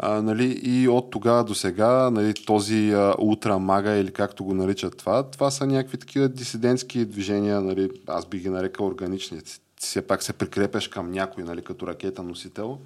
А, 0.00 0.22
нали, 0.22 0.60
и 0.62 0.88
от 0.88 1.10
тогава 1.10 1.44
до 1.44 1.54
сега 1.54 2.10
нали, 2.10 2.34
този 2.34 2.90
а, 2.90 3.14
ултрамага 3.18 3.90
или 3.90 4.12
както 4.12 4.44
го 4.44 4.54
наричат 4.54 4.96
това, 4.96 5.22
това 5.22 5.50
са 5.50 5.66
някакви 5.66 5.98
такива 5.98 6.28
дисидентски 6.28 7.04
движения, 7.04 7.60
нали, 7.60 7.90
аз 8.06 8.26
би 8.26 8.38
ги 8.38 8.48
нарекал 8.48 8.86
органични. 8.86 9.40
Все 9.80 10.02
пак 10.02 10.22
се 10.22 10.32
прикрепяш 10.32 10.88
към 10.88 11.10
някой 11.10 11.44
нали, 11.44 11.62
като 11.62 11.86
ракета 11.86 12.22
носител. 12.22 12.78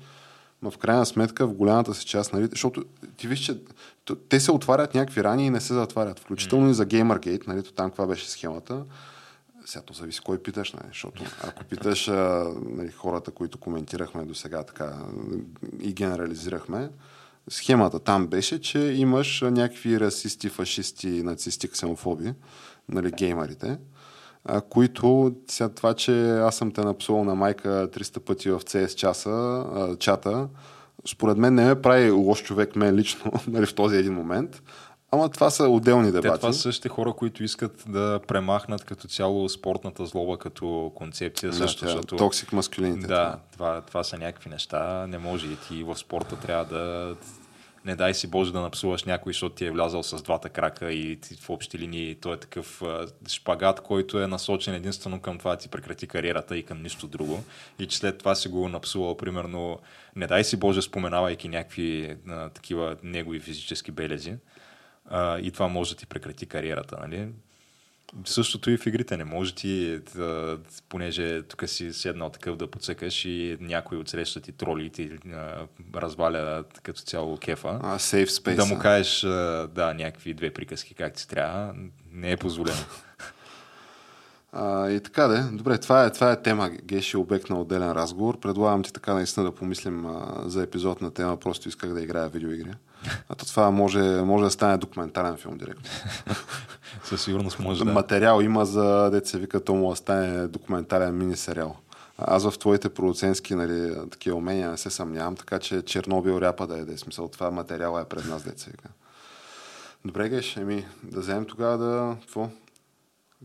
Но 0.62 0.70
в 0.70 0.78
крайна 0.78 1.06
сметка, 1.06 1.46
в 1.46 1.54
голямата 1.54 1.94
си 1.94 2.06
част, 2.06 2.32
нали, 2.32 2.48
защото 2.50 2.84
ти 3.16 3.28
виж, 3.28 3.40
че 3.40 3.58
те 4.28 4.40
се 4.40 4.52
отварят 4.52 4.94
някакви 4.94 5.24
рани 5.24 5.46
и 5.46 5.50
не 5.50 5.60
се 5.60 5.74
затварят. 5.74 6.20
Включително 6.20 6.66
mm. 6.66 6.70
и 6.70 6.74
за 6.74 6.86
Gamergate, 6.86 7.46
нали, 7.46 7.62
там 7.62 7.90
каква 7.90 8.06
беше 8.06 8.30
схемата. 8.30 8.82
Сега 9.72 9.82
то 9.82 9.92
зависи 9.92 10.20
кой 10.20 10.38
питаш, 10.38 10.72
нали? 10.72 10.84
защото 10.88 11.24
ако 11.42 11.64
питаш 11.64 12.08
а, 12.08 12.52
нали, 12.64 12.90
хората, 12.90 13.30
които 13.30 13.58
коментирахме 13.58 14.24
до 14.24 14.34
сега 14.34 14.62
така 14.62 14.92
и 15.80 15.92
генерализирахме, 15.92 16.90
схемата 17.50 17.98
там 17.98 18.26
беше, 18.26 18.60
че 18.60 18.78
имаш 18.78 19.40
някакви 19.40 20.00
расисти, 20.00 20.48
фашисти, 20.48 21.22
нацисти, 21.22 21.68
ксенофоби, 21.68 22.34
нали, 22.88 23.10
геймерите, 23.10 23.78
а, 24.44 24.60
които 24.60 25.36
сега 25.48 25.68
това, 25.68 25.94
че 25.94 26.30
аз 26.30 26.56
съм 26.56 26.72
те 26.72 26.80
напсувал 26.80 27.24
на 27.24 27.34
майка 27.34 27.68
300 27.68 28.18
пъти 28.18 28.50
в 28.50 28.60
CS 28.60 28.94
часа, 28.94 29.30
а, 29.30 29.96
чата, 29.96 30.48
според 31.08 31.36
мен 31.36 31.54
не 31.54 31.64
ме 31.64 31.82
прави 31.82 32.10
лош 32.10 32.42
човек 32.42 32.76
мен 32.76 32.94
лично 32.94 33.32
нали, 33.46 33.66
в 33.66 33.74
този 33.74 33.96
един 33.96 34.14
момент, 34.14 34.62
Ама 35.14 35.28
това 35.28 35.50
са 35.50 35.68
отделни 35.68 36.12
дебати. 36.12 36.32
Те, 36.32 36.40
това 36.40 36.52
са 36.52 36.58
същите 36.58 36.88
хора, 36.88 37.12
които 37.12 37.44
искат 37.44 37.84
да 37.88 38.20
премахнат 38.28 38.84
като 38.84 39.08
цяло 39.08 39.48
спортната 39.48 40.06
злоба 40.06 40.38
като 40.38 40.92
концепция. 40.94 41.50
Да, 41.50 41.56
също, 41.56 41.84
защото... 41.84 42.16
Токсик 42.16 42.52
маскулините. 42.52 43.06
Да, 43.06 43.38
това, 43.52 43.80
това 43.80 44.04
са 44.04 44.18
някакви 44.18 44.50
неща. 44.50 45.06
Не 45.06 45.18
може 45.18 45.46
и 45.46 45.56
ти 45.56 45.84
в 45.84 45.96
спорта 45.96 46.36
трябва 46.36 46.64
да 46.64 47.14
не 47.84 47.96
дай 47.96 48.14
си 48.14 48.26
Боже 48.26 48.52
да 48.52 48.60
напсуваш 48.60 49.04
някой, 49.04 49.32
защото 49.32 49.54
ти 49.54 49.64
е 49.64 49.70
влязал 49.70 50.02
с 50.02 50.22
двата 50.22 50.48
крака 50.48 50.92
и 50.92 51.20
ти, 51.20 51.34
в 51.34 51.50
общи 51.50 51.78
линии 51.78 52.14
той 52.14 52.34
е 52.34 52.36
такъв 52.36 52.82
шпагат, 53.28 53.80
който 53.80 54.20
е 54.20 54.26
насочен 54.26 54.74
единствено 54.74 55.20
към 55.20 55.38
това 55.38 55.50
да 55.50 55.56
ти 55.56 55.68
прекрати 55.68 56.06
кариерата 56.06 56.56
и 56.56 56.62
към 56.62 56.82
нищо 56.82 57.06
друго. 57.06 57.44
И 57.78 57.86
че 57.86 57.98
след 57.98 58.18
това 58.18 58.34
си 58.34 58.48
го 58.48 58.68
напсувал, 58.68 59.16
примерно, 59.16 59.78
не 60.16 60.26
дай 60.26 60.44
си 60.44 60.56
Боже, 60.56 60.82
споменавайки 60.82 61.48
някакви 61.48 62.16
а, 62.28 62.48
такива 62.48 62.96
негови 63.02 63.40
физически 63.40 63.90
белези 63.90 64.34
а, 65.10 65.38
и 65.38 65.50
това 65.50 65.68
може 65.68 65.94
да 65.94 65.96
ти 65.96 66.06
прекрати 66.06 66.46
кариерата. 66.46 66.96
Нали? 67.00 67.28
Същото 68.24 68.70
и 68.70 68.76
в 68.76 68.86
игрите. 68.86 69.16
Не 69.16 69.24
може 69.24 69.54
ти, 69.54 70.00
да, 70.14 70.58
понеже 70.88 71.42
тук 71.42 71.68
си 71.68 71.92
седнал 71.92 72.30
такъв 72.30 72.56
да 72.56 72.66
подсекаш 72.66 73.24
и 73.24 73.56
някой 73.60 73.98
от 73.98 74.08
среща 74.08 74.40
ти 74.40 74.52
троли 74.52 74.90
ти 74.90 75.10
а, 75.32 75.66
разваля 75.94 76.64
като 76.82 77.02
цяло 77.02 77.36
кефа. 77.36 77.80
А, 77.82 77.98
safe 77.98 78.26
space. 78.26 78.56
Да 78.56 78.64
му 78.64 78.78
кажеш, 78.78 79.20
да, 79.74 79.94
някакви 79.94 80.34
две 80.34 80.50
приказки 80.50 80.94
как 80.94 81.14
ти 81.14 81.28
трябва, 81.28 81.74
не 82.12 82.30
е 82.30 82.36
позволено. 82.36 82.80
А, 84.54 84.90
и 84.90 85.00
така 85.00 85.26
да. 85.26 85.50
Добре, 85.52 85.78
това 85.78 86.04
е, 86.04 86.12
това 86.12 86.32
е 86.32 86.42
тема, 86.42 86.70
Геши, 86.70 87.16
обект 87.16 87.50
на 87.50 87.60
отделен 87.60 87.92
разговор. 87.92 88.40
Предлагам 88.40 88.82
ти 88.82 88.92
така 88.92 89.14
наистина 89.14 89.46
да 89.46 89.54
помислим 89.54 90.06
а, 90.06 90.42
за 90.46 90.62
епизод 90.62 91.00
на 91.00 91.10
тема. 91.10 91.36
Просто 91.36 91.68
исках 91.68 91.90
да 91.90 92.02
играя 92.02 92.28
видеоигри. 92.28 92.70
А 93.28 93.34
то 93.34 93.46
това 93.46 93.70
може, 93.70 94.00
може 94.02 94.44
да 94.44 94.50
стане 94.50 94.78
документален 94.78 95.36
филм 95.36 95.58
директно. 95.58 95.84
Със 97.04 97.22
сигурност 97.22 97.58
може 97.58 97.84
да. 97.84 97.92
Материал 97.92 98.40
има 98.40 98.64
за 98.64 99.10
деца 99.10 99.38
вика, 99.38 99.64
то 99.64 99.74
му 99.74 99.90
да 99.90 99.96
стане 99.96 100.48
документален 100.48 101.18
мини 101.18 101.36
сериал. 101.36 101.76
Аз 102.18 102.50
в 102.50 102.58
твоите 102.58 102.88
продуцентски 102.88 103.54
нали, 103.54 103.94
такива 104.10 104.36
умения 104.36 104.70
не 104.70 104.76
се 104.76 104.90
съмнявам, 104.90 105.36
така 105.36 105.58
че 105.58 105.82
Чернобил 105.82 106.40
ряпа 106.40 106.66
да 106.66 106.78
е, 106.78 106.84
да 106.84 106.92
е 106.92 106.96
смисъл. 106.96 107.28
Това 107.28 107.50
материала 107.50 108.00
е 108.00 108.04
пред 108.04 108.26
нас, 108.26 108.44
деца 108.44 108.70
вика. 108.70 108.88
Добре, 110.04 110.28
Геш, 110.28 110.56
еми, 110.56 110.86
да 111.02 111.20
вземем 111.20 111.44
тогава 111.44 111.78
да... 111.78 112.16
Какво? 112.20 112.48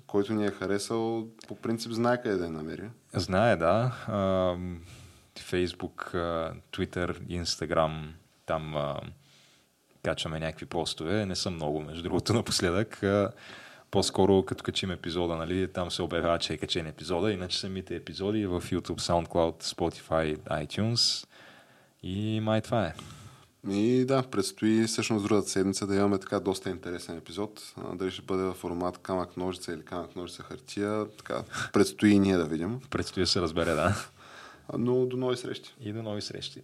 който 0.08 0.34
ни 0.34 0.46
е 0.46 0.52
харесал, 0.52 1.28
по 1.48 1.56
принцип 1.56 1.92
знае 1.92 2.22
къде 2.22 2.36
да 2.36 2.44
я 2.44 2.52
намери. 2.52 2.90
Знае, 3.14 3.56
да. 3.56 3.92
Фейсбук, 5.40 6.16
Твитър, 6.72 7.22
Инстаграм, 7.30 8.14
там 8.46 8.74
качваме 10.04 10.40
някакви 10.40 10.66
постове. 10.66 11.26
Не 11.26 11.36
са 11.36 11.50
много, 11.50 11.80
между 11.80 12.04
другото, 12.04 12.34
напоследък. 12.40 13.04
По-скоро, 13.92 14.44
като 14.44 14.64
качим 14.64 14.92
епизода, 14.92 15.36
нали, 15.36 15.68
там 15.74 15.92
се 15.92 16.02
обявява, 16.02 16.40
че 16.40 16.54
е 16.54 16.58
качен 16.58 16.88
епизода. 16.88 17.32
Иначе 17.32 17.60
самите 17.60 17.96
епизоди 17.96 18.46
в 18.46 18.62
YouTube, 18.62 19.00
SoundCloud, 19.00 19.64
Spotify, 19.64 20.38
iTunes. 20.38 21.28
И 22.04 22.40
май 22.40 22.62
това 22.62 22.86
е. 22.86 22.94
И 23.70 24.06
да, 24.06 24.24
предстои 24.24 24.84
всъщност 24.84 25.26
другата 25.26 25.50
седмица 25.50 25.88
да 25.88 25.96
имаме 25.96 26.18
така 26.20 26.40
доста 26.40 26.70
интересен 26.70 27.18
епизод. 27.18 27.74
Дали 27.94 28.12
ще 28.12 28.22
бъде 28.22 28.44
в 28.44 28.54
формат 28.54 28.98
камък 28.98 29.38
ножица 29.38 29.74
или 29.74 29.86
камък 29.86 30.16
ножица 30.16 30.44
хартия. 30.44 31.06
Така, 31.18 31.44
предстои 31.74 32.12
и 32.12 32.20
ние 32.20 32.38
да 32.38 32.46
видим. 32.46 32.80
Предстои 32.90 33.24
да 33.24 33.28
се 33.28 33.42
разбере, 33.42 33.74
да. 33.74 33.96
Но 34.78 35.06
до 35.06 35.18
нови 35.18 35.38
срещи. 35.38 35.76
И 35.82 35.94
до 35.94 36.04
нови 36.04 36.22
срещи. 36.22 36.62